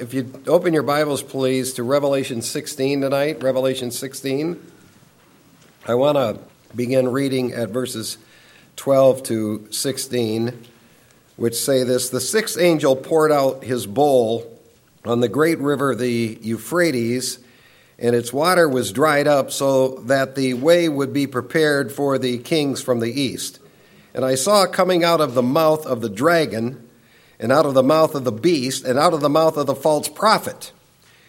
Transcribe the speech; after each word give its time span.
If 0.00 0.14
you 0.14 0.32
open 0.46 0.72
your 0.72 0.82
Bibles, 0.82 1.22
please, 1.22 1.74
to 1.74 1.82
Revelation 1.82 2.40
16 2.40 3.02
tonight, 3.02 3.42
Revelation 3.42 3.90
16. 3.90 4.58
I 5.86 5.94
want 5.94 6.16
to 6.16 6.38
begin 6.74 7.08
reading 7.08 7.52
at 7.52 7.68
verses 7.68 8.16
12 8.76 9.22
to 9.24 9.68
16, 9.70 10.64
which 11.36 11.54
say 11.54 11.84
this 11.84 12.08
The 12.08 12.18
sixth 12.18 12.58
angel 12.58 12.96
poured 12.96 13.30
out 13.30 13.62
his 13.62 13.86
bowl 13.86 14.58
on 15.04 15.20
the 15.20 15.28
great 15.28 15.58
river, 15.58 15.94
the 15.94 16.38
Euphrates, 16.40 17.38
and 17.98 18.16
its 18.16 18.32
water 18.32 18.66
was 18.66 18.92
dried 18.92 19.26
up 19.26 19.50
so 19.50 19.96
that 20.06 20.34
the 20.34 20.54
way 20.54 20.88
would 20.88 21.12
be 21.12 21.26
prepared 21.26 21.92
for 21.92 22.16
the 22.16 22.38
kings 22.38 22.80
from 22.80 23.00
the 23.00 23.20
east. 23.20 23.58
And 24.14 24.24
I 24.24 24.34
saw 24.34 24.64
coming 24.64 25.04
out 25.04 25.20
of 25.20 25.34
the 25.34 25.42
mouth 25.42 25.84
of 25.84 26.00
the 26.00 26.08
dragon, 26.08 26.88
and 27.40 27.50
out 27.50 27.66
of 27.66 27.74
the 27.74 27.82
mouth 27.82 28.14
of 28.14 28.24
the 28.24 28.30
beast, 28.30 28.84
and 28.84 28.98
out 28.98 29.14
of 29.14 29.22
the 29.22 29.28
mouth 29.28 29.56
of 29.56 29.66
the 29.66 29.74
false 29.74 30.08
prophet, 30.08 30.72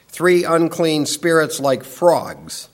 three 0.09 0.43
unclean 0.43 1.05
spirits 1.05 1.59
like 1.59 1.83
frogs. 1.83 2.67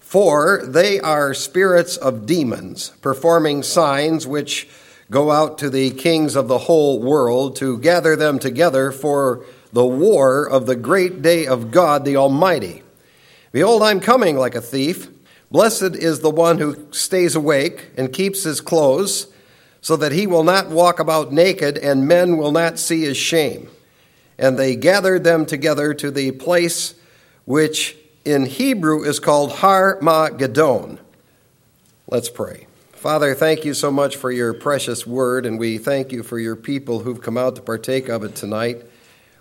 For 0.00 0.62
they 0.66 0.98
are 0.98 1.34
spirits 1.34 1.96
of 1.96 2.26
demons, 2.26 2.90
performing 3.02 3.62
signs 3.62 4.26
which 4.26 4.68
go 5.10 5.30
out 5.30 5.58
to 5.58 5.68
the 5.68 5.90
kings 5.90 6.34
of 6.34 6.48
the 6.48 6.58
whole 6.58 7.00
world 7.00 7.56
to 7.56 7.78
gather 7.78 8.16
them 8.16 8.38
together 8.38 8.90
for 8.90 9.44
the 9.72 9.86
war 9.86 10.48
of 10.48 10.66
the 10.66 10.76
great 10.76 11.22
day 11.22 11.46
of 11.46 11.70
God 11.70 12.04
the 12.04 12.16
Almighty. 12.16 12.82
Behold, 13.52 13.82
I'm 13.82 14.00
coming 14.00 14.36
like 14.36 14.54
a 14.54 14.60
thief. 14.62 15.08
Blessed 15.50 15.94
is 15.94 16.20
the 16.20 16.30
one 16.30 16.58
who 16.58 16.86
stays 16.90 17.34
awake 17.34 17.90
and 17.98 18.12
keeps 18.12 18.44
his 18.44 18.62
clothes 18.62 19.31
so 19.82 19.96
that 19.96 20.12
he 20.12 20.26
will 20.26 20.44
not 20.44 20.70
walk 20.70 20.98
about 21.00 21.32
naked, 21.32 21.76
and 21.76 22.08
men 22.08 22.38
will 22.38 22.52
not 22.52 22.78
see 22.78 23.02
his 23.02 23.16
shame. 23.16 23.68
And 24.38 24.58
they 24.58 24.76
gathered 24.76 25.24
them 25.24 25.44
together 25.44 25.92
to 25.94 26.10
the 26.10 26.30
place 26.30 26.94
which 27.44 27.96
in 28.24 28.46
Hebrew 28.46 29.02
is 29.02 29.18
called 29.18 29.52
Har 29.52 29.98
Ma 30.00 30.28
Magedon. 30.30 30.98
Let's 32.06 32.30
pray. 32.30 32.68
Father, 32.92 33.34
thank 33.34 33.64
you 33.64 33.74
so 33.74 33.90
much 33.90 34.14
for 34.14 34.30
your 34.30 34.54
precious 34.54 35.04
word, 35.04 35.44
and 35.44 35.58
we 35.58 35.78
thank 35.78 36.12
you 36.12 36.22
for 36.22 36.38
your 36.38 36.54
people 36.54 37.00
who've 37.00 37.20
come 37.20 37.36
out 37.36 37.56
to 37.56 37.62
partake 37.62 38.08
of 38.08 38.22
it 38.22 38.36
tonight. 38.36 38.86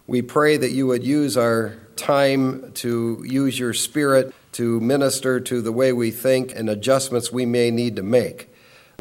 We 0.07 0.23
pray 0.23 0.57
that 0.57 0.71
you 0.71 0.87
would 0.87 1.03
use 1.03 1.37
our 1.37 1.77
time 1.95 2.71
to 2.73 3.23
use 3.23 3.59
your 3.59 3.73
spirit 3.73 4.33
to 4.53 4.79
minister 4.79 5.39
to 5.39 5.61
the 5.61 5.71
way 5.71 5.93
we 5.93 6.09
think 6.09 6.55
and 6.55 6.67
adjustments 6.67 7.31
we 7.31 7.45
may 7.45 7.69
need 7.69 7.95
to 7.97 8.03
make. 8.03 8.50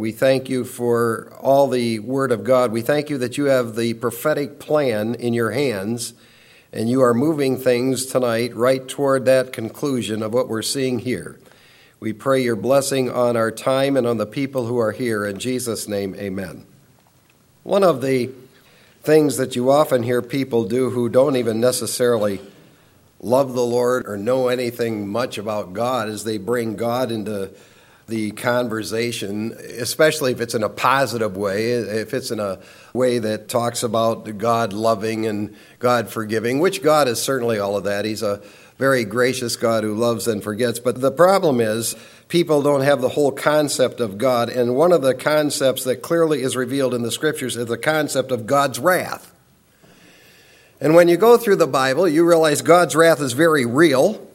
We 0.01 0.12
thank 0.12 0.48
you 0.48 0.65
for 0.65 1.31
all 1.41 1.69
the 1.69 1.98
Word 1.98 2.33
of 2.33 2.43
God. 2.43 2.73
We 2.73 2.81
thank 2.81 3.11
you 3.11 3.19
that 3.19 3.37
you 3.37 3.45
have 3.45 3.77
the 3.77 3.93
prophetic 3.93 4.59
plan 4.59 5.15
in 5.15 5.34
your 5.34 5.51
hands 5.51 6.15
and 6.73 6.89
you 6.89 7.03
are 7.03 7.12
moving 7.12 7.59
things 7.59 8.06
tonight 8.06 8.56
right 8.56 8.89
toward 8.89 9.27
that 9.27 9.53
conclusion 9.53 10.23
of 10.23 10.33
what 10.33 10.48
we're 10.48 10.62
seeing 10.62 11.01
here. 11.01 11.39
We 12.01 12.15
pray 12.15 12.43
your 12.43 12.56
blessing 12.56 13.11
on 13.11 13.37
our 13.37 13.51
time 13.51 13.95
and 13.95 14.06
on 14.06 14.17
the 14.17 14.25
people 14.25 14.65
who 14.65 14.78
are 14.78 14.93
here. 14.93 15.27
In 15.27 15.39
Jesus' 15.39 15.87
name, 15.87 16.15
amen. 16.15 16.65
One 17.62 17.84
of 17.84 18.01
the 18.01 18.31
things 19.03 19.37
that 19.37 19.55
you 19.55 19.71
often 19.71 20.03
hear 20.03 20.23
people 20.23 20.65
do 20.65 20.89
who 20.89 21.11
don't 21.11 21.37
even 21.37 21.61
necessarily 21.61 22.41
love 23.21 23.53
the 23.53 23.67
Lord 23.67 24.06
or 24.09 24.17
know 24.17 24.48
anything 24.48 25.06
much 25.09 25.37
about 25.37 25.75
God 25.75 26.09
is 26.09 26.25
they 26.25 26.39
bring 26.39 26.77
God 26.77 27.12
into 27.12 27.51
the 28.11 28.33
conversation, 28.33 29.53
especially 29.78 30.33
if 30.33 30.41
it's 30.41 30.55
in 30.55 30.62
a 30.62 30.69
positive 30.69 31.36
way, 31.36 31.70
if 31.70 32.12
it's 32.12 32.30
in 32.30 32.41
a 32.41 32.58
way 32.92 33.19
that 33.19 33.48
talks 33.48 33.83
about 33.83 34.36
God 34.36 34.72
loving 34.75 35.27
and 35.27 35.56
God 35.78 36.11
forgiving, 36.11 36.58
which 36.58 36.83
God 36.83 37.08
is 37.08 37.22
certainly 37.22 37.58
all 37.58 37.77
of 37.77 37.84
that. 37.84 38.05
He's 38.05 38.22
a 38.22 38.42
very 38.77 39.05
gracious 39.05 39.56
God 39.56 39.84
who 39.84 39.94
loves 39.94 40.27
and 40.27 40.42
forgets. 40.42 40.78
But 40.78 41.00
the 41.00 41.12
problem 41.12 41.61
is, 41.61 41.94
people 42.28 42.62
don't 42.62 42.81
have 42.81 43.00
the 43.00 43.11
whole 43.11 43.33
concept 43.33 44.00
of 44.00 44.19
God. 44.19 44.48
And 44.48 44.75
one 44.75 44.93
of 44.93 45.03
the 45.03 45.15
concepts 45.15 45.84
that 45.84 46.03
clearly 46.03 46.43
is 46.43 46.56
revealed 46.56 46.94
in 46.94 47.03
the 47.03 47.10
scriptures 47.10 47.56
is 47.56 47.66
the 47.66 47.78
concept 47.78 48.32
of 48.32 48.47
God's 48.47 48.78
wrath. 48.78 49.32
And 50.81 50.94
when 50.94 51.09
you 51.09 51.16
go 51.16 51.37
through 51.37 51.56
the 51.56 51.66
Bible, 51.66 52.09
you 52.09 52.26
realize 52.26 52.62
God's 52.62 52.97
wrath 52.97 53.20
is 53.20 53.34
very 53.34 53.66
real 53.66 54.26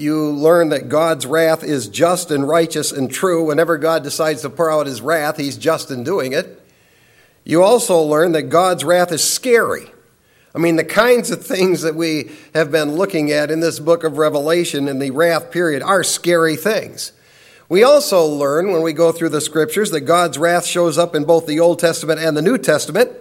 you 0.00 0.30
learn 0.30 0.70
that 0.70 0.88
God's 0.88 1.26
wrath 1.26 1.62
is 1.62 1.88
just 1.88 2.30
and 2.30 2.46
righteous 2.46 2.92
and 2.92 3.10
true. 3.10 3.44
Whenever 3.46 3.78
God 3.78 4.02
decides 4.02 4.42
to 4.42 4.50
pour 4.50 4.70
out 4.70 4.86
his 4.86 5.00
wrath, 5.00 5.36
he's 5.36 5.56
just 5.56 5.90
in 5.90 6.04
doing 6.04 6.32
it. 6.32 6.62
You 7.44 7.62
also 7.62 8.00
learn 8.02 8.32
that 8.32 8.42
God's 8.44 8.84
wrath 8.84 9.12
is 9.12 9.24
scary. 9.24 9.90
I 10.54 10.58
mean, 10.58 10.76
the 10.76 10.84
kinds 10.84 11.30
of 11.30 11.44
things 11.44 11.82
that 11.82 11.94
we 11.94 12.30
have 12.54 12.70
been 12.70 12.96
looking 12.96 13.30
at 13.30 13.50
in 13.50 13.60
this 13.60 13.78
book 13.78 14.04
of 14.04 14.18
Revelation 14.18 14.88
in 14.88 14.98
the 14.98 15.10
wrath 15.10 15.50
period 15.50 15.82
are 15.82 16.02
scary 16.02 16.56
things. 16.56 17.12
We 17.68 17.82
also 17.82 18.24
learn 18.24 18.72
when 18.72 18.82
we 18.82 18.92
go 18.94 19.12
through 19.12 19.28
the 19.28 19.40
scriptures 19.40 19.90
that 19.90 20.00
God's 20.00 20.38
wrath 20.38 20.64
shows 20.64 20.96
up 20.96 21.14
in 21.14 21.24
both 21.24 21.46
the 21.46 21.60
Old 21.60 21.78
Testament 21.78 22.18
and 22.18 22.36
the 22.36 22.42
New 22.42 22.56
Testament. 22.56 23.12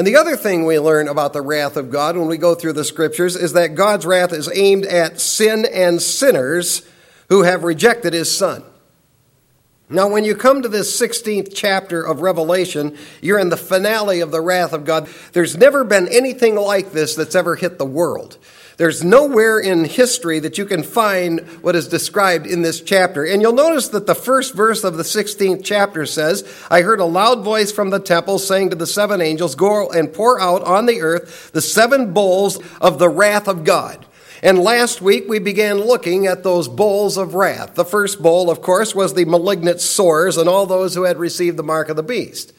And 0.00 0.06
the 0.06 0.16
other 0.16 0.34
thing 0.34 0.64
we 0.64 0.78
learn 0.78 1.08
about 1.08 1.34
the 1.34 1.42
wrath 1.42 1.76
of 1.76 1.90
God 1.90 2.16
when 2.16 2.26
we 2.26 2.38
go 2.38 2.54
through 2.54 2.72
the 2.72 2.86
scriptures 2.86 3.36
is 3.36 3.52
that 3.52 3.74
God's 3.74 4.06
wrath 4.06 4.32
is 4.32 4.50
aimed 4.54 4.86
at 4.86 5.20
sin 5.20 5.66
and 5.66 6.00
sinners 6.00 6.88
who 7.28 7.42
have 7.42 7.64
rejected 7.64 8.14
his 8.14 8.34
son. 8.34 8.64
Now, 9.90 10.08
when 10.08 10.24
you 10.24 10.34
come 10.34 10.62
to 10.62 10.70
this 10.70 10.98
16th 10.98 11.52
chapter 11.54 12.02
of 12.02 12.22
Revelation, 12.22 12.96
you're 13.20 13.38
in 13.38 13.50
the 13.50 13.58
finale 13.58 14.20
of 14.20 14.30
the 14.30 14.40
wrath 14.40 14.72
of 14.72 14.86
God. 14.86 15.06
There's 15.32 15.58
never 15.58 15.84
been 15.84 16.08
anything 16.08 16.54
like 16.54 16.92
this 16.92 17.14
that's 17.14 17.34
ever 17.34 17.54
hit 17.54 17.76
the 17.76 17.84
world. 17.84 18.38
There's 18.80 19.04
nowhere 19.04 19.58
in 19.58 19.84
history 19.84 20.38
that 20.38 20.56
you 20.56 20.64
can 20.64 20.82
find 20.82 21.40
what 21.60 21.76
is 21.76 21.86
described 21.86 22.46
in 22.46 22.62
this 22.62 22.80
chapter. 22.80 23.26
And 23.26 23.42
you'll 23.42 23.52
notice 23.52 23.88
that 23.88 24.06
the 24.06 24.14
first 24.14 24.54
verse 24.54 24.84
of 24.84 24.96
the 24.96 25.02
16th 25.02 25.62
chapter 25.62 26.06
says, 26.06 26.50
I 26.70 26.80
heard 26.80 26.98
a 26.98 27.04
loud 27.04 27.44
voice 27.44 27.70
from 27.72 27.90
the 27.90 28.00
temple 28.00 28.38
saying 28.38 28.70
to 28.70 28.76
the 28.76 28.86
seven 28.86 29.20
angels, 29.20 29.54
Go 29.54 29.90
and 29.90 30.10
pour 30.10 30.40
out 30.40 30.62
on 30.62 30.86
the 30.86 31.02
earth 31.02 31.52
the 31.52 31.60
seven 31.60 32.14
bowls 32.14 32.58
of 32.80 32.98
the 32.98 33.10
wrath 33.10 33.48
of 33.48 33.64
God. 33.64 34.06
And 34.42 34.58
last 34.58 35.02
week 35.02 35.24
we 35.28 35.40
began 35.40 35.76
looking 35.76 36.26
at 36.26 36.42
those 36.42 36.66
bowls 36.66 37.18
of 37.18 37.34
wrath. 37.34 37.74
The 37.74 37.84
first 37.84 38.22
bowl, 38.22 38.48
of 38.48 38.62
course, 38.62 38.94
was 38.94 39.12
the 39.12 39.26
malignant 39.26 39.82
sores 39.82 40.38
and 40.38 40.48
all 40.48 40.64
those 40.64 40.94
who 40.94 41.02
had 41.02 41.18
received 41.18 41.58
the 41.58 41.62
mark 41.62 41.90
of 41.90 41.96
the 41.96 42.02
beast. 42.02 42.54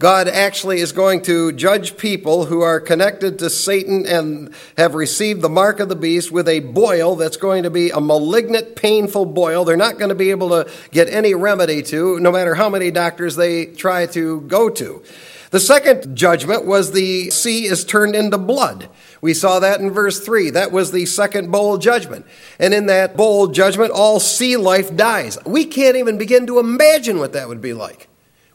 God 0.00 0.28
actually 0.28 0.80
is 0.80 0.92
going 0.92 1.20
to 1.24 1.52
judge 1.52 1.98
people 1.98 2.46
who 2.46 2.62
are 2.62 2.80
connected 2.80 3.38
to 3.40 3.50
Satan 3.50 4.06
and 4.06 4.54
have 4.78 4.94
received 4.94 5.42
the 5.42 5.50
mark 5.50 5.78
of 5.78 5.90
the 5.90 5.94
beast 5.94 6.32
with 6.32 6.48
a 6.48 6.60
boil 6.60 7.16
that's 7.16 7.36
going 7.36 7.64
to 7.64 7.70
be 7.70 7.90
a 7.90 8.00
malignant, 8.00 8.76
painful 8.76 9.26
boil. 9.26 9.66
They're 9.66 9.76
not 9.76 9.98
going 9.98 10.08
to 10.08 10.14
be 10.14 10.30
able 10.30 10.48
to 10.48 10.70
get 10.90 11.10
any 11.10 11.34
remedy 11.34 11.82
to, 11.82 12.18
no 12.18 12.32
matter 12.32 12.54
how 12.54 12.70
many 12.70 12.90
doctors 12.90 13.36
they 13.36 13.66
try 13.66 14.06
to 14.06 14.40
go 14.40 14.70
to. 14.70 15.02
The 15.50 15.60
second 15.60 16.16
judgment 16.16 16.64
was 16.64 16.92
the 16.92 17.28
sea 17.28 17.66
is 17.66 17.84
turned 17.84 18.16
into 18.16 18.38
blood. 18.38 18.88
We 19.20 19.34
saw 19.34 19.60
that 19.60 19.80
in 19.80 19.90
verse 19.90 20.18
3. 20.24 20.48
That 20.48 20.72
was 20.72 20.92
the 20.92 21.04
second 21.04 21.50
bowl 21.50 21.76
judgment. 21.76 22.24
And 22.58 22.72
in 22.72 22.86
that 22.86 23.18
bowl 23.18 23.48
judgment, 23.48 23.90
all 23.90 24.18
sea 24.18 24.56
life 24.56 24.96
dies. 24.96 25.36
We 25.44 25.66
can't 25.66 25.96
even 25.96 26.16
begin 26.16 26.46
to 26.46 26.58
imagine 26.58 27.18
what 27.18 27.34
that 27.34 27.48
would 27.48 27.60
be 27.60 27.74
like. 27.74 28.09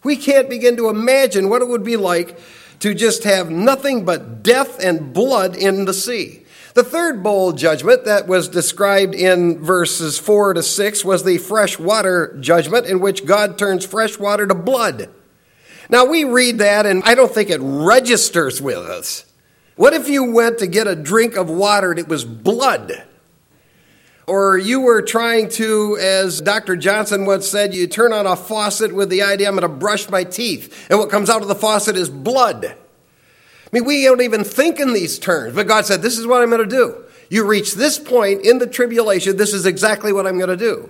We 0.06 0.16
can't 0.16 0.48
begin 0.48 0.78
to 0.78 0.88
imagine 0.90 1.50
what 1.50 1.64
it 1.64 1.68
would 1.68 1.84
be 1.84 1.98
like 1.98 2.38
to 2.80 2.94
just 2.94 3.24
have 3.24 3.50
nothing 3.50 4.06
but 4.06 4.44
death 4.44 4.80
and 4.80 5.12
blood 5.12 5.56
in 5.56 5.86
the 5.86 5.96
sea. 5.96 6.46
The 6.76 6.84
third 6.84 7.24
bowl 7.24 7.54
judgment 7.54 8.06
that 8.06 8.28
was 8.28 8.48
described 8.48 9.16
in 9.16 9.64
verses 9.64 10.20
4 10.20 10.54
to 10.54 10.62
6 10.62 11.04
was 11.04 11.24
the 11.24 11.40
fresh 11.40 11.80
water 11.80 12.38
judgment, 12.40 12.86
in 12.86 13.00
which 13.00 13.26
God 13.26 13.58
turns 13.58 13.84
fresh 13.84 14.20
water 14.20 14.46
to 14.46 14.54
blood. 14.54 15.10
Now, 15.90 16.06
we 16.06 16.24
read 16.24 16.60
that, 16.60 16.86
and 16.86 17.02
I 17.04 17.16
don't 17.16 17.34
think 17.34 17.50
it 17.50 17.62
registers 17.62 18.62
with 18.62 18.78
us. 18.78 19.26
What 19.76 19.94
if 19.94 20.08
you 20.08 20.32
went 20.32 20.60
to 20.60 20.68
get 20.68 20.86
a 20.86 20.96
drink 20.96 21.36
of 21.36 21.50
water 21.50 21.90
and 21.90 22.00
it 22.00 22.08
was 22.08 22.26
blood? 22.26 23.04
Or 24.28 24.58
you 24.58 24.82
were 24.82 25.04
trying 25.04 25.50
to, 25.50 25.98
as 26.00 26.42
Dr. 26.42 26.76
Johnson 26.76 27.26
once 27.26 27.48
said, 27.48 27.76
you 27.76 27.86
turn 27.86 28.12
on 28.12 28.26
a 28.26 28.36
faucet 28.36 28.94
with 28.94 29.10
the 29.10 29.22
idea, 29.22 29.48
I'm 29.48 29.56
going 29.56 29.62
to 29.62 29.68
brush 29.68 30.10
my 30.10 30.24
teeth. 30.24 30.88
And 30.90 30.98
what 30.98 31.12
comes 31.12 31.30
out 31.30 31.44
of 31.44 31.48
the 31.48 31.56
faucet 31.56 31.96
is 31.96 32.10
blood. 32.10 32.66
I 32.66 33.70
mean, 33.72 33.86
we 33.86 34.04
don't 34.04 34.22
even 34.22 34.44
think 34.44 34.80
in 34.80 34.94
these 34.94 35.20
terms. 35.20 35.54
But 35.54 35.68
God 35.68 35.86
said, 35.86 36.02
This 36.02 36.18
is 36.18 36.26
what 36.26 36.42
I'm 36.42 36.50
going 36.50 36.68
to 36.68 36.76
do. 36.76 37.04
You 37.30 37.46
reach 37.46 37.74
this 37.74 38.00
point 38.00 38.42
in 38.46 38.58
the 38.58 38.68
tribulation, 38.68 39.38
this 39.38 39.54
is 39.54 39.66
exactly 39.66 40.14
what 40.14 40.26
I'm 40.26 40.38
going 40.38 40.50
to 40.50 40.58
do. 40.58 40.90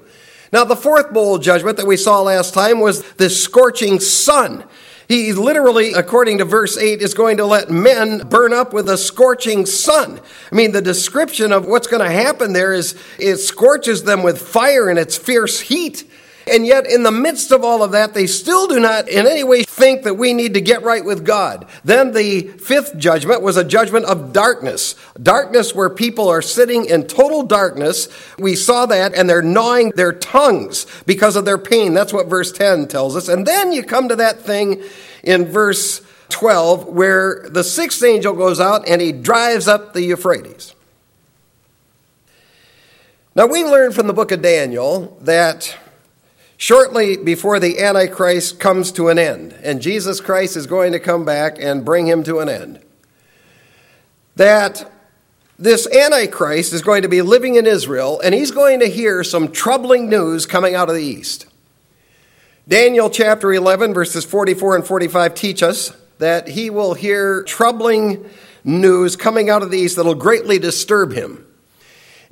Now, 0.53 0.63
the 0.63 0.75
fourth 0.75 1.11
bowl 1.11 1.37
judgment 1.37 1.77
that 1.77 1.87
we 1.87 1.97
saw 1.97 2.21
last 2.21 2.53
time 2.53 2.79
was 2.79 3.01
the 3.13 3.29
scorching 3.29 3.99
sun. 3.99 4.63
He 5.07 5.33
literally, 5.33 5.93
according 5.93 6.39
to 6.39 6.45
verse 6.45 6.77
8, 6.77 7.01
is 7.01 7.13
going 7.13 7.37
to 7.37 7.45
let 7.45 7.69
men 7.69 8.27
burn 8.27 8.53
up 8.53 8.73
with 8.73 8.89
a 8.89 8.97
scorching 8.97 9.65
sun. 9.65 10.19
I 10.51 10.55
mean, 10.55 10.71
the 10.71 10.81
description 10.81 11.51
of 11.51 11.67
what's 11.67 11.87
going 11.87 12.03
to 12.03 12.11
happen 12.11 12.53
there 12.53 12.73
is 12.73 12.95
it 13.19 13.37
scorches 13.37 14.03
them 14.03 14.23
with 14.23 14.41
fire 14.41 14.89
and 14.89 14.97
its 14.97 15.15
fierce 15.15 15.59
heat. 15.59 16.09
And 16.47 16.65
yet, 16.65 16.85
in 16.85 17.03
the 17.03 17.11
midst 17.11 17.51
of 17.51 17.63
all 17.63 17.81
of 17.81 17.91
that, 17.93 18.13
they 18.13 18.27
still 18.27 18.67
do 18.67 18.79
not 18.79 19.09
in 19.09 19.25
any 19.25 19.43
way 19.43 19.63
think 19.63 20.03
that 20.03 20.13
we 20.13 20.33
need 20.33 20.53
to 20.53 20.61
get 20.61 20.83
right 20.83 21.03
with 21.03 21.25
God. 21.25 21.65
Then 21.83 22.13
the 22.13 22.41
fifth 22.41 22.97
judgment 22.97 23.41
was 23.41 23.57
a 23.57 23.63
judgment 23.63 24.05
of 24.05 24.31
darkness. 24.31 24.95
Darkness 25.21 25.73
where 25.73 25.89
people 25.89 26.29
are 26.29 26.41
sitting 26.41 26.85
in 26.85 27.07
total 27.07 27.43
darkness. 27.43 28.07
We 28.37 28.55
saw 28.55 28.85
that, 28.85 29.15
and 29.15 29.29
they're 29.29 29.41
gnawing 29.41 29.91
their 29.91 30.13
tongues 30.13 30.85
because 31.05 31.35
of 31.35 31.45
their 31.45 31.57
pain. 31.57 31.93
That's 31.93 32.13
what 32.13 32.27
verse 32.27 32.51
10 32.51 32.87
tells 32.87 33.15
us. 33.15 33.27
And 33.27 33.45
then 33.45 33.71
you 33.71 33.83
come 33.83 34.09
to 34.09 34.15
that 34.17 34.41
thing 34.41 34.83
in 35.23 35.45
verse 35.45 36.01
12 36.29 36.87
where 36.87 37.47
the 37.49 37.63
sixth 37.63 38.03
angel 38.03 38.33
goes 38.33 38.59
out 38.59 38.87
and 38.87 39.01
he 39.01 39.11
drives 39.11 39.67
up 39.67 39.93
the 39.93 40.01
Euphrates. 40.01 40.73
Now, 43.35 43.47
we 43.47 43.65
learn 43.65 43.91
from 43.91 44.07
the 44.07 44.13
book 44.13 44.31
of 44.31 44.41
Daniel 44.41 45.17
that 45.21 45.75
shortly 46.65 47.15
before 47.15 47.59
the 47.59 47.79
Antichrist 47.79 48.59
comes 48.59 48.91
to 48.91 49.07
an 49.09 49.19
end, 49.19 49.53
and 49.61 49.79
Jesus 49.79 50.19
Christ 50.19 50.57
is 50.57 50.65
going 50.65 50.93
to 50.93 50.99
come 50.99 51.23
back 51.23 51.57
and 51.59 51.85
bring 51.85 52.07
him 52.07 52.23
to 52.23 52.39
an 52.39 52.49
end, 52.49 52.79
that 54.35 54.91
this 55.59 55.85
Antichrist 55.85 56.73
is 56.73 56.81
going 56.81 57.03
to 57.03 57.07
be 57.07 57.21
living 57.21 57.53
in 57.53 57.67
Israel, 57.67 58.19
and 58.19 58.33
he's 58.33 58.49
going 58.49 58.79
to 58.79 58.87
hear 58.87 59.23
some 59.23 59.51
troubling 59.51 60.09
news 60.09 60.47
coming 60.47 60.73
out 60.73 60.89
of 60.89 60.95
the 60.95 61.03
east. 61.03 61.45
Daniel 62.67 63.11
chapter 63.11 63.53
11, 63.53 63.93
verses 63.93 64.25
44 64.25 64.77
and 64.77 64.87
45 64.87 65.35
teach 65.35 65.61
us 65.61 65.95
that 66.17 66.47
he 66.47 66.71
will 66.71 66.95
hear 66.95 67.43
troubling 67.43 68.27
news 68.63 69.15
coming 69.15 69.51
out 69.51 69.61
of 69.61 69.69
the 69.69 69.77
east 69.77 69.97
that 69.97 70.05
will 70.05 70.15
greatly 70.15 70.57
disturb 70.57 71.13
him. 71.13 71.44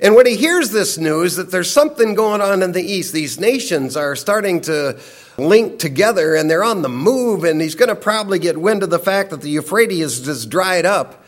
And 0.00 0.14
when 0.14 0.26
he 0.26 0.36
hears 0.36 0.70
this 0.70 0.98
news 0.98 1.36
that 1.36 1.50
there's 1.50 1.70
something 1.70 2.14
going 2.14 2.40
on 2.40 2.62
in 2.62 2.72
the 2.72 2.82
east, 2.82 3.12
these 3.12 3.38
nations 3.38 3.96
are 3.96 4.16
starting 4.16 4.60
to 4.62 4.98
link 5.38 5.78
together 5.78 6.34
and 6.34 6.50
they're 6.50 6.64
on 6.64 6.82
the 6.82 6.88
move, 6.88 7.44
and 7.44 7.60
he's 7.60 7.74
going 7.74 7.88
to 7.88 7.96
probably 7.96 8.38
get 8.38 8.56
wind 8.56 8.82
of 8.82 8.90
the 8.90 8.98
fact 8.98 9.30
that 9.30 9.40
the 9.40 9.50
Euphrates 9.50 10.26
has 10.26 10.46
dried 10.46 10.84
up. 10.84 11.24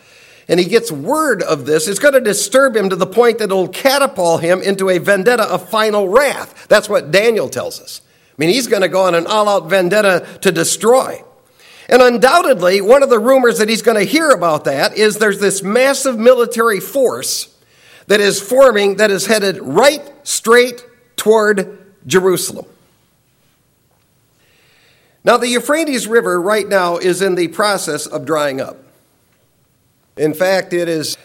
And 0.48 0.60
he 0.60 0.66
gets 0.66 0.92
word 0.92 1.42
of 1.42 1.66
this, 1.66 1.88
it's 1.88 1.98
going 1.98 2.14
to 2.14 2.20
disturb 2.20 2.76
him 2.76 2.90
to 2.90 2.96
the 2.96 3.06
point 3.06 3.38
that 3.38 3.44
it'll 3.44 3.68
catapult 3.68 4.42
him 4.42 4.62
into 4.62 4.88
a 4.90 4.98
vendetta 4.98 5.42
of 5.42 5.68
final 5.68 6.08
wrath. 6.08 6.68
That's 6.68 6.88
what 6.88 7.10
Daniel 7.10 7.48
tells 7.48 7.80
us. 7.80 8.00
I 8.30 8.34
mean, 8.38 8.50
he's 8.50 8.68
going 8.68 8.82
to 8.82 8.88
go 8.88 9.02
on 9.02 9.14
an 9.14 9.26
all 9.26 9.48
out 9.48 9.68
vendetta 9.68 10.26
to 10.42 10.52
destroy. 10.52 11.22
And 11.88 12.02
undoubtedly, 12.02 12.80
one 12.80 13.02
of 13.02 13.10
the 13.10 13.18
rumors 13.18 13.58
that 13.58 13.68
he's 13.68 13.82
going 13.82 13.98
to 13.98 14.04
hear 14.04 14.30
about 14.30 14.64
that 14.64 14.96
is 14.96 15.18
there's 15.18 15.40
this 15.40 15.62
massive 15.62 16.18
military 16.18 16.80
force 16.80 17.55
that 18.06 18.20
is 18.20 18.40
forming 18.40 18.96
that 18.96 19.10
is 19.10 19.26
headed 19.26 19.58
right 19.60 20.02
straight 20.22 20.84
toward 21.16 21.78
Jerusalem. 22.06 22.66
Now, 25.24 25.36
the 25.36 25.48
Euphrates 25.48 26.06
River 26.06 26.40
right 26.40 26.68
now 26.68 26.98
is 26.98 27.20
in 27.20 27.34
the 27.34 27.48
process 27.48 28.06
of 28.06 28.24
drying 28.24 28.60
up. 28.60 28.76
In 30.16 30.32
fact, 30.34 30.72
it 30.72 30.88
is, 30.88 31.18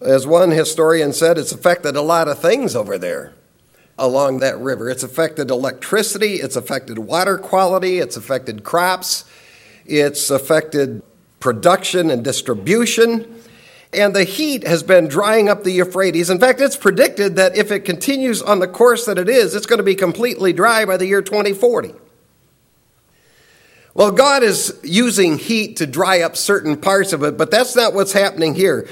as 0.00 0.26
one 0.26 0.50
historian 0.50 1.12
said, 1.12 1.38
it's 1.38 1.52
affected 1.52 1.94
a 1.94 2.02
lot 2.02 2.26
of 2.26 2.40
things 2.40 2.74
over 2.74 2.98
there 2.98 3.34
along 3.98 4.40
that 4.40 4.58
river. 4.58 4.90
It's 4.90 5.04
affected 5.04 5.50
electricity, 5.50 6.34
it's 6.34 6.56
affected 6.56 6.98
water 6.98 7.38
quality, 7.38 7.98
it's 7.98 8.16
affected 8.16 8.64
crops, 8.64 9.24
it's 9.86 10.28
affected 10.28 11.02
production 11.38 12.10
and 12.10 12.24
distribution 12.24 13.35
and 13.92 14.14
the 14.14 14.24
heat 14.24 14.66
has 14.66 14.82
been 14.82 15.08
drying 15.08 15.48
up 15.48 15.62
the 15.62 15.72
Euphrates. 15.72 16.30
In 16.30 16.38
fact, 16.38 16.60
it's 16.60 16.76
predicted 16.76 17.36
that 17.36 17.56
if 17.56 17.70
it 17.70 17.80
continues 17.80 18.42
on 18.42 18.58
the 18.58 18.68
course 18.68 19.06
that 19.06 19.18
it 19.18 19.28
is, 19.28 19.54
it's 19.54 19.66
going 19.66 19.78
to 19.78 19.84
be 19.84 19.94
completely 19.94 20.52
dry 20.52 20.84
by 20.84 20.96
the 20.96 21.06
year 21.06 21.22
2040. 21.22 21.94
Well, 23.94 24.12
God 24.12 24.42
is 24.42 24.78
using 24.82 25.38
heat 25.38 25.76
to 25.78 25.86
dry 25.86 26.20
up 26.20 26.36
certain 26.36 26.76
parts 26.76 27.14
of 27.14 27.22
it, 27.22 27.38
but 27.38 27.50
that's 27.50 27.74
not 27.74 27.94
what's 27.94 28.12
happening 28.12 28.54
here. 28.54 28.88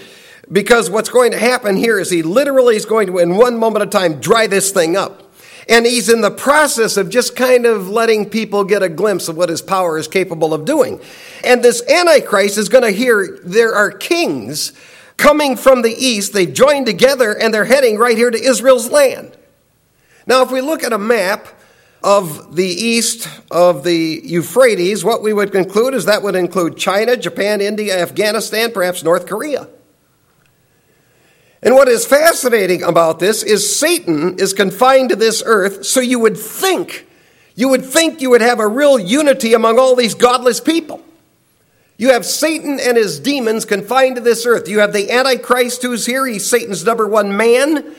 Because 0.51 0.89
what's 0.89 1.11
going 1.11 1.33
to 1.33 1.39
happen 1.39 1.77
here 1.77 1.99
is 1.99 2.09
he 2.11 2.23
literally 2.23 2.77
is 2.77 2.87
going 2.87 3.09
to, 3.09 3.19
in 3.19 3.37
one 3.37 3.59
moment 3.59 3.83
of 3.83 3.91
time, 3.91 4.21
dry 4.21 4.47
this 4.47 4.71
thing 4.71 4.97
up. 4.97 5.24
And 5.69 5.87
he's 5.87 6.09
in 6.09 6.21
the 6.21 6.31
process 6.31 6.97
of 6.97 7.09
just 7.09 7.37
kind 7.37 7.65
of 7.65 7.89
letting 7.89 8.29
people 8.29 8.65
get 8.65 8.83
a 8.83 8.89
glimpse 8.89 9.29
of 9.29 9.37
what 9.37 9.49
his 9.49 9.63
power 9.63 9.97
is 9.99 10.09
capable 10.09 10.53
of 10.53 10.65
doing. 10.65 11.01
And 11.43 11.63
this 11.63 11.83
Antichrist 11.89 12.59
is 12.59 12.69
going 12.69 12.85
to 12.85 12.91
hear 12.91 13.39
there 13.43 13.75
are 13.75 13.91
kings 13.91 14.73
coming 15.17 15.57
from 15.57 15.83
the 15.83 15.95
east. 15.95 16.33
They 16.33 16.47
join 16.47 16.85
together 16.85 17.33
and 17.33 17.53
they're 17.53 17.65
heading 17.65 17.99
right 17.99 18.17
here 18.17 18.31
to 18.31 18.39
Israel's 18.39 18.91
land. 18.91 19.37
Now, 20.27 20.43
if 20.43 20.51
we 20.51 20.61
look 20.61 20.83
at 20.83 20.93
a 20.93 20.99
map 20.99 21.49
of 22.03 22.57
the 22.57 22.67
east 22.67 23.29
of 23.51 23.85
the 23.85 24.21
Euphrates, 24.25 25.05
what 25.05 25.23
we 25.23 25.33
would 25.33 25.53
conclude 25.53 25.95
is 25.95 26.05
that 26.05 26.23
would 26.23 26.35
include 26.35 26.77
China, 26.77 27.17
Japan, 27.17 27.61
India, 27.63 27.99
Afghanistan, 27.99 28.73
perhaps 28.73 29.03
North 29.03 29.27
Korea. 29.27 29.69
And 31.65 31.75
what 31.75 31.89
is 31.89 32.05
fascinating 32.05 32.83
about 32.83 33.19
this 33.19 33.43
is 33.43 33.75
Satan 33.75 34.39
is 34.39 34.53
confined 34.53 35.09
to 35.09 35.17
this 35.17 35.43
earth, 35.45 35.87
so 35.87 35.99
you 36.01 36.19
would 36.19 36.37
think, 36.37 37.07
you 37.55 37.71
would 37.71 37.85
think 37.85 38.21
you 38.21 38.29
would 38.31 38.43
have 38.43 38.61
a 38.61 38.69
real 38.69 38.99
unity 38.99 39.55
among 39.55 39.79
all 39.79 39.97
these 39.97 40.15
godless 40.15 40.61
people. 40.61 41.03
You 41.97 42.11
have 42.13 42.27
Satan 42.27 42.79
and 42.79 42.99
his 42.99 43.19
demons 43.19 43.65
confined 43.65 44.17
to 44.17 44.21
this 44.21 44.45
earth. 44.45 44.69
You 44.69 44.81
have 44.81 44.93
the 44.93 45.11
Antichrist 45.11 45.83
who's 45.83 46.05
here. 46.05 46.27
He's 46.27 46.47
Satan's 46.47 46.85
number 46.85 47.09
one 47.09 47.35
man. 47.35 47.95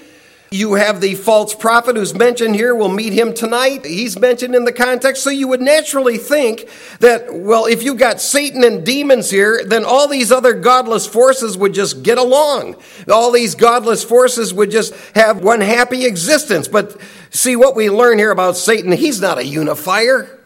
You 0.55 0.75
have 0.75 1.01
the 1.01 1.15
false 1.15 1.53
prophet 1.53 1.97
who's 1.97 2.15
mentioned 2.15 2.55
here. 2.55 2.73
We'll 2.73 2.87
meet 2.87 3.11
him 3.11 3.33
tonight. 3.33 3.85
He's 3.85 4.17
mentioned 4.17 4.55
in 4.55 4.63
the 4.63 4.71
context. 4.71 5.21
So 5.21 5.29
you 5.29 5.49
would 5.49 5.59
naturally 5.61 6.17
think 6.17 6.69
that, 6.99 7.33
well, 7.33 7.65
if 7.65 7.83
you've 7.83 7.97
got 7.97 8.21
Satan 8.21 8.63
and 8.63 8.85
demons 8.85 9.29
here, 9.29 9.61
then 9.65 9.83
all 9.83 10.07
these 10.07 10.31
other 10.31 10.53
godless 10.53 11.05
forces 11.05 11.57
would 11.57 11.73
just 11.73 12.03
get 12.03 12.17
along. 12.17 12.77
All 13.11 13.31
these 13.31 13.53
godless 13.53 14.05
forces 14.05 14.53
would 14.53 14.71
just 14.71 14.93
have 15.13 15.43
one 15.43 15.59
happy 15.59 16.05
existence. 16.05 16.69
But 16.69 17.01
see 17.31 17.57
what 17.57 17.75
we 17.75 17.89
learn 17.89 18.17
here 18.17 18.31
about 18.31 18.55
Satan, 18.55 18.93
he's 18.93 19.19
not 19.19 19.37
a 19.37 19.45
unifier, 19.45 20.39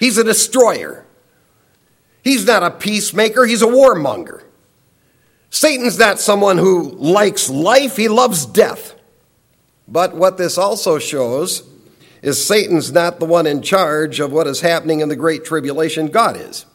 he's 0.00 0.18
a 0.18 0.24
destroyer. 0.24 1.06
He's 2.24 2.44
not 2.44 2.64
a 2.64 2.72
peacemaker, 2.72 3.46
he's 3.46 3.62
a 3.62 3.66
warmonger. 3.66 4.42
Satan's 5.50 6.00
not 6.00 6.18
someone 6.18 6.58
who 6.58 6.90
likes 6.90 7.48
life, 7.48 7.96
he 7.96 8.08
loves 8.08 8.44
death. 8.44 8.95
But 9.88 10.14
what 10.14 10.38
this 10.38 10.58
also 10.58 10.98
shows 10.98 11.62
is 12.22 12.44
Satan's 12.44 12.92
not 12.92 13.20
the 13.20 13.26
one 13.26 13.46
in 13.46 13.62
charge 13.62 14.20
of 14.20 14.32
what 14.32 14.46
is 14.46 14.60
happening 14.60 15.00
in 15.00 15.08
the 15.08 15.16
Great 15.16 15.44
Tribulation, 15.44 16.08
God 16.08 16.36
is. 16.36 16.66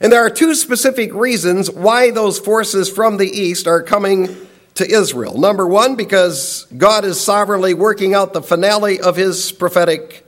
And 0.00 0.12
there 0.12 0.24
are 0.24 0.30
two 0.30 0.54
specific 0.54 1.12
reasons 1.14 1.70
why 1.70 2.10
those 2.10 2.38
forces 2.38 2.90
from 2.90 3.16
the 3.16 3.28
east 3.28 3.66
are 3.66 3.82
coming 3.82 4.36
to 4.74 4.88
Israel. 4.88 5.38
Number 5.38 5.66
one, 5.66 5.96
because 5.96 6.66
God 6.76 7.04
is 7.04 7.20
sovereignly 7.20 7.74
working 7.74 8.14
out 8.14 8.32
the 8.32 8.42
finale 8.42 9.00
of 9.00 9.16
his 9.16 9.50
prophetic 9.50 10.24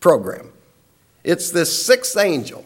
program. 0.00 0.50
It's 1.24 1.50
this 1.50 1.84
sixth 1.84 2.16
angel 2.16 2.64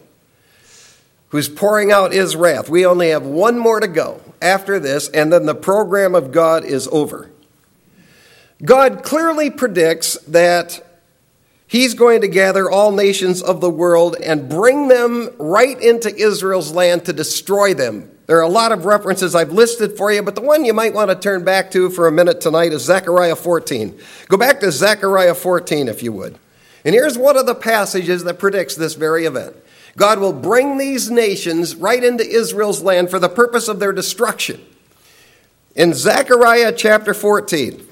who's 1.29 1.49
pouring 1.49 1.91
out 1.91 2.13
his 2.13 2.35
wrath. 2.35 2.69
We 2.69 2.85
only 2.85 3.09
have 3.09 3.25
one 3.25 3.59
more 3.59 3.79
to 3.79 3.87
go 3.87 4.21
after 4.41 4.79
this, 4.79 5.09
and 5.09 5.33
then 5.33 5.45
the 5.45 5.55
program 5.55 6.15
of 6.15 6.31
God 6.31 6.63
is 6.63 6.87
over. 6.91 7.29
God 8.63 9.03
clearly 9.03 9.49
predicts 9.49 10.17
that 10.21 10.83
He's 11.67 11.93
going 11.93 12.21
to 12.21 12.27
gather 12.27 12.71
all 12.71 12.91
nations 12.91 13.41
of 13.41 13.59
the 13.59 13.69
world 13.69 14.15
and 14.23 14.49
bring 14.49 14.87
them 14.87 15.29
right 15.37 15.79
into 15.81 16.15
Israel's 16.15 16.71
land 16.71 17.05
to 17.05 17.13
destroy 17.13 17.73
them. 17.73 18.09
There 18.25 18.37
are 18.37 18.41
a 18.41 18.49
lot 18.49 18.71
of 18.71 18.85
references 18.85 19.35
I've 19.35 19.51
listed 19.51 19.97
for 19.97 20.11
you, 20.11 20.21
but 20.21 20.35
the 20.35 20.41
one 20.41 20.65
you 20.65 20.73
might 20.73 20.93
want 20.93 21.09
to 21.09 21.15
turn 21.15 21.43
back 21.43 21.71
to 21.71 21.89
for 21.89 22.07
a 22.07 22.11
minute 22.11 22.41
tonight 22.41 22.73
is 22.73 22.83
Zechariah 22.83 23.35
14. 23.35 23.99
Go 24.27 24.37
back 24.37 24.59
to 24.61 24.71
Zechariah 24.71 25.35
14 25.35 25.87
if 25.87 26.01
you 26.01 26.11
would. 26.13 26.37
And 26.85 26.95
here's 26.95 27.17
one 27.17 27.37
of 27.37 27.45
the 27.45 27.55
passages 27.55 28.23
that 28.23 28.39
predicts 28.39 28.75
this 28.75 28.95
very 28.95 29.25
event. 29.25 29.55
God 29.97 30.19
will 30.19 30.33
bring 30.33 30.77
these 30.77 31.09
nations 31.09 31.75
right 31.75 32.03
into 32.03 32.25
Israel's 32.25 32.81
land 32.81 33.09
for 33.09 33.19
the 33.19 33.29
purpose 33.29 33.67
of 33.67 33.79
their 33.79 33.91
destruction. 33.91 34.63
In 35.75 35.93
Zechariah 35.93 36.73
chapter 36.73 37.13
14, 37.13 37.86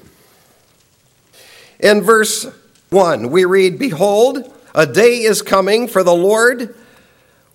in 1.80 2.02
verse 2.02 2.46
1, 2.90 3.30
we 3.30 3.44
read, 3.44 3.78
Behold, 3.78 4.52
a 4.74 4.86
day 4.86 5.20
is 5.20 5.42
coming 5.42 5.88
for 5.88 6.02
the 6.02 6.14
Lord 6.14 6.74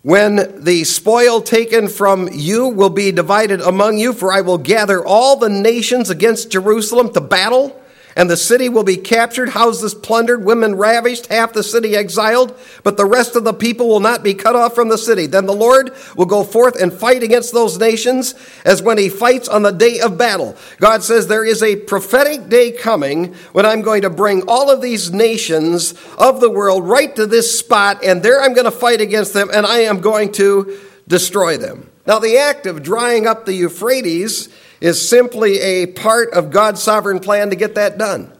when 0.04 0.64
the 0.64 0.84
spoil 0.84 1.42
taken 1.42 1.88
from 1.88 2.30
you 2.32 2.68
will 2.68 2.90
be 2.90 3.12
divided 3.12 3.62
among 3.62 4.00
you, 4.00 4.14
for 4.14 4.34
I 4.34 4.42
will 4.42 4.58
gather 4.58 5.06
all 5.06 5.36
the 5.36 5.50
nations 5.50 6.10
against 6.10 6.50
Jerusalem 6.50 7.14
to 7.14 7.22
battle 7.22 7.81
And 8.16 8.30
the 8.30 8.38
city 8.38 8.68
will 8.68 8.84
be 8.84 8.98
captured, 8.98 9.50
houses 9.50 9.94
plundered, 9.94 10.44
women 10.44 10.76
ravished, 10.76 11.28
half 11.28 11.54
the 11.54 11.64
city 11.64 11.96
exiled, 11.96 12.58
but 12.84 12.98
the 12.98 13.06
rest 13.06 13.36
of 13.36 13.44
the 13.44 13.54
people 13.54 13.88
will 13.88 14.02
not 14.02 14.24
be 14.24 14.34
cut 14.34 14.56
off 14.56 14.76
from 14.76 14.90
the 14.90 14.98
city. 14.98 15.28
Then 15.28 15.46
the 15.46 15.54
Lord 15.54 15.94
will 16.16 16.26
go 16.26 16.44
forth 16.44 16.82
and 16.82 16.92
fight 16.92 17.24
against 17.24 17.54
those 17.54 17.80
nations 17.80 18.36
as 18.66 18.82
when 18.82 18.98
he 18.98 19.08
fights 19.08 19.48
on 19.48 19.64
the 19.64 19.72
day 19.72 20.00
of 20.02 20.18
battle. 20.18 20.58
God 20.80 21.04
says 21.04 21.28
there 21.28 21.46
is 21.46 21.64
a 21.64 21.78
prophetic 21.78 22.50
day 22.50 22.72
coming 22.72 23.34
when 23.54 23.66
I'm 23.66 23.82
going 23.82 24.02
to 24.02 24.10
bring 24.10 24.44
all 24.48 24.70
of 24.70 24.82
these 24.82 25.12
nations 25.12 25.94
of 26.18 26.42
the 26.42 26.50
world 26.50 26.88
right 26.88 27.16
to 27.16 27.26
this 27.26 27.58
spot, 27.58 28.04
and 28.04 28.22
there 28.22 28.42
I'm 28.42 28.54
going 28.54 28.66
to 28.66 28.72
fight 28.72 29.00
against 29.00 29.34
them, 29.34 29.50
and 29.54 29.66
I 29.66 29.80
am 29.80 30.02
going 30.02 30.34
to 30.34 30.78
destroy 31.08 31.58
them. 31.58 31.90
Now, 32.06 32.20
the 32.20 32.38
act 32.38 32.66
of 32.66 32.82
drying 32.82 33.28
up 33.28 33.46
the 33.46 33.54
Euphrates 33.54 34.50
is 34.82 35.08
simply 35.08 35.60
a 35.60 35.86
part 35.86 36.34
of 36.34 36.52
God's 36.52 36.84
sovereign 36.84 37.20
plan 37.20 37.52
to 37.52 37.56
get 37.56 37.76
that 37.76 37.98
done. 37.98 38.32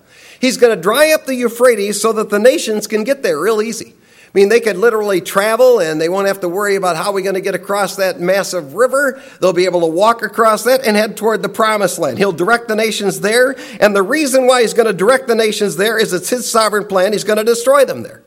He's 0.42 0.58
going 0.58 0.76
to 0.76 0.82
dry 0.82 1.14
up 1.14 1.26
the 1.26 1.36
Euphrates 1.36 2.02
so 2.02 2.12
that 2.14 2.32
the 2.32 2.40
nations 2.40 2.88
can 2.88 3.04
get 3.04 3.22
there 3.22 3.40
real 3.40 3.62
easy. 3.62 3.94
I 4.34 4.40
mean, 4.40 4.50
they 4.50 4.62
could 4.62 4.78
literally 4.78 5.20
travel 5.20 5.80
and 5.80 6.00
they 6.00 6.08
won't 6.08 6.28
have 6.28 6.40
to 6.40 6.50
worry 6.50 6.76
about 6.76 6.96
how 6.96 7.12
we're 7.12 7.24
going 7.24 7.36
to 7.36 7.42
get 7.42 7.54
across 7.54 7.98
that 7.98 8.22
massive 8.22 8.74
river. 8.74 9.22
They'll 9.42 9.52
be 9.52 9.66
able 9.66 9.82
to 9.82 9.88
walk 9.88 10.24
across 10.24 10.64
that 10.64 10.88
and 10.88 10.96
head 10.96 11.18
toward 11.18 11.42
the 11.42 11.50
promised 11.50 12.00
land. 12.00 12.18
He'll 12.18 12.32
direct 12.32 12.70
the 12.70 12.76
nations 12.76 13.20
there. 13.20 13.58
And 13.82 13.94
the 13.94 14.02
reason 14.02 14.48
why 14.48 14.62
he's 14.62 14.74
going 14.74 14.88
to 14.88 14.94
direct 14.94 15.28
the 15.28 15.36
nations 15.36 15.76
there 15.76 16.00
is 16.00 16.14
it's 16.14 16.30
his 16.30 16.50
sovereign 16.50 16.88
plan. 16.88 17.12
He's 17.12 17.26
going 17.26 17.40
to 17.40 17.44
destroy 17.44 17.84
them 17.84 18.04
there. 18.04 18.24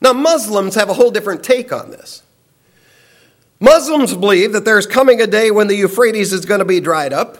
Now, 0.00 0.12
Muslims 0.12 0.74
have 0.74 0.88
a 0.88 0.94
whole 0.94 1.12
different 1.12 1.44
take 1.44 1.72
on 1.72 1.90
this. 1.90 2.24
Muslims 3.62 4.12
believe 4.12 4.52
that 4.54 4.64
there's 4.64 4.88
coming 4.88 5.20
a 5.20 5.26
day 5.26 5.52
when 5.52 5.68
the 5.68 5.76
Euphrates 5.76 6.32
is 6.32 6.44
going 6.44 6.58
to 6.58 6.64
be 6.64 6.80
dried 6.80 7.12
up. 7.12 7.38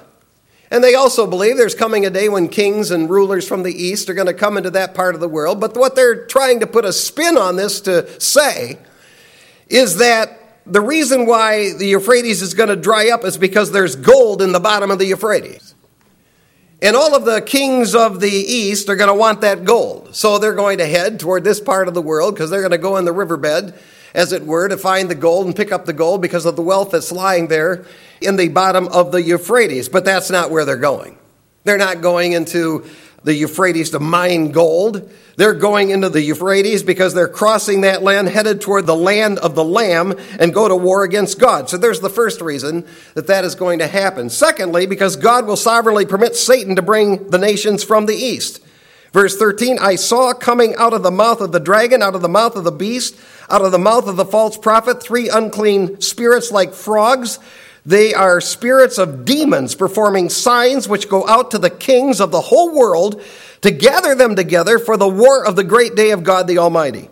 And 0.71 0.83
they 0.83 0.95
also 0.95 1.27
believe 1.27 1.57
there's 1.57 1.75
coming 1.75 2.07
a 2.07 2.11
day 2.11 2.29
when 2.29 2.49
kings 2.49 2.93
and 2.93 3.11
rulers 3.11 3.47
from 3.47 3.65
the 3.65 3.73
east 3.75 4.09
are 4.09 4.15
going 4.15 4.29
to 4.29 4.33
come 4.33 4.57
into 4.57 4.71
that 4.71 4.95
part 4.95 5.17
of 5.17 5.21
the 5.21 5.29
world. 5.29 5.61
But 5.61 5.77
what 5.77 5.97
they're 5.97 6.25
trying 6.27 6.61
to 6.61 6.67
put 6.69 6.85
a 6.85 6.93
spin 6.93 7.37
on 7.37 7.57
this 7.57 7.81
to 7.83 8.21
say 8.21 8.79
is 9.67 9.99
that 9.99 10.63
the 10.65 10.81
reason 10.81 11.27
why 11.27 11.73
the 11.73 11.89
Euphrates 11.89 12.41
is 12.41 12.55
going 12.55 12.69
to 12.69 12.77
dry 12.77 13.11
up 13.11 13.25
is 13.25 13.37
because 13.37 13.73
there's 13.73 13.97
gold 13.97 14.43
in 14.43 14.53
the 14.53 14.61
bottom 14.61 14.93
of 14.93 15.01
the 15.01 15.07
Euphrates. 15.07 15.75
And 16.81 16.95
all 16.95 17.17
of 17.17 17.25
the 17.25 17.41
kings 17.41 17.97
of 17.97 18.21
the 18.21 18.31
east 18.31 18.89
are 18.89 18.97
going 18.97 19.09
to 19.09 19.15
want 19.15 19.41
that 19.41 19.65
gold. 19.65 20.15
So 20.15 20.39
they're 20.39 20.55
going 20.55 20.79
to 20.79 20.87
head 20.87 21.19
toward 21.19 21.43
this 21.43 21.59
part 21.59 21.89
of 21.89 21.95
the 21.95 22.03
world 22.03 22.35
because 22.35 22.49
they're 22.49 22.61
going 22.61 22.71
to 22.71 22.79
go 22.79 22.97
in 22.97 23.07
the 23.07 23.13
riverbed 23.13 23.75
as 24.15 24.33
it 24.33 24.45
were, 24.45 24.69
to 24.69 24.77
find 24.77 25.11
the 25.11 25.15
gold 25.15 25.47
and 25.47 25.57
pick 25.57 25.73
up 25.73 25.85
the 25.87 25.93
gold 25.93 26.23
because 26.23 26.47
of 26.47 26.57
the 26.57 26.63
wealth 26.63 26.91
that's 26.91 27.13
lying 27.13 27.49
there 27.49 27.85
in 28.21 28.37
the 28.37 28.49
bottom 28.49 28.89
of 28.89 29.13
the 29.13 29.23
Euphrates. 29.23 29.89
But 29.89 30.05
that's 30.05 30.31
not 30.31 30.51
where 30.51 30.65
they're 30.65 30.77
going. 30.77 31.19
They're 31.65 31.79
not 31.79 32.01
going 32.01 32.33
into 32.33 32.85
the 33.25 33.35
Euphrates 33.35 33.91
to 33.91 34.01
mine 34.01 34.51
gold. 34.51 35.11
They're 35.37 35.55
going 35.55 35.91
into 35.91 36.09
the 36.09 36.21
Euphrates 36.21 36.83
because 36.83 37.15
they're 37.15 37.29
crossing 37.29 37.83
that 37.83 38.03
land, 38.03 38.29
headed 38.29 38.61
toward 38.61 38.87
the 38.87 38.97
land 38.97 39.39
of 39.39 39.55
the 39.55 39.65
Lamb, 39.65 40.15
and 40.39 40.53
go 40.53 40.69
to 40.69 40.77
war 40.77 41.05
against 41.05 41.39
God. 41.39 41.71
So 41.71 41.77
there's 41.77 42.01
the 42.01 42.11
first 42.11 42.41
reason 42.41 42.87
that 43.15 43.29
that 43.29 43.45
is 43.45 43.55
going 43.55 43.79
to 43.79 43.87
happen. 43.87 44.29
Secondly, 44.29 44.87
because 44.87 45.17
God 45.17 45.47
will 45.47 45.57
sovereignly 45.57 46.05
permit 46.05 46.37
Satan 46.37 46.77
to 46.77 46.83
bring 46.83 47.31
the 47.31 47.39
nations 47.39 47.85
from 47.85 48.07
the 48.07 48.17
east. 48.17 48.63
Verse 49.13 49.37
13 49.37 49.79
I 49.79 49.97
saw 49.97 50.33
coming 50.33 50.75
out 50.77 50.95
of 50.95 51.03
the 51.03 51.11
mouth 51.11 51.41
of 51.41 51.53
the 51.53 51.61
dragon, 51.61 52.03
out 52.03 52.15
of 52.15 52.23
the 52.23 52.29
mouth 52.29 52.57
of 52.57 52.65
the 52.65 52.73
beast, 52.73 53.17
out 53.51 53.65
of 53.65 53.73
the 53.73 53.79
mouth 53.79 54.07
of 54.07 54.17
the 54.17 54.25
false 54.25 54.57
prophet, 54.57 55.03
three 55.03 55.29
unclean 55.29 56.01
spirits 56.01 56.51
like 56.51 56.75
frogs. 56.75 57.39
They 57.85 58.15
are 58.15 58.41
spirits 58.41 58.97
of 58.97 59.25
demons 59.25 59.75
performing 59.75 60.31
signs 60.31 60.89
which 60.89 61.09
go 61.09 61.27
out 61.27 61.51
to 61.51 61.59
the 61.59 61.71
kings 61.71 62.21
of 62.21 62.31
the 62.31 62.41
whole 62.41 62.73
world 62.73 63.21
to 63.63 63.71
gather 63.71 64.15
them 64.15 64.37
together 64.37 64.79
for 64.79 64.97
the 64.97 65.09
war 65.09 65.45
of 65.45 65.57
the 65.57 65.65
great 65.65 65.97
day 65.97 66.11
of 66.13 66.23
God 66.23 66.47
the 66.47 66.59
Almighty. 66.59 67.11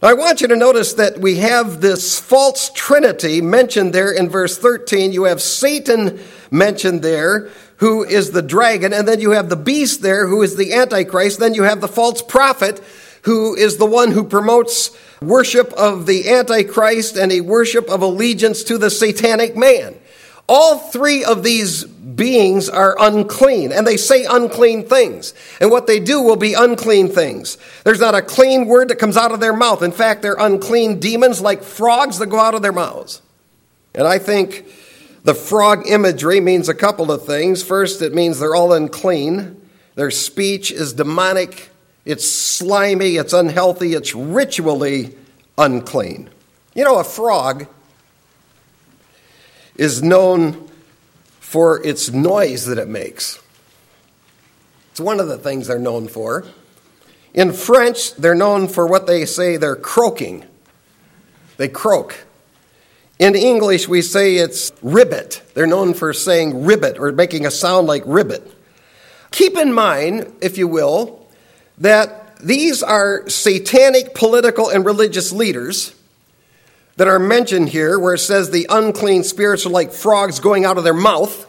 Now, 0.00 0.08
I 0.08 0.14
want 0.14 0.40
you 0.40 0.48
to 0.48 0.56
notice 0.56 0.94
that 0.94 1.18
we 1.18 1.36
have 1.36 1.80
this 1.80 2.18
false 2.18 2.70
trinity 2.70 3.40
mentioned 3.40 3.92
there 3.92 4.12
in 4.12 4.28
verse 4.28 4.58
13. 4.58 5.12
You 5.12 5.24
have 5.24 5.42
Satan 5.42 6.20
mentioned 6.50 7.02
there, 7.02 7.50
who 7.82 8.04
is 8.04 8.30
the 8.30 8.42
dragon, 8.42 8.92
and 8.92 9.08
then 9.08 9.18
you 9.18 9.32
have 9.32 9.48
the 9.48 9.56
beast 9.56 10.02
there, 10.02 10.28
who 10.28 10.40
is 10.42 10.54
the 10.54 10.72
Antichrist. 10.72 11.40
Then 11.40 11.52
you 11.52 11.64
have 11.64 11.80
the 11.80 11.88
false 11.88 12.22
prophet, 12.22 12.80
who 13.22 13.56
is 13.56 13.76
the 13.76 13.86
one 13.86 14.12
who 14.12 14.22
promotes 14.22 14.96
worship 15.20 15.72
of 15.72 16.06
the 16.06 16.30
Antichrist 16.30 17.16
and 17.16 17.32
a 17.32 17.40
worship 17.40 17.90
of 17.90 18.00
allegiance 18.00 18.62
to 18.62 18.78
the 18.78 18.88
satanic 18.88 19.56
man. 19.56 19.96
All 20.48 20.78
three 20.78 21.24
of 21.24 21.42
these 21.42 21.82
beings 21.82 22.68
are 22.68 22.94
unclean, 23.00 23.72
and 23.72 23.84
they 23.84 23.96
say 23.96 24.26
unclean 24.30 24.86
things. 24.86 25.34
And 25.60 25.68
what 25.68 25.88
they 25.88 25.98
do 25.98 26.22
will 26.22 26.36
be 26.36 26.54
unclean 26.54 27.08
things. 27.08 27.58
There's 27.82 27.98
not 27.98 28.14
a 28.14 28.22
clean 28.22 28.68
word 28.68 28.90
that 28.90 29.00
comes 29.00 29.16
out 29.16 29.32
of 29.32 29.40
their 29.40 29.56
mouth. 29.56 29.82
In 29.82 29.90
fact, 29.90 30.22
they're 30.22 30.36
unclean 30.38 31.00
demons 31.00 31.40
like 31.40 31.64
frogs 31.64 32.20
that 32.20 32.26
go 32.26 32.38
out 32.38 32.54
of 32.54 32.62
their 32.62 32.70
mouths. 32.70 33.20
And 33.92 34.06
I 34.06 34.20
think 34.20 34.66
the 35.24 35.34
frog 35.34 35.86
imagery 35.86 36.40
means 36.40 36.68
a 36.68 36.74
couple 36.74 37.12
of 37.12 37.24
things. 37.24 37.62
First, 37.62 38.02
it 38.02 38.14
means 38.14 38.38
they're 38.38 38.54
all 38.54 38.72
unclean, 38.72 39.60
their 39.94 40.10
speech 40.10 40.72
is 40.72 40.92
demonic, 40.92 41.70
it's 42.04 42.28
slimy, 42.28 43.16
it's 43.16 43.32
unhealthy, 43.32 43.94
it's 43.94 44.14
ritually 44.14 45.16
unclean. 45.56 46.28
You 46.74 46.84
know, 46.84 46.98
a 46.98 47.04
frog 47.04 47.66
is 49.76 50.02
known 50.02 50.68
for 51.40 51.84
its 51.86 52.10
noise 52.10 52.66
that 52.66 52.78
it 52.78 52.88
makes. 52.88 53.38
It's 54.90 55.00
one 55.00 55.20
of 55.20 55.28
the 55.28 55.38
things 55.38 55.68
they're 55.68 55.78
known 55.78 56.08
for. 56.08 56.44
In 57.34 57.52
French, 57.52 58.14
they're 58.14 58.34
known 58.34 58.68
for 58.68 58.86
what 58.86 59.06
they 59.06 59.24
say 59.24 59.56
they're 59.56 59.76
croaking. 59.76 60.44
They 61.56 61.68
croak. 61.68 62.26
In 63.18 63.34
English, 63.34 63.88
we 63.88 64.02
say 64.02 64.36
it's 64.36 64.72
ribbit. 64.82 65.42
They're 65.54 65.66
known 65.66 65.94
for 65.94 66.12
saying 66.12 66.64
ribbit 66.64 66.98
or 66.98 67.12
making 67.12 67.46
a 67.46 67.50
sound 67.50 67.86
like 67.86 68.02
ribbit. 68.06 68.42
Keep 69.30 69.56
in 69.56 69.72
mind, 69.72 70.32
if 70.40 70.58
you 70.58 70.68
will, 70.68 71.26
that 71.78 72.36
these 72.38 72.82
are 72.82 73.28
satanic 73.28 74.14
political 74.14 74.68
and 74.68 74.84
religious 74.84 75.32
leaders 75.32 75.94
that 76.96 77.08
are 77.08 77.18
mentioned 77.18 77.68
here, 77.70 77.98
where 77.98 78.14
it 78.14 78.18
says 78.18 78.50
the 78.50 78.66
unclean 78.68 79.24
spirits 79.24 79.64
are 79.64 79.70
like 79.70 79.92
frogs 79.92 80.40
going 80.40 80.64
out 80.64 80.76
of 80.76 80.84
their 80.84 80.92
mouth. 80.92 81.48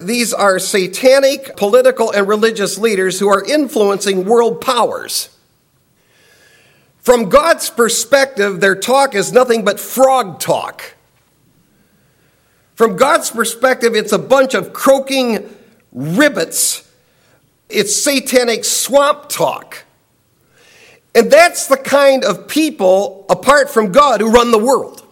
These 0.00 0.32
are 0.32 0.58
satanic 0.58 1.56
political 1.56 2.10
and 2.10 2.26
religious 2.26 2.78
leaders 2.78 3.18
who 3.18 3.28
are 3.28 3.44
influencing 3.44 4.24
world 4.24 4.60
powers. 4.60 5.33
From 7.04 7.28
God's 7.28 7.68
perspective, 7.68 8.60
their 8.60 8.74
talk 8.74 9.14
is 9.14 9.30
nothing 9.30 9.62
but 9.62 9.78
frog 9.78 10.40
talk. 10.40 10.94
From 12.76 12.96
God's 12.96 13.30
perspective, 13.30 13.94
it's 13.94 14.12
a 14.12 14.18
bunch 14.18 14.54
of 14.54 14.72
croaking 14.72 15.54
ribbits. 15.94 16.88
It's 17.68 17.94
satanic 17.94 18.64
swamp 18.64 19.28
talk. 19.28 19.84
And 21.14 21.30
that's 21.30 21.66
the 21.66 21.76
kind 21.76 22.24
of 22.24 22.48
people, 22.48 23.26
apart 23.28 23.68
from 23.68 23.92
God, 23.92 24.22
who 24.22 24.30
run 24.30 24.50
the 24.50 24.56
world. 24.56 25.06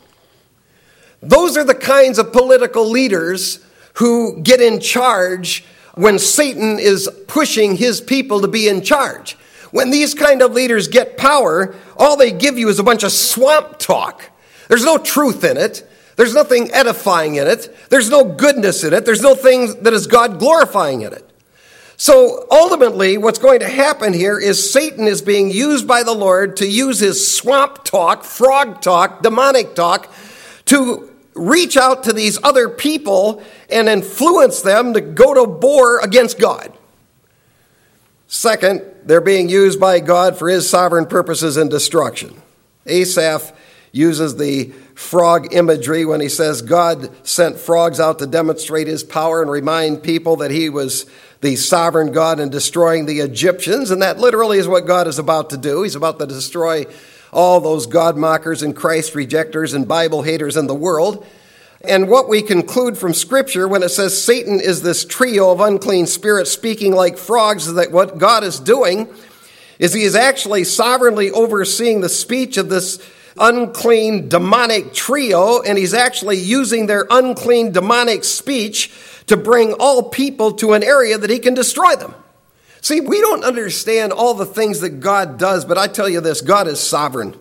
Those 1.20 1.58
are 1.58 1.64
the 1.64 1.74
kinds 1.74 2.18
of 2.18 2.32
political 2.32 2.88
leaders 2.88 3.62
who 3.96 4.40
get 4.40 4.62
in 4.62 4.80
charge 4.80 5.62
when 5.96 6.18
Satan 6.18 6.78
is 6.78 7.06
pushing 7.26 7.76
his 7.76 8.00
people 8.00 8.40
to 8.40 8.48
be 8.48 8.66
in 8.66 8.80
charge. 8.80 9.36
When 9.72 9.90
these 9.90 10.14
kind 10.14 10.42
of 10.42 10.52
leaders 10.52 10.86
get 10.86 11.16
power, 11.16 11.74
all 11.96 12.16
they 12.16 12.30
give 12.30 12.58
you 12.58 12.68
is 12.68 12.78
a 12.78 12.84
bunch 12.84 13.02
of 13.02 13.10
swamp 13.10 13.78
talk. 13.78 14.30
There's 14.68 14.84
no 14.84 14.98
truth 14.98 15.42
in 15.42 15.56
it. 15.56 15.88
There's 16.16 16.34
nothing 16.34 16.70
edifying 16.72 17.36
in 17.36 17.46
it. 17.46 17.74
There's 17.88 18.10
no 18.10 18.22
goodness 18.22 18.84
in 18.84 18.92
it. 18.92 19.04
There's 19.04 19.22
no 19.22 19.34
thing 19.34 19.82
that 19.82 19.92
is 19.92 20.06
God 20.06 20.38
glorifying 20.38 21.02
in 21.02 21.12
it. 21.12 21.28
So 21.96 22.46
ultimately, 22.50 23.16
what's 23.16 23.38
going 23.38 23.60
to 23.60 23.68
happen 23.68 24.12
here 24.12 24.38
is 24.38 24.72
Satan 24.72 25.06
is 25.06 25.22
being 25.22 25.50
used 25.50 25.86
by 25.86 26.02
the 26.02 26.12
Lord 26.12 26.56
to 26.58 26.66
use 26.66 26.98
his 26.98 27.36
swamp 27.36 27.84
talk, 27.84 28.24
frog 28.24 28.82
talk, 28.82 29.22
demonic 29.22 29.74
talk 29.74 30.12
to 30.66 31.10
reach 31.34 31.76
out 31.76 32.04
to 32.04 32.12
these 32.12 32.38
other 32.42 32.68
people 32.68 33.42
and 33.70 33.88
influence 33.88 34.60
them 34.60 34.92
to 34.94 35.00
go 35.00 35.32
to 35.32 35.44
war 35.44 36.00
against 36.00 36.38
God. 36.38 36.76
Second, 38.34 38.82
they're 39.04 39.20
being 39.20 39.50
used 39.50 39.78
by 39.78 40.00
God 40.00 40.38
for 40.38 40.48
his 40.48 40.66
sovereign 40.66 41.04
purposes 41.04 41.58
and 41.58 41.68
destruction. 41.68 42.40
Asaph 42.86 43.52
uses 43.92 44.38
the 44.38 44.70
frog 44.94 45.52
imagery 45.52 46.06
when 46.06 46.22
he 46.22 46.30
says 46.30 46.62
God 46.62 47.10
sent 47.26 47.58
frogs 47.58 48.00
out 48.00 48.20
to 48.20 48.26
demonstrate 48.26 48.86
his 48.86 49.04
power 49.04 49.42
and 49.42 49.50
remind 49.50 50.02
people 50.02 50.36
that 50.36 50.50
he 50.50 50.70
was 50.70 51.04
the 51.42 51.56
sovereign 51.56 52.10
God 52.10 52.40
in 52.40 52.48
destroying 52.48 53.04
the 53.04 53.20
Egyptians. 53.20 53.90
And 53.90 54.00
that 54.00 54.18
literally 54.18 54.56
is 54.56 54.66
what 54.66 54.86
God 54.86 55.06
is 55.08 55.18
about 55.18 55.50
to 55.50 55.58
do. 55.58 55.82
He's 55.82 55.94
about 55.94 56.18
to 56.18 56.26
destroy 56.26 56.86
all 57.34 57.60
those 57.60 57.84
God 57.84 58.16
mockers 58.16 58.62
and 58.62 58.74
Christ 58.74 59.14
rejectors 59.14 59.74
and 59.74 59.86
Bible 59.86 60.22
haters 60.22 60.56
in 60.56 60.68
the 60.68 60.74
world. 60.74 61.26
And 61.84 62.08
what 62.08 62.28
we 62.28 62.42
conclude 62.42 62.96
from 62.96 63.12
Scripture 63.12 63.66
when 63.66 63.82
it 63.82 63.88
says 63.88 64.20
Satan 64.20 64.60
is 64.60 64.82
this 64.82 65.04
trio 65.04 65.50
of 65.50 65.60
unclean 65.60 66.06
spirits 66.06 66.52
speaking 66.52 66.92
like 66.92 67.18
frogs, 67.18 67.72
that 67.72 67.90
what 67.90 68.18
God 68.18 68.44
is 68.44 68.60
doing 68.60 69.08
is 69.78 69.92
he 69.92 70.04
is 70.04 70.14
actually 70.14 70.62
sovereignly 70.62 71.32
overseeing 71.32 72.00
the 72.00 72.08
speech 72.08 72.56
of 72.56 72.68
this 72.68 73.04
unclean 73.38 74.28
demonic 74.28 74.92
trio, 74.92 75.60
and 75.62 75.76
he's 75.76 75.94
actually 75.94 76.38
using 76.38 76.86
their 76.86 77.06
unclean 77.10 77.72
demonic 77.72 78.22
speech 78.22 78.92
to 79.26 79.36
bring 79.36 79.72
all 79.74 80.08
people 80.08 80.52
to 80.52 80.74
an 80.74 80.84
area 80.84 81.18
that 81.18 81.30
he 81.30 81.38
can 81.38 81.54
destroy 81.54 81.96
them. 81.96 82.14
See, 82.80 83.00
we 83.00 83.20
don't 83.20 83.44
understand 83.44 84.12
all 84.12 84.34
the 84.34 84.46
things 84.46 84.80
that 84.80 85.00
God 85.00 85.38
does, 85.38 85.64
but 85.64 85.78
I 85.78 85.86
tell 85.88 86.08
you 86.08 86.20
this 86.20 86.42
God 86.42 86.68
is 86.68 86.78
sovereign. 86.78 87.36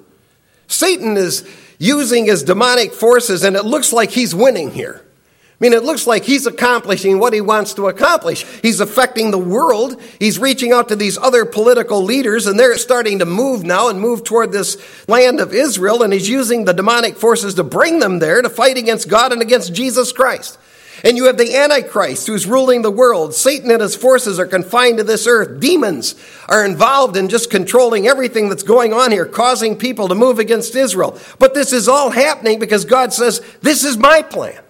Satan 0.68 1.18
is 1.18 1.48
using 1.82 2.26
his 2.26 2.44
demonic 2.44 2.94
forces, 2.94 3.44
and 3.44 3.56
it 3.56 3.66
looks 3.66 3.92
like 3.92 4.12
he's 4.12 4.36
winning 4.36 4.70
here. 4.70 5.02
I 5.04 5.56
mean, 5.60 5.74
it 5.74 5.84
looks 5.84 6.06
like 6.06 6.24
he's 6.24 6.46
accomplishing 6.46 7.18
what 7.18 7.34
he 7.34 7.42
wants 7.42 7.74
to 7.74 7.88
accomplish. 7.88 8.44
He's 8.62 8.80
affecting 8.80 9.32
the 9.32 9.40
world. 9.40 10.00
He's 10.20 10.38
reaching 10.38 10.72
out 10.72 10.90
to 10.90 10.96
these 10.96 11.18
other 11.18 11.44
political 11.44 12.04
leaders, 12.04 12.46
and 12.46 12.60
they're 12.60 12.78
starting 12.78 13.18
to 13.18 13.26
move 13.26 13.64
now 13.64 13.90
and 13.90 14.00
move 14.00 14.24
toward 14.24 14.52
this 14.52 14.78
land 15.08 15.40
of 15.40 15.56
Israel, 15.56 16.04
and 16.04 16.14
he's 16.14 16.30
using 16.30 16.66
the 16.66 16.74
demonic 16.74 17.16
forces 17.16 17.56
to 17.56 17.64
bring 17.64 17.98
them 17.98 18.20
there 18.20 18.44
to 18.44 18.50
fight 18.50 18.78
against 18.78 19.10
God 19.10 19.34
and 19.34 19.42
against 19.42 19.74
Jesus 19.74 20.12
Christ. 20.12 20.60
And 21.04 21.18
you 21.18 21.26
have 21.26 21.38
the 21.38 21.56
Antichrist 21.56 22.28
who's 22.28 22.46
ruling 22.46 22.84
the 22.84 22.92
world. 22.92 23.34
Satan 23.34 23.72
and 23.72 23.82
his 23.82 23.96
forces 23.96 24.40
are 24.40 24.46
confined 24.46 24.98
to 25.00 25.04
this 25.04 25.26
earth. 25.26 25.60
Demons 25.60 26.16
are 26.48 26.64
involved 26.64 27.18
in 27.18 27.28
just 27.28 27.50
controlling 27.50 28.08
everything 28.08 28.50
that's 28.50 28.64
going 28.64 28.94
on 28.94 29.12
here, 29.12 29.26
causing 29.26 29.78
people 29.78 30.08
to 30.10 30.16
move 30.16 30.38
against 30.38 30.76
Israel. 30.76 31.18
But 31.40 31.56
this 31.56 31.74
is 31.74 31.88
all 31.88 32.12
happening 32.12 32.60
because 32.60 32.86
God 32.86 33.14
says, 33.14 33.42
This 33.62 33.84
is 33.84 33.98
my 33.98 34.22
plan. 34.22 34.62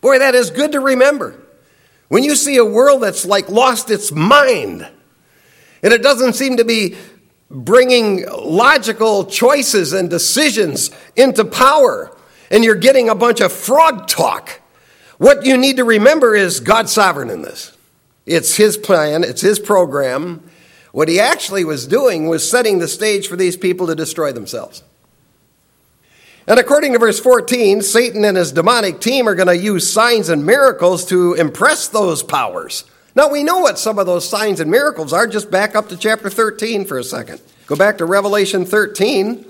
Boy, 0.00 0.18
that 0.18 0.34
is 0.34 0.50
good 0.50 0.72
to 0.72 0.80
remember. 0.80 1.40
When 2.08 2.24
you 2.24 2.34
see 2.34 2.56
a 2.56 2.64
world 2.64 3.02
that's 3.02 3.24
like 3.24 3.48
lost 3.48 3.90
its 3.90 4.10
mind, 4.10 4.86
and 5.82 5.92
it 5.92 6.02
doesn't 6.02 6.32
seem 6.32 6.56
to 6.56 6.64
be 6.64 6.96
bringing 7.50 8.26
logical 8.26 9.26
choices 9.26 9.92
and 9.92 10.10
decisions 10.10 10.90
into 11.14 11.44
power, 11.44 12.14
and 12.50 12.64
you're 12.64 12.74
getting 12.74 13.08
a 13.08 13.14
bunch 13.14 13.40
of 13.40 13.52
frog 13.52 14.08
talk 14.08 14.60
what 15.24 15.46
you 15.46 15.56
need 15.56 15.78
to 15.78 15.84
remember 15.84 16.34
is 16.34 16.60
God's 16.60 16.92
sovereign 16.92 17.30
in 17.30 17.40
this. 17.40 17.74
It's 18.26 18.56
His 18.56 18.76
plan, 18.76 19.24
it's 19.24 19.40
His 19.40 19.58
program. 19.58 20.42
What 20.92 21.08
He 21.08 21.18
actually 21.18 21.64
was 21.64 21.86
doing 21.86 22.28
was 22.28 22.48
setting 22.48 22.78
the 22.78 22.88
stage 22.88 23.26
for 23.26 23.34
these 23.34 23.56
people 23.56 23.86
to 23.86 23.94
destroy 23.94 24.32
themselves. 24.32 24.82
And 26.46 26.60
according 26.60 26.92
to 26.92 26.98
verse 26.98 27.18
14, 27.18 27.80
Satan 27.80 28.22
and 28.22 28.36
his 28.36 28.52
demonic 28.52 29.00
team 29.00 29.26
are 29.26 29.34
going 29.34 29.48
to 29.48 29.56
use 29.56 29.90
signs 29.90 30.28
and 30.28 30.44
miracles 30.44 31.06
to 31.06 31.32
impress 31.32 31.88
those 31.88 32.22
powers. 32.22 32.84
Now, 33.14 33.30
we 33.30 33.42
know 33.42 33.60
what 33.60 33.78
some 33.78 33.98
of 33.98 34.04
those 34.04 34.28
signs 34.28 34.60
and 34.60 34.70
miracles 34.70 35.14
are. 35.14 35.26
Just 35.26 35.50
back 35.50 35.74
up 35.74 35.88
to 35.88 35.96
chapter 35.96 36.28
13 36.28 36.84
for 36.84 36.98
a 36.98 37.04
second. 37.04 37.40
Go 37.66 37.76
back 37.76 37.96
to 37.96 38.04
Revelation 38.04 38.66
13, 38.66 39.42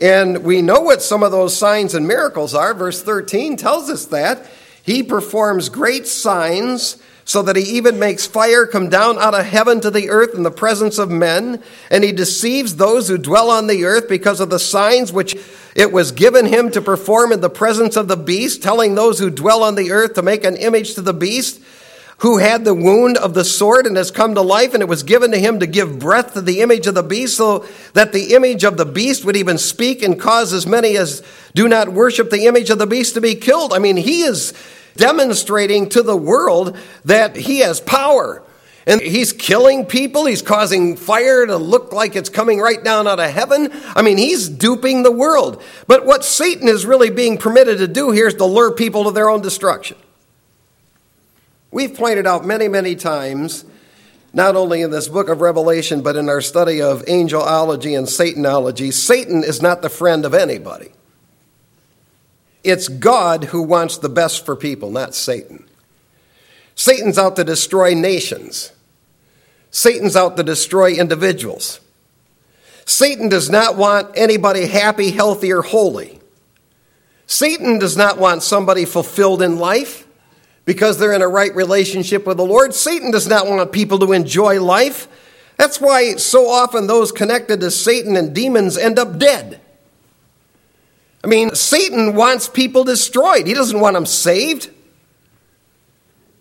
and 0.00 0.42
we 0.42 0.62
know 0.62 0.80
what 0.80 1.00
some 1.00 1.22
of 1.22 1.30
those 1.30 1.56
signs 1.56 1.94
and 1.94 2.08
miracles 2.08 2.54
are. 2.54 2.74
Verse 2.74 3.00
13 3.00 3.56
tells 3.56 3.88
us 3.88 4.06
that. 4.06 4.50
He 4.82 5.02
performs 5.02 5.68
great 5.68 6.06
signs 6.06 6.96
so 7.24 7.42
that 7.42 7.56
he 7.56 7.62
even 7.62 7.98
makes 7.98 8.26
fire 8.26 8.66
come 8.66 8.88
down 8.88 9.18
out 9.18 9.34
of 9.34 9.46
heaven 9.46 9.80
to 9.80 9.90
the 9.90 10.10
earth 10.10 10.34
in 10.34 10.42
the 10.42 10.50
presence 10.50 10.98
of 10.98 11.08
men, 11.08 11.62
and 11.90 12.02
he 12.02 12.10
deceives 12.10 12.76
those 12.76 13.08
who 13.08 13.16
dwell 13.16 13.48
on 13.48 13.68
the 13.68 13.84
earth 13.84 14.08
because 14.08 14.40
of 14.40 14.50
the 14.50 14.58
signs 14.58 15.12
which 15.12 15.36
it 15.76 15.92
was 15.92 16.10
given 16.10 16.46
him 16.46 16.70
to 16.72 16.82
perform 16.82 17.32
in 17.32 17.40
the 17.40 17.48
presence 17.48 17.96
of 17.96 18.08
the 18.08 18.16
beast, 18.16 18.62
telling 18.62 18.94
those 18.94 19.20
who 19.20 19.30
dwell 19.30 19.62
on 19.62 19.76
the 19.76 19.92
earth 19.92 20.14
to 20.14 20.22
make 20.22 20.44
an 20.44 20.56
image 20.56 20.94
to 20.94 21.00
the 21.00 21.14
beast 21.14 21.60
who 22.22 22.38
had 22.38 22.64
the 22.64 22.74
wound 22.74 23.18
of 23.18 23.34
the 23.34 23.44
sword 23.44 23.84
and 23.84 23.96
has 23.96 24.12
come 24.12 24.36
to 24.36 24.40
life, 24.40 24.74
and 24.74 24.82
it 24.82 24.88
was 24.88 25.02
given 25.02 25.32
to 25.32 25.38
him 25.38 25.58
to 25.58 25.66
give 25.66 25.98
breath 25.98 26.34
to 26.34 26.40
the 26.40 26.60
image 26.60 26.86
of 26.86 26.94
the 26.94 27.02
beast, 27.02 27.36
so 27.36 27.66
that 27.94 28.12
the 28.12 28.32
image 28.34 28.62
of 28.62 28.76
the 28.76 28.86
beast 28.86 29.24
would 29.24 29.36
even 29.36 29.58
speak 29.58 30.02
and 30.04 30.20
cause 30.20 30.52
as 30.52 30.64
many 30.64 30.96
as 30.96 31.20
do 31.52 31.66
not 31.66 31.88
worship 31.88 32.30
the 32.30 32.46
image 32.46 32.70
of 32.70 32.78
the 32.78 32.86
beast 32.86 33.14
to 33.14 33.20
be 33.20 33.34
killed. 33.34 33.72
I 33.72 33.80
mean, 33.80 33.96
he 33.96 34.22
is 34.22 34.54
demonstrating 34.96 35.88
to 35.88 36.02
the 36.02 36.16
world 36.16 36.76
that 37.04 37.34
he 37.34 37.58
has 37.58 37.80
power. 37.80 38.44
And 38.86 39.00
he's 39.00 39.32
killing 39.32 39.84
people. 39.86 40.26
He's 40.26 40.42
causing 40.42 40.96
fire 40.96 41.46
to 41.46 41.56
look 41.56 41.92
like 41.92 42.16
it's 42.16 42.28
coming 42.28 42.58
right 42.58 42.82
down 42.82 43.06
out 43.06 43.20
of 43.20 43.30
heaven. 43.30 43.70
I 43.94 44.02
mean, 44.02 44.18
he's 44.18 44.48
duping 44.48 45.02
the 45.02 45.12
world. 45.12 45.62
But 45.86 46.04
what 46.04 46.24
Satan 46.24 46.68
is 46.68 46.84
really 46.84 47.10
being 47.10 47.38
permitted 47.38 47.78
to 47.78 47.88
do 47.88 48.10
here 48.10 48.26
is 48.26 48.34
to 48.34 48.44
lure 48.44 48.72
people 48.72 49.04
to 49.04 49.12
their 49.12 49.30
own 49.30 49.40
destruction. 49.40 49.96
We've 51.72 51.94
pointed 51.94 52.26
out 52.26 52.44
many, 52.44 52.68
many 52.68 52.94
times, 52.94 53.64
not 54.34 54.56
only 54.56 54.82
in 54.82 54.90
this 54.90 55.08
book 55.08 55.30
of 55.30 55.40
Revelation, 55.40 56.02
but 56.02 56.16
in 56.16 56.28
our 56.28 56.42
study 56.42 56.82
of 56.82 57.02
angelology 57.06 57.96
and 57.96 58.06
Satanology, 58.06 58.92
Satan 58.92 59.42
is 59.42 59.62
not 59.62 59.80
the 59.80 59.88
friend 59.88 60.26
of 60.26 60.34
anybody. 60.34 60.92
It's 62.62 62.88
God 62.88 63.44
who 63.44 63.62
wants 63.62 63.96
the 63.96 64.10
best 64.10 64.44
for 64.44 64.54
people, 64.54 64.90
not 64.90 65.14
Satan. 65.14 65.66
Satan's 66.74 67.16
out 67.16 67.36
to 67.36 67.44
destroy 67.44 67.94
nations. 67.94 68.72
Satan's 69.70 70.14
out 70.14 70.36
to 70.36 70.42
destroy 70.42 70.92
individuals. 70.92 71.80
Satan 72.84 73.30
does 73.30 73.48
not 73.48 73.76
want 73.76 74.10
anybody 74.14 74.66
happy, 74.66 75.10
healthy, 75.10 75.50
or 75.50 75.62
holy. 75.62 76.20
Satan 77.26 77.78
does 77.78 77.96
not 77.96 78.18
want 78.18 78.42
somebody 78.42 78.84
fulfilled 78.84 79.40
in 79.40 79.56
life 79.56 80.01
because 80.64 80.98
they're 80.98 81.12
in 81.12 81.22
a 81.22 81.28
right 81.28 81.54
relationship 81.54 82.26
with 82.26 82.36
the 82.36 82.44
Lord. 82.44 82.74
Satan 82.74 83.10
does 83.10 83.28
not 83.28 83.46
want 83.46 83.72
people 83.72 83.98
to 84.00 84.12
enjoy 84.12 84.62
life. 84.62 85.08
That's 85.56 85.80
why 85.80 86.16
so 86.16 86.48
often 86.48 86.86
those 86.86 87.12
connected 87.12 87.60
to 87.60 87.70
Satan 87.70 88.16
and 88.16 88.34
demons 88.34 88.76
end 88.76 88.98
up 88.98 89.18
dead. 89.18 89.60
I 91.24 91.28
mean, 91.28 91.54
Satan 91.54 92.16
wants 92.16 92.48
people 92.48 92.84
destroyed, 92.84 93.46
he 93.46 93.54
doesn't 93.54 93.78
want 93.78 93.94
them 93.94 94.06
saved. 94.06 94.70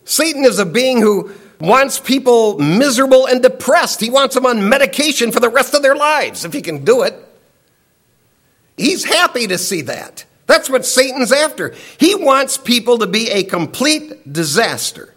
Satan 0.06 0.44
is 0.44 0.60
a 0.60 0.66
being 0.66 1.00
who 1.00 1.32
wants 1.60 2.00
people 2.00 2.58
miserable 2.58 3.28
and 3.28 3.42
depressed. 3.42 4.02
He 4.02 4.10
wants 4.10 4.34
them 4.36 4.46
on 4.46 4.68
medication 4.68 5.32
for 5.32 5.40
the 5.40 5.50
rest 5.50 5.76
of 5.76 5.84
their 5.84 5.96
lives, 5.96 6.44
if 6.44 6.54
he 6.54 6.62
can 6.62 6.84
do 6.84 7.04
it. 7.04 7.14
He's 8.76 9.04
happy 9.04 9.46
to 9.48 9.58
see 9.60 9.82
that. 9.84 10.26
That's 10.52 10.70
what 10.70 10.86
Satan's 10.86 11.32
after. 11.32 11.74
He 11.98 12.14
wants 12.14 12.58
people 12.58 12.98
to 12.98 13.08
be 13.08 13.30
a 13.30 13.46
complete 13.46 14.34
disaster. 14.34 15.14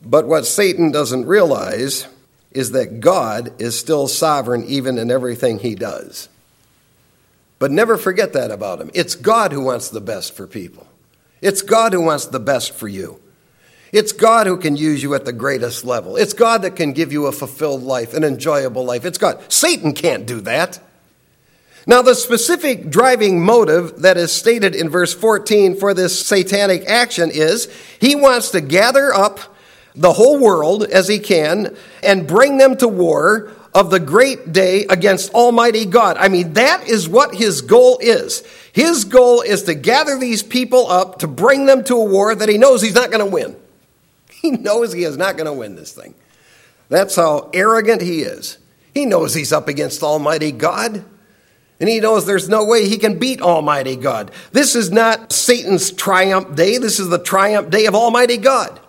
But 0.00 0.28
what 0.28 0.46
Satan 0.46 0.92
doesn't 0.92 1.26
realize 1.26 2.06
is 2.52 2.70
that 2.70 3.00
God 3.00 3.60
is 3.60 3.76
still 3.76 4.06
sovereign 4.06 4.64
even 4.68 4.96
in 4.96 5.10
everything 5.10 5.58
he 5.58 5.74
does. 5.74 6.28
But 7.58 7.72
never 7.72 7.96
forget 7.96 8.32
that 8.34 8.52
about 8.52 8.80
him. 8.80 8.92
It's 8.94 9.16
God 9.16 9.50
who 9.50 9.62
wants 9.62 9.88
the 9.88 10.00
best 10.00 10.36
for 10.36 10.46
people, 10.46 10.86
it's 11.40 11.62
God 11.62 11.94
who 11.94 12.02
wants 12.02 12.26
the 12.26 12.38
best 12.38 12.74
for 12.74 12.86
you. 12.86 13.20
It's 13.90 14.12
God 14.12 14.46
who 14.46 14.56
can 14.56 14.76
use 14.76 15.02
you 15.02 15.14
at 15.14 15.24
the 15.24 15.32
greatest 15.32 15.84
level. 15.84 16.16
It's 16.16 16.32
God 16.32 16.62
that 16.62 16.76
can 16.76 16.92
give 16.92 17.12
you 17.12 17.26
a 17.26 17.32
fulfilled 17.32 17.82
life, 17.82 18.14
an 18.14 18.22
enjoyable 18.22 18.84
life. 18.84 19.04
It's 19.04 19.18
God. 19.18 19.42
Satan 19.52 19.94
can't 19.94 20.26
do 20.26 20.40
that. 20.42 20.78
Now, 21.86 22.00
the 22.00 22.14
specific 22.14 22.88
driving 22.88 23.44
motive 23.44 24.02
that 24.02 24.16
is 24.16 24.32
stated 24.32 24.74
in 24.74 24.88
verse 24.88 25.12
14 25.12 25.76
for 25.76 25.92
this 25.92 26.26
satanic 26.26 26.88
action 26.88 27.30
is 27.30 27.68
he 28.00 28.16
wants 28.16 28.50
to 28.50 28.60
gather 28.62 29.12
up 29.12 29.40
the 29.94 30.14
whole 30.14 30.38
world 30.38 30.84
as 30.84 31.08
he 31.08 31.18
can 31.18 31.76
and 32.02 32.26
bring 32.26 32.56
them 32.56 32.76
to 32.78 32.88
war 32.88 33.52
of 33.74 33.90
the 33.90 34.00
great 34.00 34.52
day 34.52 34.86
against 34.88 35.34
Almighty 35.34 35.84
God. 35.84 36.16
I 36.16 36.28
mean, 36.28 36.54
that 36.54 36.88
is 36.88 37.08
what 37.08 37.34
his 37.34 37.60
goal 37.60 37.98
is. 38.00 38.44
His 38.72 39.04
goal 39.04 39.42
is 39.42 39.64
to 39.64 39.74
gather 39.74 40.18
these 40.18 40.42
people 40.42 40.90
up 40.90 41.18
to 41.18 41.28
bring 41.28 41.66
them 41.66 41.84
to 41.84 41.96
a 41.96 42.04
war 42.04 42.34
that 42.34 42.48
he 42.48 42.56
knows 42.56 42.80
he's 42.80 42.94
not 42.94 43.10
going 43.10 43.24
to 43.24 43.30
win. 43.30 43.56
He 44.44 44.50
knows 44.50 44.92
he 44.92 45.04
is 45.04 45.16
not 45.16 45.38
going 45.38 45.46
to 45.46 45.54
win 45.54 45.74
this 45.74 45.92
thing. 45.92 46.14
That's 46.90 47.16
how 47.16 47.48
arrogant 47.54 48.02
he 48.02 48.20
is. 48.20 48.58
He 48.92 49.06
knows 49.06 49.32
he's 49.32 49.54
up 49.54 49.68
against 49.68 50.02
Almighty 50.02 50.52
God. 50.52 51.02
And 51.80 51.88
he 51.88 52.00
knows 52.00 52.24
there's 52.24 52.48
no 52.48 52.64
way 52.64 52.88
he 52.88 52.98
can 52.98 53.18
beat 53.18 53.42
Almighty 53.42 53.96
God. 53.96 54.30
This 54.52 54.76
is 54.76 54.90
not 54.92 55.32
Satan's 55.32 55.90
triumph 55.90 56.54
day. 56.54 56.78
This 56.78 57.00
is 57.00 57.08
the 57.08 57.18
triumph 57.18 57.70
day 57.70 57.86
of 57.86 57.94
Almighty 57.94 58.36
God. 58.36 58.80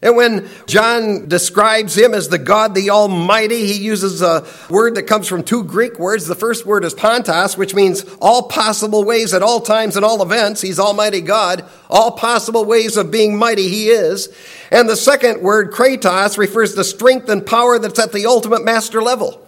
And 0.00 0.16
when 0.16 0.48
John 0.66 1.26
describes 1.26 1.96
him 1.98 2.14
as 2.14 2.28
the 2.28 2.38
God, 2.38 2.74
the 2.74 2.90
Almighty, 2.90 3.66
he 3.66 3.82
uses 3.82 4.22
a 4.22 4.46
word 4.70 4.94
that 4.94 5.08
comes 5.08 5.26
from 5.26 5.42
two 5.42 5.64
Greek 5.64 5.98
words. 5.98 6.26
The 6.26 6.36
first 6.36 6.64
word 6.64 6.84
is 6.84 6.94
pantos, 6.94 7.56
which 7.56 7.74
means 7.74 8.04
all 8.20 8.44
possible 8.44 9.02
ways 9.02 9.34
at 9.34 9.42
all 9.42 9.60
times 9.60 9.96
and 9.96 10.04
all 10.04 10.22
events. 10.22 10.60
He's 10.60 10.78
Almighty 10.78 11.20
God. 11.20 11.64
All 11.90 12.12
possible 12.12 12.64
ways 12.64 12.96
of 12.96 13.10
being 13.10 13.36
mighty, 13.36 13.68
he 13.68 13.88
is. 13.88 14.28
And 14.70 14.88
the 14.88 14.96
second 14.96 15.42
word, 15.42 15.72
kratos, 15.72 16.38
refers 16.38 16.74
to 16.76 16.84
strength 16.84 17.28
and 17.28 17.44
power 17.44 17.80
that's 17.80 17.98
at 17.98 18.12
the 18.12 18.26
ultimate 18.26 18.64
master 18.64 19.02
level. 19.02 19.47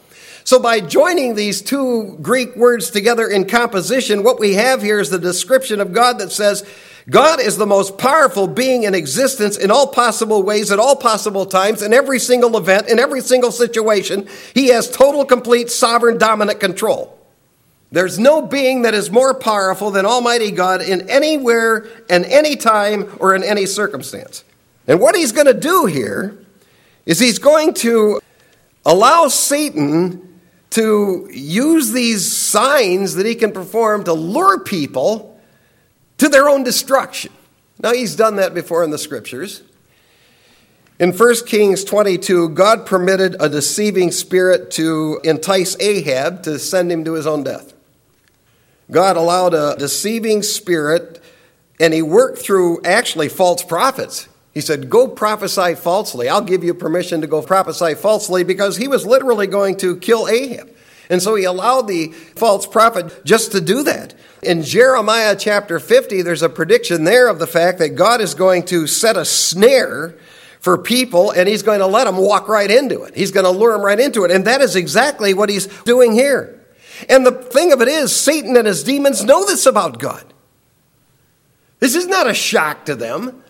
So, 0.51 0.59
by 0.59 0.81
joining 0.81 1.37
these 1.37 1.63
two 1.63 2.19
Greek 2.21 2.57
words 2.57 2.91
together 2.91 3.29
in 3.29 3.45
composition, 3.45 4.25
what 4.25 4.41
we 4.41 4.55
have 4.55 4.83
here 4.83 4.99
is 4.99 5.09
the 5.09 5.17
description 5.17 5.81
of 5.81 5.93
God 5.93 6.19
that 6.19 6.33
says, 6.33 6.69
God 7.09 7.39
is 7.41 7.57
the 7.57 7.69
most 7.69 7.99
powerful 7.99 8.49
being 8.49 8.83
in 8.83 8.93
existence 8.93 9.57
in 9.57 9.71
all 9.71 9.87
possible 9.87 10.43
ways, 10.43 10.73
at 10.73 10.81
all 10.81 10.97
possible 10.97 11.47
times, 11.47 11.83
in 11.83 11.95
every 11.95 12.19
single 12.19 12.57
event, 12.57 12.89
in 12.89 12.99
every 12.99 13.21
single 13.21 13.53
situation. 13.53 14.27
He 14.53 14.71
has 14.71 14.91
total, 14.91 15.25
complete, 15.25 15.71
sovereign, 15.71 16.19
dominant 16.19 16.59
control. 16.59 17.17
There's 17.93 18.19
no 18.19 18.43
being 18.43 18.83
that 18.83 18.93
is 18.93 19.09
more 19.09 19.35
powerful 19.35 19.93
than 19.93 20.05
Almighty 20.05 20.51
God 20.51 20.83
in 20.83 21.09
anywhere 21.09 21.87
and 22.11 22.25
any 22.25 22.57
time 22.57 23.09
or 23.21 23.37
in 23.37 23.45
any 23.45 23.67
circumstance. 23.67 24.43
And 24.89 24.99
what 24.99 25.15
he's 25.15 25.31
going 25.31 25.47
to 25.47 25.55
do 25.55 25.87
here 25.87 26.45
is 27.07 27.21
he's 27.21 27.39
going 27.39 27.73
to 27.75 28.21
allow 28.85 29.29
Satan 29.29 30.27
to 30.71 31.29
use 31.33 31.93
these 31.93 32.31
signs 32.31 33.15
that 33.15 33.27
he 33.27 33.35
can 33.35 33.53
perform 33.53 34.05
to 34.05 34.13
lure 34.13 34.61
people 34.61 35.41
to 36.19 36.29
their 36.29 36.49
own 36.49 36.63
destruction. 36.63 37.33
Now, 37.83 37.93
he's 37.93 38.15
done 38.15 38.37
that 38.37 38.55
before 38.55 38.85
in 38.85 38.91
the 38.91 38.99
scriptures. 38.99 39.63
In 40.99 41.13
1 41.13 41.47
Kings 41.47 41.83
22, 41.83 42.51
God 42.51 42.85
permitted 42.85 43.35
a 43.41 43.49
deceiving 43.49 44.11
spirit 44.11 44.71
to 44.73 45.19
entice 45.25 45.75
Ahab 45.81 46.43
to 46.43 46.59
send 46.59 46.93
him 46.93 47.05
to 47.05 47.15
his 47.15 47.27
own 47.27 47.43
death. 47.43 47.73
God 48.91 49.17
allowed 49.17 49.55
a 49.55 49.77
deceiving 49.79 50.43
spirit, 50.43 51.23
and 51.81 51.95
he 51.95 52.03
worked 52.03 52.39
through 52.39 52.83
actually 52.85 53.31
false 53.31 53.63
prophets. 53.63 54.29
He 54.53 54.61
said, 54.61 54.91
Go 54.91 55.09
prophesy 55.09 55.75
falsely. 55.75 56.29
I'll 56.29 56.41
give 56.41 56.65
you 56.65 56.75
permission 56.75 57.21
to 57.21 57.27
go 57.27 57.43
prophesy 57.43 57.95
falsely 57.95 58.45
because 58.45 58.77
he 58.77 58.89
was 58.89 59.07
literally 59.07 59.47
going 59.47 59.77
to 59.79 59.97
kill 59.97 60.29
Ahab. 60.29 60.71
And 61.09 61.21
so 61.21 61.35
he 61.35 61.45
allowed 61.45 61.89
the 61.89 62.09
false 62.09 62.67
prophet 62.67 63.25
just 63.25 63.53
to 63.53 63.61
do 63.61 63.83
that. 63.83 64.15
In 64.43 64.63
Jeremiah 64.63 65.37
chapter 65.37 65.81
50, 65.81 66.23
there's 66.23 66.43
a 66.43 66.49
prediction 66.49 67.05
there 67.05 67.29
of 67.29 67.39
the 67.39 67.49
fact 67.49 67.81
that 67.81 67.91
God 67.91 68.21
is 68.21 68.35
going 68.35 68.65
to 68.67 68.87
set 68.87 69.17
a 69.17 69.25
snare 69.25 70.15
for 70.61 70.79
people 70.79 71.33
and 71.33 71.49
he's 71.49 71.63
going 71.63 71.81
to 71.81 71.87
let 71.87 72.05
them 72.05 72.17
walk 72.17 72.49
right 72.49 72.71
into 72.71 73.03
it. 73.03 73.17
He's 73.17 73.33
going 73.33 73.45
to 73.45 73.51
lure 73.51 73.73
them 73.73 73.83
right 73.83 73.99
into 73.99 74.25
it. 74.25 74.31
And 74.31 74.47
that 74.47 74.61
is 74.61 74.77
exactly 74.77 75.35
what 75.35 75.49
he's 75.49 75.67
doing 75.83 76.13
here. 76.13 76.61
And 77.09 77.27
the 77.27 77.33
thing 77.33 77.73
of 77.73 77.81
it 77.81 77.89
is, 77.89 78.15
Satan 78.15 78.57
and 78.57 78.67
his 78.67 78.85
demons 78.85 79.25
know 79.25 79.45
this 79.47 79.67
about 79.67 79.99
God. 79.99 80.25
This 81.81 81.95
is 81.95 82.07
not 82.07 82.29
a 82.29 82.35
shock 82.35 82.85
to 82.85 82.95
them. 82.95 83.43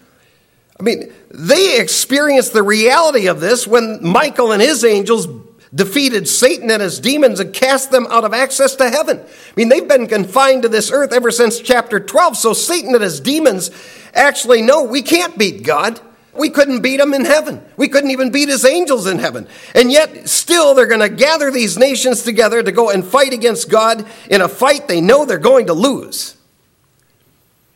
I 0.81 0.83
mean, 0.83 1.13
they 1.31 1.79
experienced 1.79 2.55
the 2.55 2.63
reality 2.63 3.27
of 3.27 3.39
this 3.39 3.67
when 3.67 3.99
Michael 4.03 4.51
and 4.51 4.63
his 4.63 4.83
angels 4.83 5.29
defeated 5.75 6.27
Satan 6.27 6.71
and 6.71 6.81
his 6.81 6.99
demons 6.99 7.39
and 7.39 7.53
cast 7.53 7.91
them 7.91 8.07
out 8.09 8.25
of 8.25 8.33
access 8.33 8.75
to 8.77 8.89
heaven. 8.89 9.21
I 9.21 9.53
mean, 9.57 9.69
they've 9.69 9.87
been 9.87 10.07
confined 10.07 10.63
to 10.63 10.69
this 10.71 10.91
earth 10.91 11.13
ever 11.13 11.31
since 11.31 11.61
chapter 11.61 12.01
12, 12.01 12.37
so 12.37 12.55
Satan 12.55 12.95
and 12.95 13.05
his 13.05 13.21
demons 13.21 13.71
actually 14.15 14.63
know 14.63 14.83
we 14.83 15.03
can't 15.03 15.37
beat 15.39 15.65
God. 15.65 16.01
We 16.33 16.49
couldn't 16.49 16.81
beat 16.81 16.99
him 16.99 17.13
in 17.13 17.27
heaven. 17.27 17.63
We 17.77 17.89
couldn't 17.89 18.13
even 18.13 18.31
beat 18.31 18.49
his 18.49 18.65
angels 18.65 19.07
in 19.07 19.19
heaven. 19.19 19.49
And 19.75 19.93
yet, 19.93 20.29
still, 20.29 20.75
they're 20.75 20.87
going 20.87 21.01
to 21.01 21.11
gather 21.11 21.51
these 21.51 21.77
nations 21.77 22.23
together 22.23 22.63
to 22.63 22.73
go 22.73 22.89
and 22.89 23.05
fight 23.05 23.35
against 23.35 23.69
God 23.69 24.07
in 24.31 24.41
a 24.41 24.49
fight 24.49 24.89
they 24.89 25.03
know 25.03 25.27
they're 25.27 25.39
going 25.39 25.67
to 25.67 25.75
lose. 25.75 26.37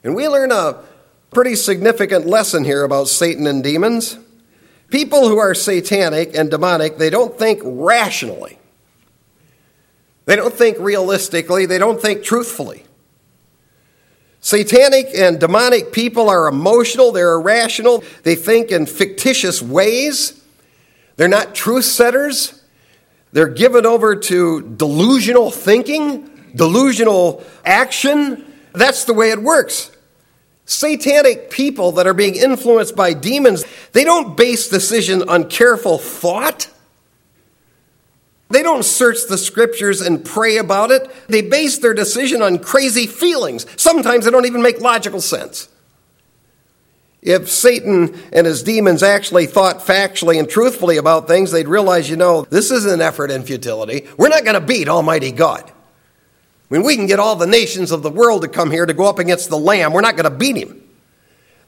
And 0.02 0.14
we 0.14 0.26
learn 0.28 0.52
a 0.52 0.84
pretty 1.35 1.57
significant 1.57 2.27
lesson 2.27 2.64
here 2.64 2.85
about 2.85 3.09
Satan 3.09 3.47
and 3.47 3.62
demons. 3.62 4.18
People 4.88 5.29
who 5.29 5.38
are 5.38 5.55
satanic 5.55 6.35
and 6.35 6.51
demonic, 6.51 6.97
they 6.97 7.11
don't 7.11 7.37
think 7.37 7.61
rationally. 7.64 8.59
They 10.27 10.37
don't 10.37 10.55
think 10.55 10.79
realistically. 10.79 11.66
They 11.66 11.79
don't 11.79 12.01
think 12.01 12.23
truthfully. 12.23 12.85
Satanic 14.40 15.09
and 15.16 15.40
demonic 15.40 15.90
people 15.90 16.29
are 16.29 16.49
emotional, 16.49 17.12
they're 17.12 17.33
irrational, 17.33 18.05
they 18.25 18.35
think 18.35 18.70
in 18.70 18.85
fictitious 18.85 19.62
ways. 19.62 20.38
They're 21.16 21.29
not 21.29 21.55
truth 21.55 21.87
setters. 21.87 22.62
They're 23.33 23.49
given 23.49 23.87
over 23.87 24.14
to 24.14 24.61
delusional 24.77 25.51
thinking, 25.51 26.29
delusional 26.55 27.42
action. 27.64 28.44
That's 28.75 29.05
the 29.05 29.14
way 29.14 29.31
it 29.31 29.42
works. 29.42 29.90
Satanic 30.66 31.50
people 31.50 31.92
that 31.92 32.07
are 32.07 32.14
being 32.14 32.37
influenced 32.37 32.96
by 32.96 33.12
demons, 33.12 33.64
they 33.92 34.05
don't 34.05 34.37
base 34.37 34.68
decision 34.68 35.29
on 35.29 35.48
careful 35.50 35.98
thought. 35.98 36.70
They 38.48 38.62
don't 38.62 38.85
search 38.85 39.27
the 39.29 39.37
scriptures 39.37 40.00
and 40.00 40.24
pray 40.24 40.59
about 40.59 40.90
it. 40.90 41.11
They 41.29 41.42
base 41.42 41.79
their 41.79 41.92
decision 41.92 42.40
on 42.40 42.59
crazy 42.61 43.07
feelings. 43.07 43.66
Sometimes 43.77 44.24
they 44.24 44.31
don't 44.31 44.46
even 44.46 44.62
make 44.62 44.81
logical 44.81 45.20
sense. 45.20 45.68
If 47.20 47.50
Satan 47.50 48.14
and 48.33 48.46
his 48.46 48.62
demons 48.62 49.03
actually 49.03 49.46
thought 49.46 49.79
factually 49.79 50.38
and 50.38 50.48
truthfully 50.48 50.98
about 50.98 51.27
things, 51.27 51.50
they'd 51.50 51.66
realize, 51.66 52.09
you 52.09 52.16
know, 52.16 52.42
this 52.50 52.70
is 52.70 52.85
an 52.85 53.00
effort 53.00 53.31
in 53.31 53.44
futility. 53.44 54.07
We're 54.18 54.29
not 54.29 54.44
going 54.44 54.61
to 54.61 54.66
beat 54.66 54.88
Almighty 54.88 55.33
God. 55.33 55.72
Mean, 56.70 56.83
we 56.83 56.96
can 56.96 57.07
get 57.07 57.20
all 57.20 57.37
the 57.37 57.46
nations 57.46 57.92
of 57.92 58.03
the 58.03 58.11
world 58.11 58.42
to 58.42 58.48
come 58.48 58.70
here 58.70 58.87
to 58.87 58.94
go 58.94 59.09
up 59.09 59.18
against 59.18 59.50
the 59.50 59.59
Lamb. 59.59 59.92
We're 59.92 60.00
not 60.00 60.16
going 60.16 60.31
to 60.31 60.37
beat 60.37 60.57
him. 60.57 60.83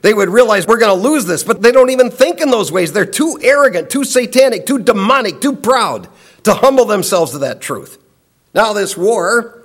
They 0.01 0.13
would 0.13 0.29
realize 0.29 0.67
we're 0.67 0.79
going 0.79 0.95
to 0.95 1.09
lose 1.09 1.25
this, 1.25 1.43
but 1.43 1.61
they 1.61 1.71
don't 1.71 1.89
even 1.89 2.11
think 2.11 2.39
in 2.39 2.51
those 2.51 2.71
ways. 2.71 2.93
They're 2.93 3.05
too 3.05 3.39
arrogant, 3.41 3.89
too 3.89 4.03
satanic, 4.03 4.65
too 4.65 4.79
demonic, 4.79 5.41
too 5.41 5.55
proud 5.55 6.07
to 6.43 6.53
humble 6.53 6.85
themselves 6.85 7.31
to 7.31 7.39
that 7.39 7.61
truth. 7.61 7.97
Now, 8.53 8.73
this 8.73 8.95
war 8.95 9.63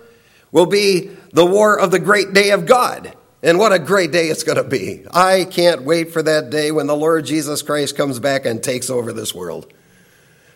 will 0.53 0.67
be 0.67 1.11
the 1.33 1.47
war 1.47 1.79
of 1.79 1.91
the 1.91 1.99
great 1.99 2.33
day 2.33 2.51
of 2.51 2.67
God. 2.67 3.15
And 3.43 3.59
what 3.59 3.73
a 3.73 3.79
great 3.79 4.13
day 4.13 4.29
it's 4.29 4.45
going 4.45 4.57
to 4.57 4.65
be. 4.65 5.05
I 5.13 5.45
can't 5.45 5.83
wait 5.83 6.13
for 6.13 6.23
that 6.23 6.51
day 6.51 6.71
when 6.71 6.87
the 6.87 6.97
Lord 6.97 7.25
Jesus 7.25 7.61
Christ 7.61 7.97
comes 7.97 8.21
back 8.21 8.47
and 8.47 8.63
takes 8.63 8.89
over 8.89 9.13
this 9.13 9.35
world. 9.35 9.73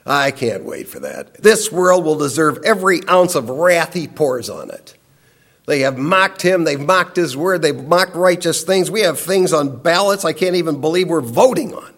I 0.06 0.30
can't 0.30 0.64
wait 0.64 0.86
for 0.88 1.00
that. 1.00 1.34
This 1.42 1.72
world 1.72 2.04
will 2.04 2.16
deserve 2.16 2.60
every 2.64 3.00
ounce 3.08 3.34
of 3.34 3.50
wrath 3.50 3.92
he 3.92 4.06
pours 4.06 4.48
on 4.48 4.70
it. 4.70 4.96
They 5.66 5.80
have 5.80 5.98
mocked 5.98 6.42
him. 6.42 6.62
They've 6.62 6.80
mocked 6.80 7.16
his 7.16 7.36
word. 7.36 7.60
They've 7.60 7.84
mocked 7.84 8.14
righteous 8.14 8.62
things. 8.62 8.88
We 8.88 9.00
have 9.00 9.18
things 9.18 9.52
on 9.52 9.78
ballots 9.78 10.24
I 10.24 10.32
can't 10.32 10.54
even 10.54 10.80
believe 10.80 11.08
we're 11.08 11.20
voting 11.20 11.74
on. 11.74 11.92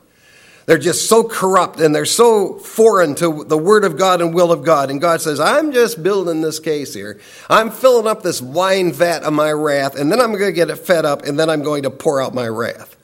They're 0.65 0.77
just 0.77 1.09
so 1.09 1.25
corrupt 1.25 1.81
and 1.81 1.95
they're 1.95 2.05
so 2.05 2.59
foreign 2.59 3.15
to 3.17 3.45
the 3.45 3.57
Word 3.57 3.85
of 3.85 3.97
God 3.97 4.21
and 4.21 4.35
will 4.35 4.53
of 4.53 4.65
God. 4.65 4.91
And 4.91 5.01
God 5.01 5.23
says, 5.23 5.41
I'm 5.41 5.73
just 5.73 6.03
building 6.03 6.43
this 6.43 6.61
case 6.61 6.93
here. 6.93 7.19
I'm 7.49 7.71
filling 7.71 8.07
up 8.07 8.23
this 8.23 8.43
wine 8.43 8.93
vat 8.93 9.23
of 9.23 9.33
my 9.33 9.51
wrath, 9.51 9.99
and 9.99 10.13
then 10.13 10.21
I'm 10.21 10.33
going 10.33 10.45
to 10.45 10.53
get 10.53 10.69
it 10.69 10.77
fed 10.77 11.07
up, 11.07 11.25
and 11.25 11.39
then 11.39 11.49
I'm 11.49 11.63
going 11.63 11.85
to 11.85 11.91
pour 11.91 12.21
out 12.21 12.35
my 12.35 12.47
wrath. 12.49 12.97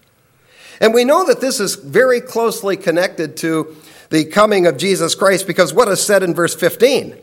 And 0.78 0.92
we 0.92 1.06
know 1.06 1.24
that 1.24 1.40
this 1.40 1.58
is 1.58 1.76
very 1.76 2.20
closely 2.20 2.76
connected 2.76 3.34
to 3.38 3.74
the 4.10 4.24
coming 4.24 4.66
of 4.66 4.76
Jesus 4.76 5.14
Christ 5.14 5.46
because 5.46 5.72
what 5.72 5.88
is 5.88 6.02
said 6.02 6.22
in 6.22 6.34
verse 6.34 6.54
15? 6.54 7.16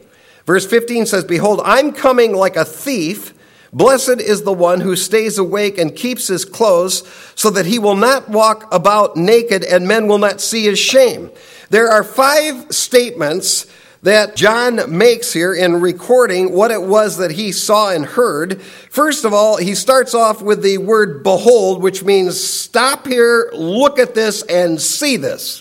Verse 0.46 0.66
15 0.66 1.06
says, 1.06 1.24
Behold, 1.24 1.62
I'm 1.64 1.92
coming 1.92 2.34
like 2.34 2.56
a 2.56 2.66
thief. 2.66 3.34
Blessed 3.74 4.20
is 4.20 4.44
the 4.44 4.52
one 4.52 4.82
who 4.82 4.96
stays 4.96 5.38
awake 5.38 5.78
and 5.78 5.96
keeps 5.96 6.28
his 6.28 6.44
clothes, 6.44 7.08
so 7.36 7.50
that 7.52 7.66
he 7.66 7.80
will 7.80 7.96
not 7.96 8.28
walk 8.28 8.68
about 8.74 9.16
naked 9.16 9.64
and 9.64 9.88
men 9.88 10.08
will 10.08 10.18
not 10.18 10.42
see 10.42 10.64
his 10.64 10.80
shame. 10.80 11.32
There 11.70 11.90
are 11.90 12.04
five 12.04 12.72
statements 12.72 13.66
that 14.04 14.36
John 14.36 14.98
makes 14.98 15.32
here 15.32 15.54
in 15.54 15.80
recording 15.80 16.52
what 16.52 16.72
it 16.72 16.82
was 16.82 17.18
that 17.18 17.32
he 17.32 17.52
saw 17.52 17.92
and 17.92 18.06
heard. 18.06 18.62
First 18.62 19.26
of 19.26 19.34
all, 19.34 19.58
he 19.58 19.76
starts 19.76 20.14
off 20.14 20.42
with 20.42 20.64
the 20.64 20.80
word 20.80 21.24
behold, 21.24 21.82
which 21.82 22.04
means 22.04 22.44
stop 22.44 23.08
here, 23.08 23.52
look 23.54 24.00
at 24.00 24.16
this, 24.16 24.42
and 24.44 24.82
see 24.82 25.18
this. 25.18 25.61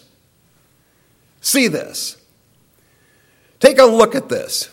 See 1.40 1.68
this. 1.68 2.16
Take 3.58 3.78
a 3.78 3.84
look 3.84 4.14
at 4.14 4.28
this. 4.28 4.70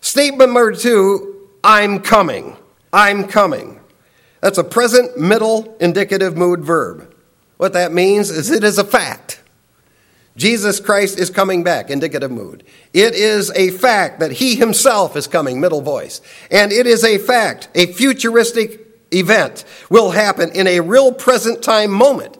Statement 0.00 0.52
number 0.52 0.74
two 0.74 1.48
I'm 1.62 2.00
coming. 2.00 2.56
I'm 2.92 3.26
coming. 3.26 3.80
That's 4.40 4.58
a 4.58 4.64
present 4.64 5.18
middle 5.18 5.76
indicative 5.80 6.36
mood 6.36 6.64
verb. 6.64 7.14
What 7.58 7.74
that 7.74 7.92
means 7.92 8.30
is 8.30 8.50
it 8.50 8.64
is 8.64 8.78
a 8.78 8.84
fact. 8.84 9.42
Jesus 10.36 10.80
Christ 10.80 11.18
is 11.18 11.28
coming 11.28 11.62
back, 11.62 11.90
indicative 11.90 12.30
mood. 12.30 12.64
It 12.94 13.14
is 13.14 13.50
a 13.50 13.70
fact 13.70 14.20
that 14.20 14.32
he 14.32 14.56
himself 14.56 15.14
is 15.16 15.26
coming, 15.26 15.60
middle 15.60 15.82
voice. 15.82 16.22
And 16.50 16.72
it 16.72 16.86
is 16.86 17.04
a 17.04 17.18
fact, 17.18 17.68
a 17.74 17.92
futuristic 17.92 18.80
event 19.12 19.64
will 19.90 20.12
happen 20.12 20.50
in 20.52 20.66
a 20.66 20.80
real 20.80 21.12
present 21.12 21.62
time 21.62 21.90
moment. 21.90 22.38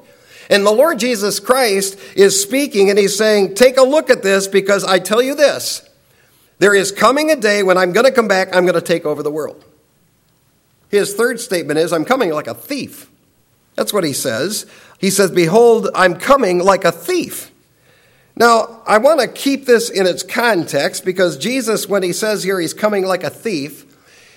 And 0.51 0.67
the 0.67 0.73
Lord 0.73 0.99
Jesus 0.99 1.41
Christ 1.41 1.99
is 2.17 2.43
speaking 2.43 2.91
and 2.91 2.99
he's 2.99 3.17
saying, 3.17 3.55
Take 3.55 3.79
a 3.79 3.83
look 3.83 4.11
at 4.11 4.23
this 4.23 4.49
because 4.49 4.85
I 4.85 4.99
tell 4.99 5.23
you 5.23 5.35
this 5.35 5.89
there 6.59 6.75
is 6.75 6.93
coming 6.93 7.31
a 7.31 7.37
day 7.37 7.63
when 7.63 7.79
I'm 7.79 7.93
going 7.93 8.05
to 8.05 8.13
come 8.13 8.29
back, 8.29 8.55
I'm 8.55 8.67
going 8.67 8.75
to 8.75 8.83
take 8.83 9.07
over 9.07 9.23
the 9.23 9.31
world. 9.31 9.65
His 10.91 11.15
third 11.15 11.41
statement 11.41 11.79
is, 11.79 11.93
I'm 11.93 12.05
coming 12.05 12.31
like 12.33 12.49
a 12.49 12.55
thief. 12.55 13.09
That's 13.77 13.93
what 13.93 14.05
he 14.05 14.13
says. 14.13 14.67
He 14.99 15.09
says, 15.09 15.31
Behold, 15.31 15.89
I'm 15.95 16.17
coming 16.17 16.59
like 16.59 16.85
a 16.85 16.93
thief. 16.93 17.51
Now, 18.37 18.83
I 18.87 18.99
want 18.99 19.21
to 19.21 19.29
keep 19.29 19.67
this 19.67 19.89
in 19.89 20.07
its 20.07 20.23
context 20.23 21.05
because 21.05 21.39
Jesus, 21.39 21.89
when 21.89 22.03
he 22.03 22.13
says 22.13 22.43
here 22.43 22.59
he's 22.59 22.75
coming 22.75 23.05
like 23.05 23.23
a 23.23 23.31
thief, 23.31 23.87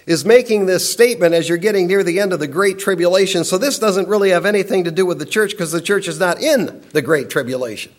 is 0.05 0.25
making 0.25 0.65
this 0.65 0.91
statement 0.91 1.33
as 1.33 1.47
you're 1.47 1.57
getting 1.57 1.87
near 1.87 2.03
the 2.03 2.19
end 2.19 2.33
of 2.33 2.39
the 2.39 2.47
Great 2.47 2.79
Tribulation. 2.79 3.43
So 3.43 3.57
this 3.57 3.79
doesn't 3.79 4.07
really 4.07 4.31
have 4.31 4.45
anything 4.45 4.83
to 4.83 4.91
do 4.91 5.05
with 5.05 5.19
the 5.19 5.25
church 5.25 5.51
because 5.51 5.71
the 5.71 5.81
church 5.81 6.07
is 6.07 6.19
not 6.19 6.41
in 6.41 6.83
the 6.91 7.01
Great 7.01 7.29
Tribulation. 7.29 7.91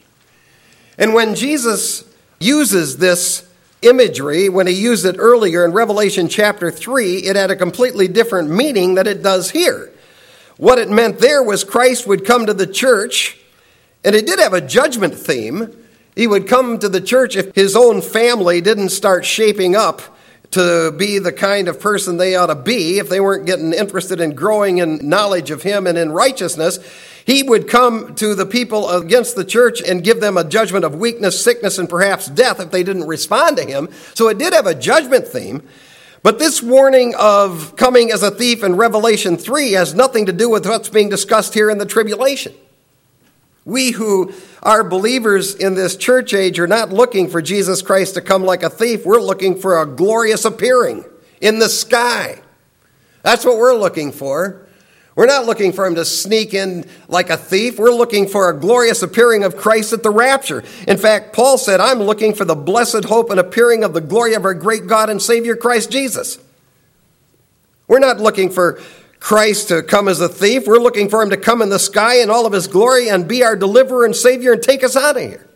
And 0.98 1.14
when 1.14 1.34
Jesus 1.34 2.04
uses 2.40 2.98
this 2.98 3.48
imagery, 3.82 4.48
when 4.48 4.66
he 4.66 4.74
used 4.74 5.04
it 5.06 5.16
earlier 5.18 5.64
in 5.64 5.72
Revelation 5.72 6.28
chapter 6.28 6.70
3, 6.70 7.16
it 7.18 7.36
had 7.36 7.50
a 7.50 7.56
completely 7.56 8.08
different 8.08 8.50
meaning 8.50 8.94
than 8.94 9.06
it 9.06 9.22
does 9.22 9.50
here. 9.50 9.92
What 10.56 10.78
it 10.78 10.90
meant 10.90 11.18
there 11.18 11.42
was 11.42 11.64
Christ 11.64 12.06
would 12.06 12.24
come 12.24 12.46
to 12.46 12.54
the 12.54 12.66
church, 12.66 13.38
and 14.04 14.14
it 14.14 14.26
did 14.26 14.38
have 14.38 14.52
a 14.52 14.60
judgment 14.60 15.14
theme 15.14 15.84
he 16.14 16.26
would 16.26 16.46
come 16.46 16.78
to 16.78 16.88
the 16.88 17.00
church 17.00 17.36
if 17.36 17.54
his 17.54 17.74
own 17.74 18.00
family 18.00 18.60
didn't 18.60 18.90
start 18.90 19.24
shaping 19.24 19.74
up 19.74 20.00
to 20.54 20.92
be 20.92 21.18
the 21.18 21.32
kind 21.32 21.68
of 21.68 21.80
person 21.80 22.16
they 22.16 22.36
ought 22.36 22.46
to 22.46 22.54
be, 22.54 22.98
if 22.98 23.08
they 23.08 23.20
weren't 23.20 23.46
getting 23.46 23.72
interested 23.72 24.20
in 24.20 24.34
growing 24.34 24.78
in 24.78 25.08
knowledge 25.08 25.50
of 25.50 25.62
him 25.62 25.86
and 25.86 25.98
in 25.98 26.10
righteousness. 26.12 26.78
He 27.26 27.42
would 27.42 27.68
come 27.68 28.14
to 28.16 28.34
the 28.34 28.46
people 28.46 28.88
against 28.90 29.34
the 29.34 29.44
church 29.44 29.80
and 29.80 30.04
give 30.04 30.20
them 30.20 30.36
a 30.36 30.44
judgment 30.44 30.84
of 30.84 30.94
weakness, 30.94 31.42
sickness, 31.42 31.78
and 31.78 31.88
perhaps 31.88 32.26
death 32.26 32.60
if 32.60 32.70
they 32.70 32.82
didn't 32.82 33.06
respond 33.06 33.56
to 33.56 33.64
him. 33.64 33.88
So 34.14 34.28
it 34.28 34.38
did 34.38 34.52
have 34.52 34.66
a 34.66 34.74
judgment 34.74 35.26
theme. 35.26 35.62
But 36.22 36.38
this 36.38 36.62
warning 36.62 37.14
of 37.18 37.76
coming 37.76 38.10
as 38.10 38.22
a 38.22 38.30
thief 38.30 38.62
in 38.62 38.76
Revelation 38.76 39.36
3 39.36 39.72
has 39.72 39.94
nothing 39.94 40.26
to 40.26 40.32
do 40.32 40.48
with 40.48 40.66
what's 40.66 40.88
being 40.88 41.08
discussed 41.08 41.52
here 41.52 41.68
in 41.68 41.78
the 41.78 41.86
tribulation. 41.86 42.54
We 43.64 43.92
who 43.92 44.32
are 44.62 44.84
believers 44.84 45.54
in 45.54 45.74
this 45.74 45.96
church 45.96 46.34
age 46.34 46.58
are 46.58 46.66
not 46.66 46.92
looking 46.92 47.28
for 47.28 47.40
Jesus 47.40 47.80
Christ 47.80 48.14
to 48.14 48.20
come 48.20 48.44
like 48.44 48.62
a 48.62 48.70
thief. 48.70 49.06
We're 49.06 49.20
looking 49.20 49.58
for 49.58 49.80
a 49.80 49.86
glorious 49.86 50.44
appearing 50.44 51.04
in 51.40 51.58
the 51.58 51.68
sky. 51.68 52.40
That's 53.22 53.44
what 53.44 53.56
we're 53.56 53.74
looking 53.74 54.12
for. 54.12 54.66
We're 55.16 55.26
not 55.26 55.46
looking 55.46 55.72
for 55.72 55.86
him 55.86 55.94
to 55.94 56.04
sneak 56.04 56.54
in 56.54 56.86
like 57.08 57.30
a 57.30 57.36
thief. 57.36 57.78
We're 57.78 57.92
looking 57.92 58.26
for 58.26 58.50
a 58.50 58.58
glorious 58.58 59.02
appearing 59.02 59.44
of 59.44 59.56
Christ 59.56 59.92
at 59.92 60.02
the 60.02 60.10
rapture. 60.10 60.64
In 60.88 60.98
fact, 60.98 61.32
Paul 61.32 61.56
said, 61.56 61.80
I'm 61.80 62.00
looking 62.00 62.34
for 62.34 62.44
the 62.44 62.56
blessed 62.56 63.04
hope 63.04 63.30
and 63.30 63.38
appearing 63.38 63.84
of 63.84 63.94
the 63.94 64.00
glory 64.00 64.34
of 64.34 64.44
our 64.44 64.54
great 64.54 64.86
God 64.88 65.08
and 65.08 65.22
Savior 65.22 65.54
Christ 65.54 65.90
Jesus. 65.90 66.38
We're 67.86 68.00
not 68.00 68.18
looking 68.18 68.50
for 68.50 68.80
Christ 69.24 69.68
to 69.68 69.82
come 69.82 70.06
as 70.08 70.20
a 70.20 70.28
thief. 70.28 70.66
We're 70.66 70.76
looking 70.76 71.08
for 71.08 71.22
him 71.22 71.30
to 71.30 71.38
come 71.38 71.62
in 71.62 71.70
the 71.70 71.78
sky 71.78 72.20
in 72.20 72.28
all 72.28 72.44
of 72.44 72.52
his 72.52 72.66
glory 72.66 73.08
and 73.08 73.26
be 73.26 73.42
our 73.42 73.56
deliverer 73.56 74.04
and 74.04 74.14
savior 74.14 74.52
and 74.52 74.62
take 74.62 74.84
us 74.84 74.96
out 74.96 75.16
of 75.16 75.22
here. 75.22 75.48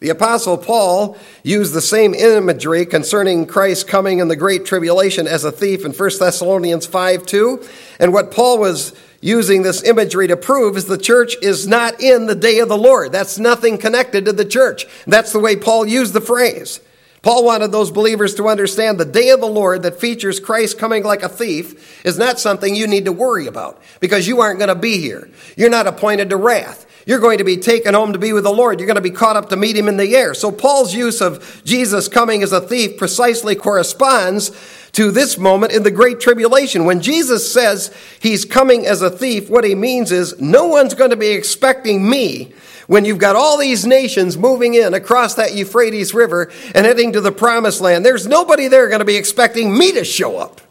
The 0.00 0.10
Apostle 0.10 0.58
Paul 0.58 1.16
used 1.42 1.72
the 1.72 1.80
same 1.80 2.12
imagery 2.12 2.84
concerning 2.84 3.46
Christ 3.46 3.88
coming 3.88 4.18
in 4.18 4.28
the 4.28 4.36
Great 4.36 4.66
Tribulation 4.66 5.26
as 5.26 5.44
a 5.44 5.50
thief 5.50 5.86
in 5.86 5.92
1 5.92 6.10
Thessalonians 6.20 6.84
5 6.84 7.24
2. 7.24 7.66
And 7.98 8.12
what 8.12 8.30
Paul 8.30 8.58
was 8.58 8.94
using 9.22 9.62
this 9.62 9.82
imagery 9.82 10.28
to 10.28 10.36
prove 10.36 10.76
is 10.76 10.84
the 10.84 10.98
church 10.98 11.34
is 11.40 11.66
not 11.66 11.98
in 11.98 12.26
the 12.26 12.34
day 12.34 12.58
of 12.58 12.68
the 12.68 12.76
Lord. 12.76 13.10
That's 13.10 13.38
nothing 13.38 13.78
connected 13.78 14.26
to 14.26 14.34
the 14.34 14.44
church. 14.44 14.84
That's 15.06 15.32
the 15.32 15.40
way 15.40 15.56
Paul 15.56 15.86
used 15.86 16.12
the 16.12 16.20
phrase. 16.20 16.80
Paul 17.28 17.44
wanted 17.44 17.72
those 17.72 17.90
believers 17.90 18.34
to 18.36 18.48
understand 18.48 18.96
the 18.96 19.04
day 19.04 19.28
of 19.28 19.40
the 19.40 19.46
Lord 19.46 19.82
that 19.82 20.00
features 20.00 20.40
Christ 20.40 20.78
coming 20.78 21.02
like 21.02 21.22
a 21.22 21.28
thief 21.28 22.02
is 22.02 22.16
not 22.16 22.40
something 22.40 22.74
you 22.74 22.86
need 22.86 23.04
to 23.04 23.12
worry 23.12 23.46
about 23.46 23.82
because 24.00 24.26
you 24.26 24.40
aren't 24.40 24.58
going 24.58 24.70
to 24.70 24.74
be 24.74 24.96
here. 24.96 25.28
You're 25.54 25.68
not 25.68 25.86
appointed 25.86 26.30
to 26.30 26.38
wrath. 26.38 26.86
You're 27.04 27.18
going 27.18 27.36
to 27.36 27.44
be 27.44 27.58
taken 27.58 27.92
home 27.92 28.14
to 28.14 28.18
be 28.18 28.32
with 28.32 28.44
the 28.44 28.50
Lord. 28.50 28.80
You're 28.80 28.86
going 28.86 28.94
to 28.94 29.02
be 29.02 29.10
caught 29.10 29.36
up 29.36 29.50
to 29.50 29.56
meet 29.56 29.76
him 29.76 29.88
in 29.88 29.98
the 29.98 30.16
air. 30.16 30.32
So 30.32 30.50
Paul's 30.50 30.94
use 30.94 31.20
of 31.20 31.62
Jesus 31.66 32.08
coming 32.08 32.42
as 32.42 32.52
a 32.52 32.62
thief 32.62 32.96
precisely 32.96 33.54
corresponds 33.54 34.50
to 34.92 35.10
this 35.10 35.36
moment 35.36 35.72
in 35.72 35.82
the 35.82 35.90
Great 35.90 36.20
Tribulation. 36.20 36.86
When 36.86 37.02
Jesus 37.02 37.52
says 37.52 37.94
he's 38.20 38.46
coming 38.46 38.86
as 38.86 39.02
a 39.02 39.10
thief, 39.10 39.50
what 39.50 39.64
he 39.64 39.74
means 39.74 40.12
is 40.12 40.40
no 40.40 40.66
one's 40.66 40.94
going 40.94 41.10
to 41.10 41.16
be 41.16 41.28
expecting 41.28 42.08
me 42.08 42.54
when 42.88 43.04
you've 43.04 43.18
got 43.18 43.36
all 43.36 43.58
these 43.58 43.86
nations 43.86 44.36
moving 44.38 44.72
in 44.72 44.94
across 44.94 45.34
that 45.34 45.54
Euphrates 45.54 46.14
River 46.14 46.50
and 46.74 46.86
heading 46.86 47.12
to 47.12 47.20
the 47.20 47.30
promised 47.30 47.82
land, 47.82 48.04
there's 48.04 48.26
nobody 48.26 48.66
there 48.66 48.88
going 48.88 49.00
to 49.00 49.04
be 49.04 49.16
expecting 49.16 49.76
me 49.76 49.92
to 49.92 50.04
show 50.04 50.38
up. 50.38 50.62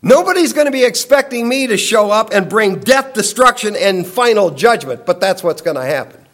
Nobody's 0.00 0.54
going 0.54 0.64
to 0.64 0.72
be 0.72 0.84
expecting 0.84 1.46
me 1.46 1.66
to 1.66 1.76
show 1.76 2.10
up 2.10 2.32
and 2.32 2.48
bring 2.48 2.80
death, 2.80 3.12
destruction, 3.12 3.76
and 3.76 4.06
final 4.06 4.50
judgment, 4.50 5.04
but 5.04 5.20
that's 5.20 5.42
what's 5.42 5.60
going 5.60 5.76
to 5.76 5.84
happen. 5.84 6.24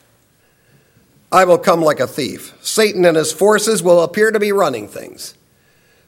I 1.33 1.47
will 1.47 1.59
come 1.59 1.83
like 1.83 1.99
a 1.99 2.07
thief. 2.07 2.57
Satan 2.61 3.05
and 3.05 3.17
his 3.17 3.33
forces 3.33 3.83
will 3.83 4.03
appear 4.03 4.31
to 4.31 4.39
be 4.39 4.53
running 4.53 4.87
things. 4.87 5.35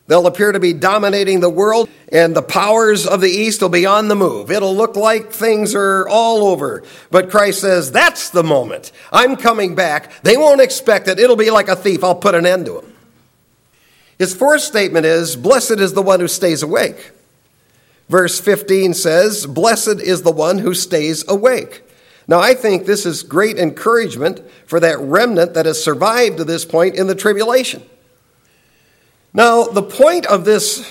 They'll 0.07 0.27
appear 0.27 0.53
to 0.53 0.61
be 0.61 0.75
dominating 0.75 1.41
the 1.41 1.49
world, 1.49 1.89
and 2.11 2.37
the 2.37 2.43
powers 2.43 3.07
of 3.07 3.23
the 3.23 3.31
East 3.31 3.63
will 3.63 3.71
be 3.71 3.87
on 3.87 4.09
the 4.09 4.15
move. 4.15 4.51
It'll 4.51 4.77
look 4.77 4.97
like 4.97 5.33
things 5.33 5.75
are 5.75 6.07
all 6.07 6.49
over. 6.49 6.83
But 7.11 7.31
Christ 7.31 7.63
says, 7.63 7.91
That's 7.91 8.29
the 8.29 8.43
moment. 8.43 8.93
I'm 9.11 9.37
coming 9.37 9.75
back. 9.75 10.23
They 10.23 10.37
won't 10.37 10.61
expect 10.61 11.09
it. 11.09 11.19
It'll 11.19 11.37
be 11.37 11.51
like 11.51 11.69
a 11.69 11.77
thief. 11.77 12.05
I'll 12.05 12.15
put 12.15 12.35
an 12.35 12.45
end 12.45 12.67
to 12.67 12.81
him. 12.81 12.95
His 14.19 14.35
fourth 14.35 14.61
statement 14.61 15.07
is, 15.07 15.37
Blessed 15.37 15.81
is 15.81 15.95
the 15.95 16.03
one 16.03 16.21
who 16.21 16.29
stays 16.29 16.63
awake. 16.63 17.13
Verse 18.11 18.39
15 18.39 18.93
says, 18.93 19.47
Blessed 19.47 20.01
is 20.01 20.23
the 20.23 20.33
one 20.33 20.59
who 20.59 20.75
stays 20.75 21.27
awake. 21.27 21.83
Now, 22.29 22.41
I 22.41 22.55
think 22.55 22.85
this 22.85 23.07
is 23.07 23.23
great 23.23 23.59
encouragement 23.59 24.43
for 24.67 24.81
that 24.81 24.99
remnant 24.99 25.55
that 25.55 25.67
has 25.67 25.83
survived 25.83 26.39
to 26.39 26.45
this 26.45 26.65
point 26.65 26.95
in 26.95 27.07
the 27.07 27.15
tribulation. 27.15 27.83
Now, 29.37 29.65
the 29.65 29.83
point 29.83 30.27
of 30.27 30.45
this 30.45 30.89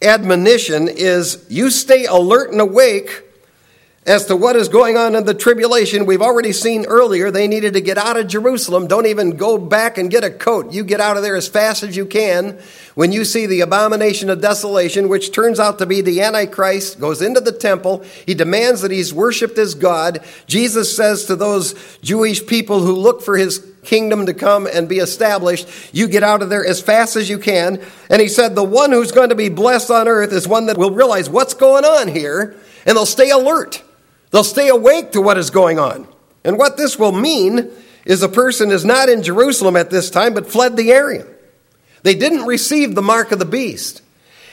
admonition 0.00 0.88
is 0.88 1.44
you 1.50 1.68
stay 1.68 2.06
alert 2.06 2.50
and 2.50 2.58
awake 2.58 3.22
as 4.06 4.24
to 4.26 4.34
what 4.34 4.56
is 4.56 4.68
going 4.68 4.96
on 4.96 5.14
in 5.14 5.24
the 5.24 5.34
tribulation. 5.34 6.06
We've 6.06 6.22
already 6.22 6.52
seen 6.52 6.86
earlier 6.86 7.30
they 7.30 7.46
needed 7.46 7.74
to 7.74 7.82
get 7.82 7.98
out 7.98 8.16
of 8.16 8.28
Jerusalem. 8.28 8.88
Don't 8.88 9.06
even 9.06 9.36
go 9.36 9.58
back 9.58 9.98
and 9.98 10.10
get 10.10 10.24
a 10.24 10.30
coat. 10.30 10.72
You 10.72 10.84
get 10.84 11.00
out 11.00 11.18
of 11.18 11.22
there 11.22 11.36
as 11.36 11.48
fast 11.48 11.82
as 11.82 11.94
you 11.94 12.06
can. 12.06 12.58
When 12.94 13.12
you 13.12 13.26
see 13.26 13.44
the 13.44 13.60
abomination 13.60 14.30
of 14.30 14.40
desolation, 14.40 15.10
which 15.10 15.30
turns 15.30 15.60
out 15.60 15.78
to 15.78 15.86
be 15.86 16.00
the 16.00 16.22
Antichrist, 16.22 16.98
goes 16.98 17.20
into 17.20 17.40
the 17.40 17.52
temple. 17.52 18.04
He 18.24 18.34
demands 18.34 18.80
that 18.80 18.90
he's 18.90 19.12
worshiped 19.12 19.58
as 19.58 19.74
God. 19.74 20.24
Jesus 20.46 20.96
says 20.96 21.26
to 21.26 21.36
those 21.36 21.74
Jewish 21.98 22.44
people 22.46 22.80
who 22.80 22.96
look 22.96 23.22
for 23.22 23.36
his 23.36 23.71
kingdom 23.84 24.26
to 24.26 24.34
come 24.34 24.66
and 24.66 24.88
be 24.88 24.98
established, 24.98 25.68
you 25.92 26.08
get 26.08 26.22
out 26.22 26.42
of 26.42 26.50
there 26.50 26.64
as 26.64 26.80
fast 26.80 27.16
as 27.16 27.28
you 27.28 27.38
can. 27.38 27.82
And 28.08 28.20
he 28.20 28.28
said, 28.28 28.54
The 28.54 28.64
one 28.64 28.92
who's 28.92 29.12
going 29.12 29.30
to 29.30 29.34
be 29.34 29.48
blessed 29.48 29.90
on 29.90 30.08
earth 30.08 30.32
is 30.32 30.46
one 30.48 30.66
that 30.66 30.78
will 30.78 30.92
realize 30.92 31.28
what's 31.28 31.54
going 31.54 31.84
on 31.84 32.08
here, 32.08 32.56
and 32.86 32.96
they'll 32.96 33.06
stay 33.06 33.30
alert. 33.30 33.82
They'll 34.30 34.44
stay 34.44 34.68
awake 34.68 35.12
to 35.12 35.20
what 35.20 35.38
is 35.38 35.50
going 35.50 35.78
on. 35.78 36.08
And 36.44 36.58
what 36.58 36.76
this 36.76 36.98
will 36.98 37.12
mean 37.12 37.70
is 38.04 38.22
a 38.22 38.28
person 38.28 38.70
is 38.70 38.84
not 38.84 39.08
in 39.08 39.22
Jerusalem 39.22 39.76
at 39.76 39.90
this 39.90 40.10
time, 40.10 40.34
but 40.34 40.50
fled 40.50 40.76
the 40.76 40.90
area. 40.90 41.26
They 42.02 42.14
didn't 42.14 42.46
receive 42.46 42.94
the 42.94 43.02
mark 43.02 43.30
of 43.30 43.38
the 43.38 43.44
beast. 43.44 44.02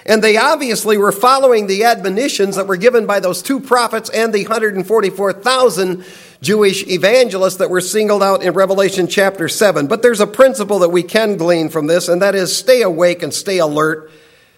And 0.05 0.23
they 0.23 0.37
obviously 0.37 0.97
were 0.97 1.11
following 1.11 1.67
the 1.67 1.83
admonitions 1.83 2.55
that 2.55 2.67
were 2.67 2.77
given 2.77 3.05
by 3.05 3.19
those 3.19 3.41
two 3.41 3.59
prophets 3.59 4.09
and 4.09 4.33
the 4.33 4.43
144,000 4.43 6.05
Jewish 6.41 6.87
evangelists 6.87 7.57
that 7.57 7.69
were 7.69 7.81
singled 7.81 8.23
out 8.23 8.43
in 8.43 8.53
Revelation 8.53 9.07
chapter 9.07 9.49
7. 9.49 9.87
But 9.87 10.01
there's 10.01 10.21
a 10.21 10.27
principle 10.27 10.79
that 10.79 10.89
we 10.89 11.03
can 11.03 11.35
glean 11.35 11.69
from 11.69 11.87
this, 11.87 12.07
and 12.07 12.21
that 12.21 12.35
is 12.35 12.55
stay 12.55 12.81
awake 12.81 13.21
and 13.21 13.33
stay 13.33 13.57
alert 13.57 14.11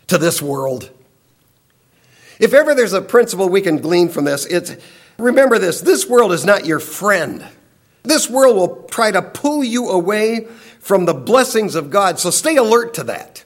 to 0.07 0.17
this 0.17 0.41
world. 0.41 0.91
If 2.39 2.53
ever 2.53 2.75
there's 2.75 2.93
a 2.93 3.01
principle 3.01 3.49
we 3.49 3.61
can 3.61 3.77
glean 3.77 4.09
from 4.09 4.25
this, 4.25 4.45
it's 4.45 4.75
remember 5.17 5.59
this 5.59 5.81
this 5.81 6.07
world 6.07 6.31
is 6.33 6.45
not 6.45 6.65
your 6.65 6.79
friend. 6.79 7.47
This 8.03 8.29
world 8.29 8.55
will 8.55 8.83
try 8.89 9.11
to 9.11 9.21
pull 9.21 9.63
you 9.63 9.89
away 9.89 10.47
from 10.79 11.05
the 11.05 11.13
blessings 11.13 11.75
of 11.75 11.91
God, 11.91 12.19
so 12.19 12.31
stay 12.31 12.55
alert 12.55 12.95
to 12.95 13.03
that. 13.03 13.43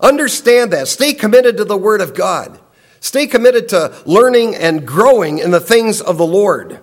Understand 0.00 0.72
that. 0.72 0.88
Stay 0.88 1.12
committed 1.12 1.58
to 1.58 1.64
the 1.64 1.76
Word 1.76 2.00
of 2.00 2.14
God. 2.14 2.58
Stay 3.00 3.26
committed 3.26 3.68
to 3.70 3.94
learning 4.06 4.54
and 4.54 4.86
growing 4.86 5.38
in 5.38 5.50
the 5.50 5.60
things 5.60 6.00
of 6.00 6.18
the 6.18 6.26
Lord. 6.26 6.80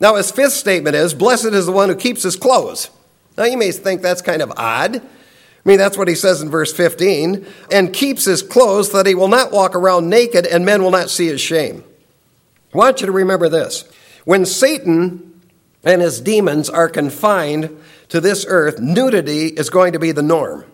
Now, 0.00 0.16
his 0.16 0.30
fifth 0.30 0.54
statement 0.54 0.96
is 0.96 1.12
Blessed 1.12 1.46
is 1.46 1.66
the 1.66 1.72
one 1.72 1.90
who 1.90 1.94
keeps 1.94 2.22
his 2.22 2.36
clothes. 2.36 2.90
Now, 3.36 3.44
you 3.44 3.58
may 3.58 3.70
think 3.70 4.00
that's 4.00 4.22
kind 4.22 4.42
of 4.42 4.52
odd. 4.56 4.96
I 4.96 5.68
mean, 5.68 5.76
that's 5.76 5.98
what 5.98 6.08
he 6.08 6.14
says 6.14 6.40
in 6.40 6.48
verse 6.48 6.72
15 6.72 7.46
and 7.70 7.92
keeps 7.92 8.24
his 8.24 8.42
clothes 8.42 8.92
that 8.92 9.06
he 9.06 9.14
will 9.14 9.28
not 9.28 9.52
walk 9.52 9.74
around 9.74 10.08
naked 10.08 10.46
and 10.46 10.64
men 10.64 10.82
will 10.82 10.90
not 10.90 11.10
see 11.10 11.26
his 11.26 11.40
shame. 11.40 11.84
I 12.72 12.78
want 12.78 13.00
you 13.00 13.06
to 13.06 13.12
remember 13.12 13.48
this. 13.48 13.84
When 14.24 14.46
Satan 14.46 15.42
and 15.84 16.00
his 16.00 16.20
demons 16.20 16.70
are 16.70 16.88
confined 16.88 17.78
to 18.08 18.20
this 18.20 18.46
earth, 18.48 18.80
nudity 18.80 19.48
is 19.48 19.68
going 19.68 19.92
to 19.92 19.98
be 19.98 20.12
the 20.12 20.22
norm. 20.22 20.64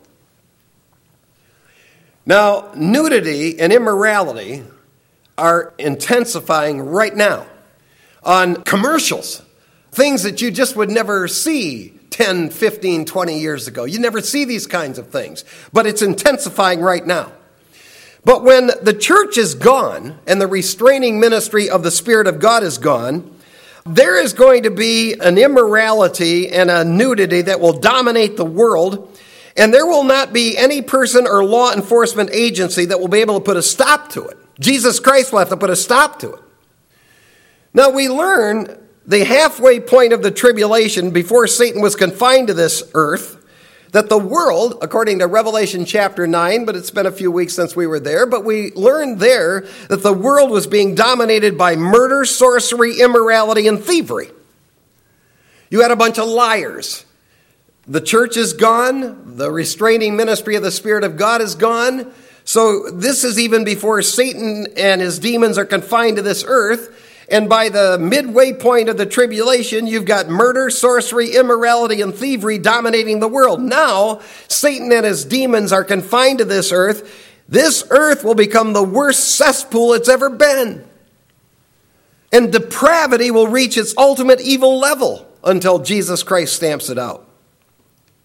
Now, 2.24 2.70
nudity 2.76 3.58
and 3.58 3.72
immorality 3.72 4.64
are 5.36 5.74
intensifying 5.78 6.80
right 6.80 7.14
now 7.14 7.46
on 8.26 8.56
commercials. 8.64 9.42
Things 9.92 10.24
that 10.24 10.42
you 10.42 10.50
just 10.50 10.76
would 10.76 10.90
never 10.90 11.28
see 11.28 11.94
10, 12.10 12.50
15, 12.50 13.04
20 13.04 13.38
years 13.38 13.68
ago. 13.68 13.84
You 13.84 13.98
never 13.98 14.20
see 14.20 14.44
these 14.44 14.66
kinds 14.66 14.98
of 14.98 15.08
things, 15.08 15.44
but 15.72 15.86
it's 15.86 16.02
intensifying 16.02 16.80
right 16.80 17.06
now. 17.06 17.32
But 18.24 18.42
when 18.42 18.70
the 18.82 18.92
church 18.92 19.38
is 19.38 19.54
gone 19.54 20.18
and 20.26 20.40
the 20.40 20.48
restraining 20.48 21.20
ministry 21.20 21.70
of 21.70 21.82
the 21.82 21.90
Spirit 21.90 22.26
of 22.26 22.40
God 22.40 22.64
is 22.64 22.78
gone, 22.78 23.32
there 23.86 24.20
is 24.20 24.32
going 24.32 24.64
to 24.64 24.70
be 24.70 25.14
an 25.14 25.38
immorality 25.38 26.48
and 26.50 26.70
a 26.70 26.84
nudity 26.84 27.42
that 27.42 27.60
will 27.60 27.78
dominate 27.78 28.36
the 28.36 28.44
world, 28.44 29.16
and 29.56 29.72
there 29.72 29.86
will 29.86 30.02
not 30.02 30.32
be 30.32 30.58
any 30.58 30.82
person 30.82 31.26
or 31.26 31.44
law 31.44 31.72
enforcement 31.72 32.30
agency 32.32 32.86
that 32.86 32.98
will 32.98 33.08
be 33.08 33.20
able 33.20 33.38
to 33.38 33.44
put 33.44 33.56
a 33.56 33.62
stop 33.62 34.10
to 34.10 34.24
it. 34.26 34.36
Jesus 34.58 34.98
Christ 34.98 35.32
will 35.32 35.38
have 35.38 35.50
to 35.50 35.56
put 35.56 35.70
a 35.70 35.76
stop 35.76 36.18
to 36.20 36.32
it. 36.32 36.40
Now, 37.76 37.90
we 37.90 38.08
learn 38.08 38.74
the 39.06 39.22
halfway 39.22 39.80
point 39.80 40.14
of 40.14 40.22
the 40.22 40.30
tribulation 40.30 41.10
before 41.10 41.46
Satan 41.46 41.82
was 41.82 41.94
confined 41.94 42.46
to 42.46 42.54
this 42.54 42.82
earth 42.94 43.44
that 43.92 44.08
the 44.08 44.16
world, 44.16 44.78
according 44.80 45.18
to 45.18 45.26
Revelation 45.26 45.84
chapter 45.84 46.26
9, 46.26 46.64
but 46.64 46.74
it's 46.74 46.90
been 46.90 47.04
a 47.04 47.12
few 47.12 47.30
weeks 47.30 47.52
since 47.52 47.76
we 47.76 47.86
were 47.86 48.00
there, 48.00 48.24
but 48.24 48.46
we 48.46 48.72
learned 48.72 49.20
there 49.20 49.66
that 49.90 50.02
the 50.02 50.14
world 50.14 50.50
was 50.50 50.66
being 50.66 50.94
dominated 50.94 51.58
by 51.58 51.76
murder, 51.76 52.24
sorcery, 52.24 52.98
immorality, 52.98 53.68
and 53.68 53.78
thievery. 53.84 54.30
You 55.68 55.82
had 55.82 55.90
a 55.90 55.96
bunch 55.96 56.18
of 56.18 56.28
liars. 56.28 57.04
The 57.86 58.00
church 58.00 58.38
is 58.38 58.54
gone, 58.54 59.36
the 59.36 59.50
restraining 59.50 60.16
ministry 60.16 60.56
of 60.56 60.62
the 60.62 60.70
Spirit 60.70 61.04
of 61.04 61.18
God 61.18 61.42
is 61.42 61.54
gone. 61.54 62.10
So, 62.44 62.90
this 62.90 63.22
is 63.22 63.38
even 63.38 63.64
before 63.64 64.00
Satan 64.00 64.66
and 64.78 65.02
his 65.02 65.18
demons 65.18 65.58
are 65.58 65.66
confined 65.66 66.16
to 66.16 66.22
this 66.22 66.42
earth. 66.46 67.02
And 67.28 67.48
by 67.48 67.68
the 67.68 67.98
midway 67.98 68.52
point 68.52 68.88
of 68.88 68.96
the 68.96 69.06
tribulation, 69.06 69.86
you've 69.86 70.04
got 70.04 70.28
murder, 70.28 70.70
sorcery, 70.70 71.30
immorality, 71.34 72.00
and 72.00 72.14
thievery 72.14 72.58
dominating 72.58 73.18
the 73.18 73.28
world. 73.28 73.60
Now, 73.60 74.20
Satan 74.46 74.92
and 74.92 75.04
his 75.04 75.24
demons 75.24 75.72
are 75.72 75.82
confined 75.82 76.38
to 76.38 76.44
this 76.44 76.70
earth. 76.70 77.24
This 77.48 77.84
earth 77.90 78.22
will 78.22 78.36
become 78.36 78.72
the 78.72 78.82
worst 78.82 79.36
cesspool 79.36 79.94
it's 79.94 80.08
ever 80.08 80.30
been. 80.30 80.88
And 82.32 82.52
depravity 82.52 83.30
will 83.30 83.48
reach 83.48 83.76
its 83.76 83.94
ultimate 83.96 84.40
evil 84.40 84.78
level 84.78 85.26
until 85.42 85.80
Jesus 85.80 86.22
Christ 86.22 86.54
stamps 86.54 86.90
it 86.90 86.98
out. 86.98 87.26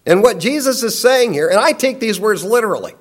And 0.06 0.22
what 0.22 0.38
Jesus 0.38 0.82
is 0.82 0.98
saying 0.98 1.32
here, 1.32 1.48
and 1.48 1.58
I 1.58 1.72
take 1.72 2.00
these 2.00 2.18
words 2.20 2.44
literally, 2.44 2.94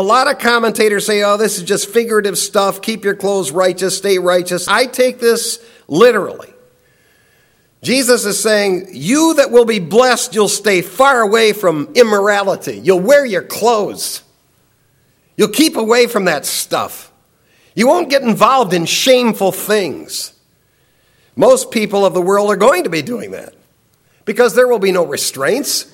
a 0.00 0.02
lot 0.02 0.30
of 0.30 0.38
commentators 0.38 1.04
say, 1.04 1.22
oh, 1.22 1.36
this 1.36 1.58
is 1.58 1.64
just 1.64 1.90
figurative 1.90 2.38
stuff. 2.38 2.80
Keep 2.80 3.04
your 3.04 3.14
clothes 3.14 3.50
righteous, 3.50 3.98
stay 3.98 4.18
righteous. 4.18 4.66
I 4.66 4.86
take 4.86 5.20
this 5.20 5.62
literally. 5.88 6.48
Jesus 7.82 8.24
is 8.24 8.42
saying, 8.42 8.88
You 8.92 9.34
that 9.34 9.50
will 9.50 9.66
be 9.66 9.78
blessed, 9.78 10.34
you'll 10.34 10.48
stay 10.48 10.80
far 10.80 11.20
away 11.20 11.52
from 11.52 11.92
immorality. 11.94 12.78
You'll 12.78 13.00
wear 13.00 13.26
your 13.26 13.42
clothes. 13.42 14.22
You'll 15.36 15.48
keep 15.48 15.76
away 15.76 16.06
from 16.06 16.24
that 16.24 16.46
stuff. 16.46 17.12
You 17.74 17.86
won't 17.86 18.08
get 18.08 18.22
involved 18.22 18.72
in 18.72 18.86
shameful 18.86 19.52
things. 19.52 20.32
Most 21.36 21.70
people 21.70 22.06
of 22.06 22.14
the 22.14 22.22
world 22.22 22.50
are 22.50 22.56
going 22.56 22.84
to 22.84 22.90
be 22.90 23.02
doing 23.02 23.32
that 23.32 23.54
because 24.24 24.54
there 24.54 24.68
will 24.68 24.78
be 24.78 24.92
no 24.92 25.04
restraints. 25.04 25.86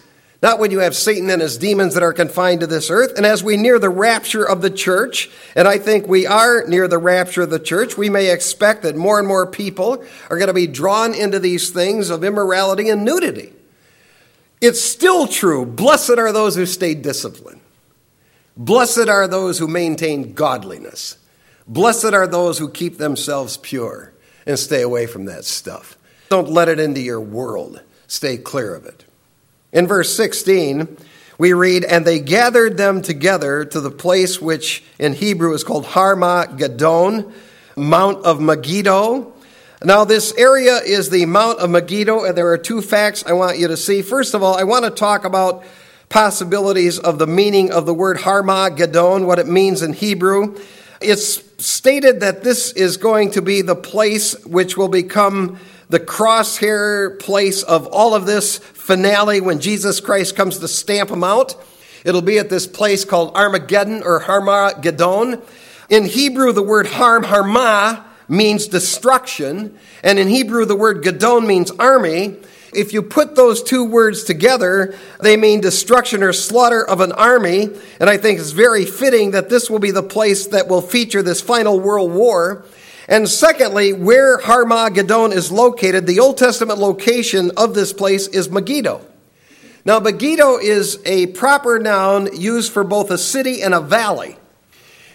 Not 0.42 0.58
when 0.58 0.70
you 0.70 0.80
have 0.80 0.94
Satan 0.94 1.30
and 1.30 1.40
his 1.40 1.56
demons 1.56 1.94
that 1.94 2.02
are 2.02 2.12
confined 2.12 2.60
to 2.60 2.66
this 2.66 2.90
earth. 2.90 3.16
And 3.16 3.24
as 3.24 3.42
we 3.42 3.56
near 3.56 3.78
the 3.78 3.88
rapture 3.88 4.46
of 4.46 4.60
the 4.60 4.70
church, 4.70 5.30
and 5.54 5.66
I 5.66 5.78
think 5.78 6.06
we 6.06 6.26
are 6.26 6.64
near 6.66 6.86
the 6.88 6.98
rapture 6.98 7.42
of 7.42 7.50
the 7.50 7.58
church, 7.58 7.96
we 7.96 8.10
may 8.10 8.30
expect 8.30 8.82
that 8.82 8.96
more 8.96 9.18
and 9.18 9.26
more 9.26 9.46
people 9.46 10.04
are 10.28 10.36
going 10.36 10.48
to 10.48 10.54
be 10.54 10.66
drawn 10.66 11.14
into 11.14 11.38
these 11.38 11.70
things 11.70 12.10
of 12.10 12.22
immorality 12.22 12.90
and 12.90 13.04
nudity. 13.04 13.52
It's 14.60 14.80
still 14.80 15.26
true. 15.26 15.64
Blessed 15.64 16.18
are 16.18 16.32
those 16.32 16.54
who 16.54 16.66
stay 16.66 16.94
disciplined. 16.94 17.60
Blessed 18.56 19.08
are 19.08 19.28
those 19.28 19.58
who 19.58 19.68
maintain 19.68 20.34
godliness. 20.34 21.16
Blessed 21.66 22.12
are 22.12 22.26
those 22.26 22.58
who 22.58 22.70
keep 22.70 22.98
themselves 22.98 23.56
pure 23.56 24.12
and 24.46 24.58
stay 24.58 24.82
away 24.82 25.06
from 25.06 25.24
that 25.26 25.44
stuff. 25.44 25.98
Don't 26.28 26.50
let 26.50 26.68
it 26.68 26.78
into 26.78 27.00
your 27.00 27.20
world. 27.20 27.82
Stay 28.06 28.36
clear 28.36 28.74
of 28.74 28.86
it. 28.86 29.05
In 29.72 29.86
verse 29.86 30.14
16, 30.16 30.96
we 31.38 31.52
read, 31.52 31.84
And 31.84 32.04
they 32.04 32.20
gathered 32.20 32.76
them 32.76 33.02
together 33.02 33.64
to 33.64 33.80
the 33.80 33.90
place 33.90 34.40
which 34.40 34.82
in 34.98 35.14
Hebrew 35.14 35.52
is 35.52 35.64
called 35.64 35.84
Harmageddon, 35.84 37.32
Mount 37.76 38.24
of 38.24 38.40
Megiddo. 38.40 39.32
Now, 39.84 40.04
this 40.04 40.32
area 40.38 40.76
is 40.78 41.10
the 41.10 41.26
Mount 41.26 41.58
of 41.58 41.68
Megiddo, 41.68 42.24
and 42.24 42.36
there 42.36 42.50
are 42.50 42.58
two 42.58 42.80
facts 42.80 43.24
I 43.26 43.32
want 43.34 43.58
you 43.58 43.68
to 43.68 43.76
see. 43.76 44.00
First 44.00 44.34
of 44.34 44.42
all, 44.42 44.56
I 44.56 44.64
want 44.64 44.84
to 44.84 44.90
talk 44.90 45.24
about 45.24 45.64
possibilities 46.08 46.98
of 46.98 47.18
the 47.18 47.26
meaning 47.26 47.70
of 47.70 47.84
the 47.84 47.92
word 47.92 48.18
Harma 48.18 48.70
Harmageddon, 48.70 49.26
what 49.26 49.38
it 49.38 49.46
means 49.46 49.82
in 49.82 49.92
Hebrew. 49.92 50.56
It's 51.00 51.42
stated 51.62 52.20
that 52.20 52.42
this 52.42 52.72
is 52.72 52.96
going 52.96 53.32
to 53.32 53.42
be 53.42 53.60
the 53.60 53.74
place 53.74 54.34
which 54.46 54.76
will 54.76 54.88
become 54.88 55.58
the 55.88 56.00
crosshair 56.00 57.18
place 57.18 57.62
of 57.62 57.86
all 57.86 58.14
of 58.14 58.26
this 58.26 58.58
finale 58.58 59.40
when 59.40 59.60
Jesus 59.60 60.00
Christ 60.00 60.36
comes 60.36 60.58
to 60.58 60.68
stamp 60.68 61.10
them 61.10 61.24
out. 61.24 61.54
It'll 62.04 62.22
be 62.22 62.38
at 62.38 62.50
this 62.50 62.66
place 62.66 63.04
called 63.04 63.34
Armageddon 63.34 64.02
or 64.02 64.20
Harmageddon. 64.20 65.42
In 65.88 66.04
Hebrew, 66.04 66.52
the 66.52 66.62
word 66.62 66.86
harm, 66.86 67.24
harma, 67.24 68.04
means 68.28 68.66
destruction. 68.66 69.78
And 70.02 70.18
in 70.18 70.28
Hebrew, 70.28 70.64
the 70.64 70.76
word 70.76 71.04
Gedon 71.04 71.46
means 71.46 71.70
army. 71.72 72.36
If 72.72 72.92
you 72.92 73.02
put 73.02 73.36
those 73.36 73.62
two 73.62 73.84
words 73.84 74.24
together, 74.24 74.94
they 75.20 75.36
mean 75.36 75.60
destruction 75.60 76.22
or 76.22 76.32
slaughter 76.32 76.86
of 76.86 77.00
an 77.00 77.12
army. 77.12 77.70
And 78.00 78.10
I 78.10 78.16
think 78.16 78.38
it's 78.38 78.50
very 78.50 78.84
fitting 78.84 79.30
that 79.30 79.48
this 79.48 79.70
will 79.70 79.78
be 79.78 79.92
the 79.92 80.02
place 80.02 80.48
that 80.48 80.68
will 80.68 80.82
feature 80.82 81.22
this 81.22 81.40
final 81.40 81.80
world 81.80 82.12
war. 82.12 82.64
And 83.08 83.28
secondly, 83.28 83.92
where 83.92 84.38
Harmageddon 84.38 85.32
is 85.32 85.52
located, 85.52 86.06
the 86.06 86.18
Old 86.18 86.38
Testament 86.38 86.78
location 86.78 87.52
of 87.56 87.74
this 87.74 87.92
place 87.92 88.26
is 88.26 88.50
Megiddo. 88.50 89.00
Now, 89.84 90.00
Megiddo 90.00 90.58
is 90.58 90.98
a 91.04 91.28
proper 91.28 91.78
noun 91.78 92.36
used 92.36 92.72
for 92.72 92.82
both 92.82 93.12
a 93.12 93.18
city 93.18 93.62
and 93.62 93.72
a 93.72 93.80
valley. 93.80 94.36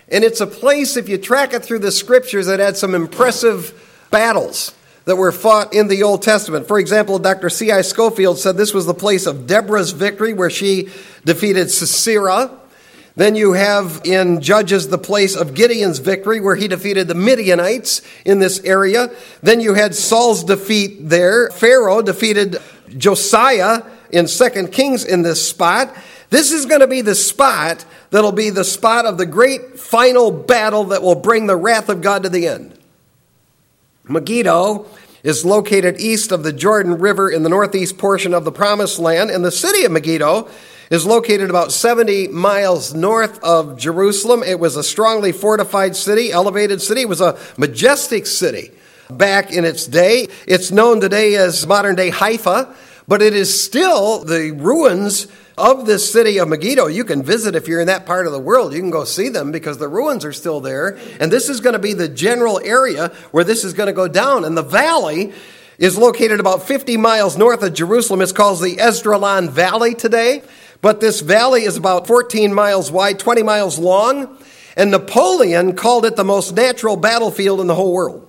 And 0.08 0.24
it's 0.24 0.40
a 0.40 0.48
place, 0.48 0.96
if 0.96 1.10
you 1.10 1.18
track 1.18 1.54
it 1.54 1.64
through 1.66 1.80
the 1.80 1.92
scriptures, 1.92 2.46
that 2.46 2.60
had 2.60 2.78
some 2.78 2.96
impressive 2.96 3.74
battles 4.12 4.74
that 5.04 5.18
were 5.18 5.32
fought 5.34 5.74
in 5.74 5.90
the 5.90 6.04
Old 6.04 6.22
Testament. 6.22 6.68
For 6.68 6.80
example, 6.80 7.20
Dr. 7.20 7.50
C.I. 7.50 7.82
Scofield 7.82 8.38
said 8.38 8.56
this 8.56 8.74
was 8.74 8.86
the 8.86 8.94
place 8.94 9.26
of 9.26 9.48
Deborah's 9.48 9.92
victory, 9.92 10.32
where 10.32 10.50
she 10.50 10.90
defeated 11.26 11.70
Sisera. 11.70 12.58
Then 13.16 13.36
you 13.36 13.54
have 13.54 14.02
in 14.06 14.42
Judges 14.42 14.88
the 14.88 14.98
place 14.98 15.36
of 15.36 15.54
Gideon's 15.54 16.00
victory, 16.00 16.40
where 16.40 16.56
he 16.56 16.68
defeated 16.68 17.08
the 17.08 17.16
Midianites 17.16 18.02
in 18.26 18.40
this 18.40 18.62
area. 18.64 19.14
Then 19.44 19.60
you 19.60 19.74
had 19.74 19.96
Saul's 19.96 20.44
defeat 20.44 21.10
there. 21.10 21.50
Pharaoh 21.50 22.02
defeated 22.02 22.58
Josiah 22.98 23.84
in 24.12 24.28
Second 24.28 24.72
Kings 24.72 25.04
in 25.04 25.24
this 25.24 25.46
spot. 25.46 25.94
This 26.30 26.52
is 26.52 26.66
going 26.66 26.80
to 26.80 26.88
be 26.88 27.02
the 27.02 27.16
spot 27.16 27.86
that'll 28.12 28.32
be 28.32 28.50
the 28.50 28.64
spot 28.64 29.06
of 29.06 29.18
the 29.18 29.26
great 29.26 29.78
final 29.78 30.32
battle 30.32 30.86
that 30.86 31.02
will 31.02 31.16
bring 31.16 31.48
the 31.48 31.58
wrath 31.58 31.90
of 31.90 32.02
God 32.02 32.24
to 32.24 32.30
the 32.30 32.48
end. 32.48 32.78
Megiddo 34.06 34.86
is 35.24 35.46
located 35.46 36.00
east 36.00 36.32
of 36.32 36.44
the 36.44 36.54
Jordan 36.54 36.98
River 37.00 37.30
in 37.30 37.44
the 37.44 37.50
northeast 37.50 37.98
portion 37.98 38.34
of 38.34 38.46
the 38.46 38.52
Promised 38.52 39.00
Land, 39.00 39.30
and 39.30 39.46
the 39.46 39.52
city 39.52 39.84
of 39.84 39.92
Megiddo 39.92 40.50
is 40.92 41.06
located 41.06 41.50
about 41.50 41.72
70 41.72 42.28
miles 42.28 42.94
north 42.94 43.42
of 43.44 43.78
Jerusalem. 43.78 44.44
It 44.44 44.60
was 44.60 44.76
a 44.76 44.84
strongly 44.84 45.32
fortified 45.32 45.96
city, 45.96 46.32
elevated 46.34 46.82
city. 46.82 47.02
It 47.02 47.10
was 47.10 47.22
a 47.22 47.40
majestic 47.58 48.28
city 48.28 48.72
back 49.10 49.54
in 49.54 49.64
its 49.64 49.88
day. 49.88 50.28
It's 50.46 50.70
known 50.70 51.00
today 51.00 51.36
as 51.36 51.66
modern 51.66 51.96
day 51.96 52.10
Haifa, 52.10 52.76
but 53.08 53.22
it 53.22 53.34
is 53.34 53.58
still 53.58 54.26
the 54.26 54.52
ruins 54.52 55.28
of 55.58 55.86
this 55.86 56.12
city 56.12 56.40
of 56.40 56.50
Megiddo. 56.50 56.88
You 56.88 57.06
can 57.06 57.24
visit 57.24 57.56
if 57.56 57.70
you're 57.70 57.80
in 57.80 57.88
that 57.88 58.06
part 58.06 58.26
of 58.26 58.34
the 58.34 58.40
world. 58.40 58.74
You 58.74 58.82
can 58.82 58.92
go 58.92 59.06
see 59.06 59.30
them 59.30 59.54
because 59.54 59.78
the 59.78 59.88
ruins 59.88 60.26
are 60.26 60.34
still 60.34 60.60
there. 60.60 60.98
And 61.22 61.32
this 61.32 61.48
is 61.48 61.62
going 61.62 61.74
to 61.74 61.80
be 61.80 61.94
the 61.94 62.10
general 62.10 62.60
area 62.60 63.10
where 63.32 63.46
this 63.46 63.64
is 63.64 63.74
going 63.74 63.88
to 63.88 63.94
go 63.94 64.10
down. 64.10 64.44
And 64.44 64.58
the 64.58 64.62
valley 64.62 65.32
is 65.78 65.98
located 65.98 66.42
about 66.42 66.64
50 66.64 66.98
miles 66.98 67.38
north 67.38 67.64
of 67.64 67.74
Jerusalem. 67.74 68.22
It's 68.22 68.34
called 68.34 68.60
the 68.62 68.76
Esdraelon 68.76 69.50
Valley 69.50 69.94
today. 69.94 70.44
But 70.82 71.00
this 71.00 71.22
valley 71.22 71.64
is 71.64 71.78
about 71.78 72.08
14 72.08 72.54
miles 72.54 72.92
wide, 72.92 73.20
20 73.20 73.44
miles 73.44 73.78
long, 73.78 74.38
and 74.76 74.92
Napoleon 74.92 75.76
called 75.76 76.06
it 76.06 76.16
the 76.16 76.24
most 76.24 76.56
natural 76.56 76.96
battlefield 76.96 77.62
in 77.62 77.68
the 77.68 77.76
whole 77.76 77.94
world. 77.94 78.28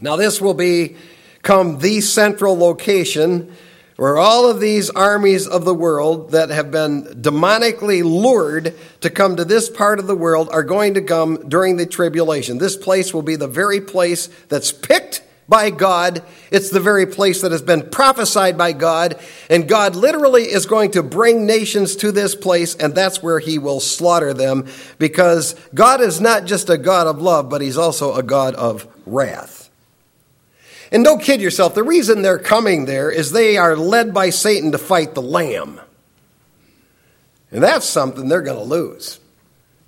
Now, 0.00 0.16
this 0.16 0.40
will 0.40 0.54
become 0.54 1.80
the 1.80 2.00
central 2.00 2.56
location 2.56 3.54
where 3.96 4.16
all 4.16 4.48
of 4.48 4.60
these 4.60 4.90
armies 4.90 5.48
of 5.48 5.64
the 5.64 5.74
world 5.74 6.30
that 6.30 6.50
have 6.50 6.70
been 6.70 7.02
demonically 7.20 8.04
lured 8.04 8.72
to 9.00 9.10
come 9.10 9.34
to 9.34 9.44
this 9.44 9.68
part 9.68 9.98
of 9.98 10.06
the 10.06 10.14
world 10.14 10.48
are 10.52 10.62
going 10.62 10.94
to 10.94 11.02
come 11.02 11.48
during 11.48 11.76
the 11.76 11.84
tribulation. 11.84 12.58
This 12.58 12.76
place 12.76 13.12
will 13.12 13.22
be 13.22 13.34
the 13.34 13.48
very 13.48 13.80
place 13.80 14.28
that's 14.48 14.70
picked 14.70 15.22
by 15.48 15.70
God. 15.70 16.22
It's 16.50 16.70
the 16.70 16.80
very 16.80 17.06
place 17.06 17.40
that 17.42 17.52
has 17.52 17.62
been 17.62 17.88
prophesied 17.88 18.58
by 18.58 18.72
God. 18.72 19.18
And 19.48 19.68
God 19.68 19.96
literally 19.96 20.42
is 20.42 20.66
going 20.66 20.90
to 20.92 21.02
bring 21.02 21.46
nations 21.46 21.96
to 21.96 22.12
this 22.12 22.34
place, 22.34 22.74
and 22.74 22.94
that's 22.94 23.22
where 23.22 23.38
he 23.38 23.58
will 23.58 23.80
slaughter 23.80 24.34
them 24.34 24.66
because 24.98 25.54
God 25.74 26.00
is 26.00 26.20
not 26.20 26.44
just 26.44 26.68
a 26.68 26.76
God 26.76 27.06
of 27.06 27.22
love, 27.22 27.48
but 27.48 27.62
he's 27.62 27.78
also 27.78 28.14
a 28.14 28.22
God 28.22 28.54
of 28.54 28.86
wrath. 29.06 29.70
And 30.90 31.04
don't 31.04 31.22
kid 31.22 31.40
yourself, 31.40 31.74
the 31.74 31.82
reason 31.82 32.22
they're 32.22 32.38
coming 32.38 32.86
there 32.86 33.10
is 33.10 33.30
they 33.30 33.56
are 33.56 33.76
led 33.76 34.14
by 34.14 34.30
Satan 34.30 34.72
to 34.72 34.78
fight 34.78 35.14
the 35.14 35.22
Lamb. 35.22 35.80
And 37.50 37.62
that's 37.62 37.86
something 37.86 38.28
they're 38.28 38.42
going 38.42 38.58
to 38.58 38.64
lose. 38.64 39.20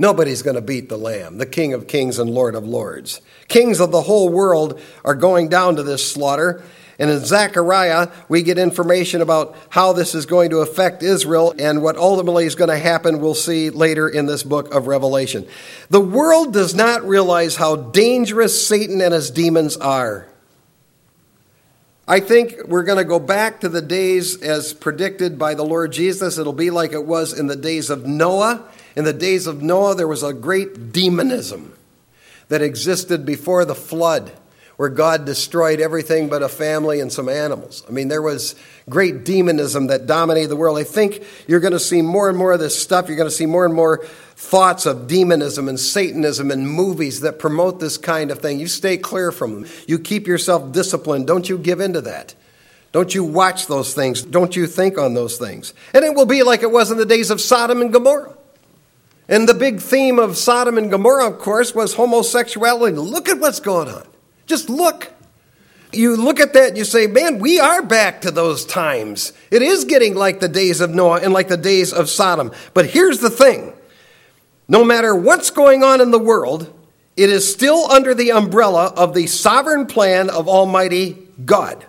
Nobody's 0.01 0.41
going 0.41 0.55
to 0.55 0.63
beat 0.63 0.89
the 0.89 0.97
Lamb, 0.97 1.37
the 1.37 1.45
King 1.45 1.75
of 1.75 1.87
Kings 1.87 2.19
and 2.19 2.31
Lord 2.31 2.55
of 2.55 2.67
Lords. 2.67 3.21
Kings 3.49 3.81
of 3.81 3.91
the 3.91 4.01
whole 4.01 4.31
world 4.31 4.81
are 5.05 5.15
going 5.15 5.51
down 5.51 5.77
to 5.77 5.83
this 5.83 6.11
slaughter. 6.11 6.63
And 6.99 7.11
in 7.11 7.23
Zechariah, 7.23 8.09
we 8.27 8.41
get 8.41 8.57
information 8.57 9.21
about 9.21 9.55
how 9.69 9.93
this 9.93 10.15
is 10.15 10.25
going 10.25 10.51
to 10.51 10.61
affect 10.61 11.03
Israel 11.03 11.55
and 11.59 11.83
what 11.83 11.99
ultimately 11.99 12.47
is 12.47 12.55
going 12.55 12.71
to 12.71 12.79
happen, 12.79 13.21
we'll 13.21 13.35
see 13.35 13.69
later 13.69 14.09
in 14.09 14.25
this 14.25 14.43
book 14.43 14.75
of 14.75 14.87
Revelation. 14.87 15.47
The 15.91 16.01
world 16.01 16.55
does 16.55 16.75
not 16.75 17.07
realize 17.07 17.57
how 17.57 17.77
dangerous 17.77 18.67
Satan 18.67 19.03
and 19.03 19.13
his 19.13 19.31
demons 19.31 19.77
are. 19.77 20.27
I 22.09 22.21
think 22.21 22.55
we're 22.67 22.85
going 22.85 22.97
to 22.97 23.05
go 23.05 23.19
back 23.19 23.61
to 23.61 23.69
the 23.69 23.83
days 23.83 24.41
as 24.41 24.73
predicted 24.73 25.39
by 25.39 25.53
the 25.53 25.63
Lord 25.63 25.93
Jesus. 25.93 26.39
It'll 26.39 26.55
be 26.55 26.71
like 26.71 26.95
it 26.95 27.05
was 27.05 27.39
in 27.39 27.49
the 27.49 27.55
days 27.55 27.91
of 27.91 28.07
Noah. 28.07 28.67
In 28.97 29.05
the 29.05 29.13
days 29.13 29.47
of 29.47 29.63
Noah, 29.63 29.95
there 29.95 30.09
was 30.09 30.23
a 30.23 30.33
great 30.33 30.93
demonism 30.93 31.75
that 32.49 32.63
existed 32.63 33.25
before 33.25 33.65
the 33.65 33.75
flood, 33.75 34.33
where 34.77 34.89
God 34.89 35.27
destroyed 35.27 35.79
everything 35.79 36.29
but 36.29 36.43
a 36.43 36.49
family 36.49 37.01
and 37.01 37.13
some 37.13 37.29
animals. 37.29 37.85
I 37.87 37.93
mean, 37.93 38.09
there 38.09 38.23
was 38.23 38.55
great 38.89 39.25
demonism 39.25 39.89
that 39.89 40.07
dominated 40.07 40.49
the 40.49 40.57
world. 40.57 40.79
I 40.79 40.85
think 40.85 41.23
you're 41.47 41.61
going 41.61 41.75
to 41.75 41.79
see 41.79 42.01
more 42.01 42.31
and 42.31 42.39
more 42.39 42.53
of 42.53 42.61
this 42.61 42.81
stuff. 42.81 43.07
You're 43.07 43.19
going 43.19 43.29
to 43.29 43.35
see 43.35 43.47
more 43.47 43.67
and 43.67 43.75
more 43.75 44.05
thoughts 44.37 44.87
of 44.87 45.07
demonism 45.07 45.69
and 45.69 45.79
Satanism 45.79 46.51
in 46.51 46.67
movies 46.67 47.21
that 47.21 47.39
promote 47.39 47.79
this 47.79 47.99
kind 47.99 48.31
of 48.31 48.39
thing. 48.39 48.59
You 48.59 48.69
stay 48.69 48.97
clear 48.97 49.31
from 49.31 49.53
them. 49.53 49.71
You 49.87 49.99
keep 49.99 50.27
yourself 50.27 50.73
disciplined. 50.73 51.27
Don't 51.27 51.49
you 51.49 51.59
give 51.59 51.81
in 51.81 51.93
to 51.93 52.01
that. 52.01 52.35
Don't 52.93 53.15
you 53.15 53.23
watch 53.23 53.67
those 53.67 53.95
things. 53.95 54.23
Don't 54.23 54.57
you 54.57 54.67
think 54.67 54.97
on 54.99 55.13
those 55.13 55.37
things. 55.37 55.75
And 55.93 56.05
it 56.05 56.15
will 56.15 56.27
be 56.27 56.43
like 56.43 56.63
it 56.63 56.71
was 56.73 56.91
in 56.91 56.97
the 56.97 57.07
days 57.07 57.31
of 57.31 57.41
Sodom 57.41 57.83
and 57.83 57.93
Gomorrah. 57.93 58.35
And 59.31 59.49
the 59.49 59.55
big 59.55 59.81
theme 59.81 60.19
of 60.19 60.37
Sodom 60.37 60.77
and 60.77 60.91
Gomorrah, 60.91 61.29
of 61.29 61.39
course, 61.39 61.73
was 61.73 61.95
homosexuality. 61.95 62.97
Look 62.97 63.29
at 63.29 63.39
what's 63.39 63.61
going 63.61 63.89
on. 63.89 64.05
Just 64.45 64.69
look. 64.69 65.13
You 65.93 66.17
look 66.17 66.41
at 66.41 66.53
that 66.55 66.71
and 66.71 66.77
you 66.77 66.85
say, 66.85 67.07
man, 67.07 67.39
we 67.39 67.61
are 67.61 67.81
back 67.81 68.23
to 68.23 68.33
those 68.33 68.67
times. 68.67 69.33
It 69.53 69.63
is 69.63 69.85
getting 69.85 70.17
like 70.17 70.41
the 70.41 70.49
days 70.49 70.81
of 70.81 70.91
Noah 70.91 71.21
and 71.21 71.33
like 71.33 71.47
the 71.47 71.57
days 71.57 71.93
of 71.93 72.11
Sodom. 72.11 72.51
But 72.75 72.87
here's 72.87 73.21
the 73.21 73.31
thing 73.31 73.73
no 74.67 74.85
matter 74.85 75.15
what's 75.15 75.51
going 75.51 75.85
on 75.85 76.01
in 76.01 76.11
the 76.11 76.19
world, 76.19 76.73
it 77.17 77.31
is 77.31 77.51
still 77.51 77.89
under 77.91 78.15
the 78.15 78.33
umbrella 78.33 78.93
of 78.97 79.15
the 79.15 79.29
sovereign 79.29 79.87
plan 79.87 80.29
of 80.29 80.49
Almighty 80.49 81.19
God. 81.45 81.85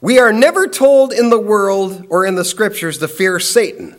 We 0.00 0.20
are 0.20 0.32
never 0.32 0.68
told 0.68 1.12
in 1.12 1.30
the 1.30 1.40
world 1.40 2.06
or 2.08 2.24
in 2.24 2.36
the 2.36 2.44
scriptures 2.44 2.98
to 2.98 3.08
fear 3.08 3.40
Satan 3.40 3.96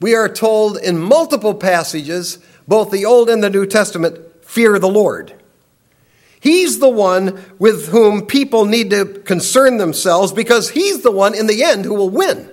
we 0.00 0.14
are 0.14 0.28
told 0.28 0.76
in 0.78 0.98
multiple 0.98 1.54
passages, 1.54 2.38
both 2.66 2.90
the 2.90 3.04
Old 3.04 3.30
and 3.30 3.42
the 3.42 3.50
New 3.50 3.66
Testament, 3.66 4.18
fear 4.44 4.78
the 4.78 4.88
Lord. 4.88 5.34
He's 6.40 6.78
the 6.78 6.90
one 6.90 7.42
with 7.58 7.88
whom 7.88 8.26
people 8.26 8.66
need 8.66 8.90
to 8.90 9.06
concern 9.06 9.78
themselves 9.78 10.32
because 10.32 10.70
he's 10.70 11.00
the 11.00 11.10
one 11.10 11.34
in 11.34 11.46
the 11.46 11.64
end 11.64 11.86
who 11.86 11.94
will 11.94 12.10
win. 12.10 12.50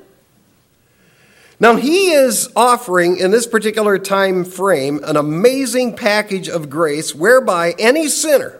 Now, 1.60 1.76
he 1.76 2.12
is 2.12 2.50
offering 2.56 3.18
in 3.18 3.32
this 3.32 3.46
particular 3.46 4.00
time 4.00 4.46
frame 4.46 5.02
an 5.04 5.18
amazing 5.18 5.96
package 5.96 6.48
of 6.48 6.70
grace 6.70 7.14
whereby 7.14 7.76
any 7.78 8.08
sinner 8.08 8.60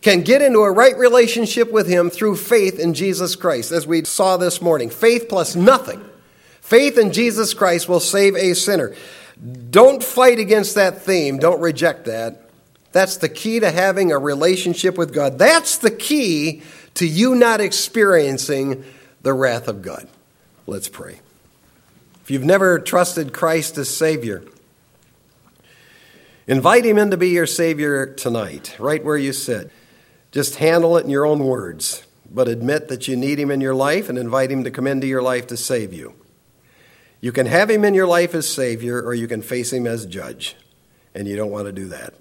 can 0.00 0.20
get 0.20 0.42
into 0.42 0.60
a 0.60 0.70
right 0.70 0.96
relationship 0.98 1.72
with 1.72 1.88
him 1.88 2.10
through 2.10 2.36
faith 2.36 2.78
in 2.78 2.92
Jesus 2.92 3.34
Christ, 3.34 3.72
as 3.72 3.86
we 3.86 4.04
saw 4.04 4.36
this 4.36 4.60
morning. 4.60 4.90
Faith 4.90 5.26
plus 5.28 5.56
nothing 5.56 6.04
Faith 6.64 6.96
in 6.96 7.12
Jesus 7.12 7.52
Christ 7.52 7.90
will 7.90 8.00
save 8.00 8.34
a 8.36 8.54
sinner. 8.54 8.94
Don't 9.68 10.02
fight 10.02 10.38
against 10.38 10.76
that 10.76 11.02
theme. 11.02 11.38
Don't 11.38 11.60
reject 11.60 12.06
that. 12.06 12.48
That's 12.90 13.18
the 13.18 13.28
key 13.28 13.60
to 13.60 13.70
having 13.70 14.10
a 14.10 14.18
relationship 14.18 14.96
with 14.96 15.12
God. 15.12 15.38
That's 15.38 15.76
the 15.76 15.90
key 15.90 16.62
to 16.94 17.06
you 17.06 17.34
not 17.34 17.60
experiencing 17.60 18.82
the 19.20 19.34
wrath 19.34 19.68
of 19.68 19.82
God. 19.82 20.08
Let's 20.66 20.88
pray. 20.88 21.20
If 22.22 22.30
you've 22.30 22.44
never 22.44 22.78
trusted 22.78 23.34
Christ 23.34 23.76
as 23.76 23.94
Savior, 23.94 24.42
invite 26.46 26.86
Him 26.86 26.96
in 26.96 27.10
to 27.10 27.18
be 27.18 27.28
your 27.28 27.46
Savior 27.46 28.06
tonight, 28.06 28.74
right 28.78 29.04
where 29.04 29.18
you 29.18 29.34
sit. 29.34 29.70
Just 30.32 30.56
handle 30.56 30.96
it 30.96 31.04
in 31.04 31.10
your 31.10 31.26
own 31.26 31.44
words, 31.44 32.06
but 32.32 32.48
admit 32.48 32.88
that 32.88 33.06
you 33.06 33.16
need 33.16 33.38
Him 33.38 33.50
in 33.50 33.60
your 33.60 33.74
life 33.74 34.08
and 34.08 34.16
invite 34.16 34.50
Him 34.50 34.64
to 34.64 34.70
come 34.70 34.86
into 34.86 35.06
your 35.06 35.20
life 35.20 35.46
to 35.48 35.58
save 35.58 35.92
you. 35.92 36.14
You 37.24 37.32
can 37.32 37.46
have 37.46 37.70
him 37.70 37.86
in 37.86 37.94
your 37.94 38.06
life 38.06 38.34
as 38.34 38.46
Savior, 38.46 39.00
or 39.00 39.14
you 39.14 39.26
can 39.26 39.40
face 39.40 39.72
him 39.72 39.86
as 39.86 40.04
judge, 40.04 40.56
and 41.14 41.26
you 41.26 41.36
don't 41.36 41.50
want 41.50 41.64
to 41.64 41.72
do 41.72 41.86
that. 41.86 42.12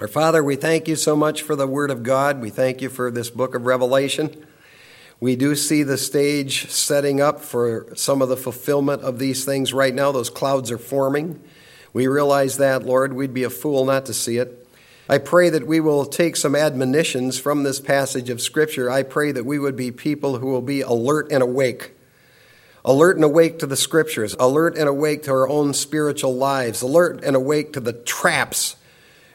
Our 0.00 0.08
Father, 0.08 0.42
we 0.42 0.56
thank 0.56 0.88
you 0.88 0.96
so 0.96 1.14
much 1.14 1.42
for 1.42 1.54
the 1.54 1.68
Word 1.68 1.92
of 1.92 2.02
God. 2.02 2.40
We 2.40 2.50
thank 2.50 2.82
you 2.82 2.88
for 2.88 3.12
this 3.12 3.30
book 3.30 3.54
of 3.54 3.66
Revelation. 3.66 4.44
We 5.20 5.36
do 5.36 5.54
see 5.54 5.84
the 5.84 5.96
stage 5.96 6.68
setting 6.70 7.20
up 7.20 7.40
for 7.40 7.86
some 7.94 8.20
of 8.20 8.28
the 8.28 8.36
fulfillment 8.36 9.02
of 9.02 9.20
these 9.20 9.44
things 9.44 9.72
right 9.72 9.94
now. 9.94 10.10
Those 10.10 10.28
clouds 10.28 10.72
are 10.72 10.78
forming. 10.78 11.40
We 11.92 12.08
realize 12.08 12.56
that, 12.56 12.84
Lord. 12.84 13.12
We'd 13.12 13.32
be 13.32 13.44
a 13.44 13.48
fool 13.48 13.84
not 13.84 14.06
to 14.06 14.12
see 14.12 14.38
it. 14.38 14.66
I 15.08 15.18
pray 15.18 15.50
that 15.50 15.68
we 15.68 15.78
will 15.78 16.04
take 16.04 16.34
some 16.34 16.56
admonitions 16.56 17.38
from 17.38 17.62
this 17.62 17.78
passage 17.78 18.28
of 18.28 18.40
Scripture. 18.40 18.90
I 18.90 19.04
pray 19.04 19.30
that 19.30 19.46
we 19.46 19.60
would 19.60 19.76
be 19.76 19.92
people 19.92 20.38
who 20.38 20.48
will 20.48 20.62
be 20.62 20.80
alert 20.80 21.30
and 21.30 21.44
awake 21.44 21.92
alert 22.84 23.16
and 23.16 23.24
awake 23.24 23.58
to 23.58 23.66
the 23.66 23.76
scriptures, 23.76 24.34
alert 24.38 24.76
and 24.76 24.88
awake 24.88 25.22
to 25.24 25.30
our 25.30 25.48
own 25.48 25.74
spiritual 25.74 26.34
lives, 26.34 26.82
alert 26.82 27.22
and 27.24 27.36
awake 27.36 27.72
to 27.72 27.80
the 27.80 27.92
traps 27.92 28.76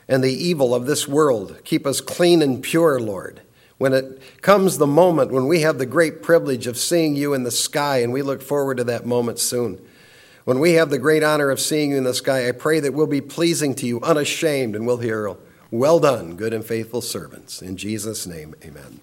and 0.07 0.23
the 0.23 0.33
evil 0.33 0.73
of 0.73 0.85
this 0.85 1.07
world. 1.07 1.59
Keep 1.63 1.85
us 1.85 2.01
clean 2.01 2.41
and 2.41 2.61
pure, 2.61 2.99
Lord. 2.99 3.41
When 3.77 3.93
it 3.93 4.41
comes 4.41 4.77
the 4.77 4.87
moment 4.87 5.31
when 5.31 5.47
we 5.47 5.61
have 5.61 5.77
the 5.77 5.85
great 5.85 6.21
privilege 6.21 6.65
of 6.67 6.77
seeing 6.77 7.15
you 7.15 7.33
in 7.33 7.43
the 7.43 7.51
sky, 7.51 7.97
and 7.97 8.13
we 8.13 8.21
look 8.21 8.41
forward 8.41 8.77
to 8.77 8.83
that 8.85 9.05
moment 9.05 9.39
soon. 9.39 9.81
When 10.45 10.59
we 10.59 10.73
have 10.73 10.91
the 10.91 10.99
great 10.99 11.23
honor 11.23 11.49
of 11.49 11.59
seeing 11.59 11.91
you 11.91 11.97
in 11.97 12.03
the 12.03 12.13
sky, 12.13 12.47
I 12.47 12.51
pray 12.51 12.79
that 12.79 12.93
we'll 12.93 13.07
be 13.07 13.19
pleasing 13.19 13.73
to 13.75 13.87
you, 13.87 13.99
unashamed, 14.01 14.75
and 14.75 14.85
we'll 14.85 14.97
hear, 14.97 15.35
Well 15.71 15.99
done, 15.99 16.35
good 16.35 16.53
and 16.53 16.63
faithful 16.63 17.01
servants. 17.01 17.61
In 17.61 17.75
Jesus' 17.75 18.27
name, 18.27 18.55
amen. 18.63 18.99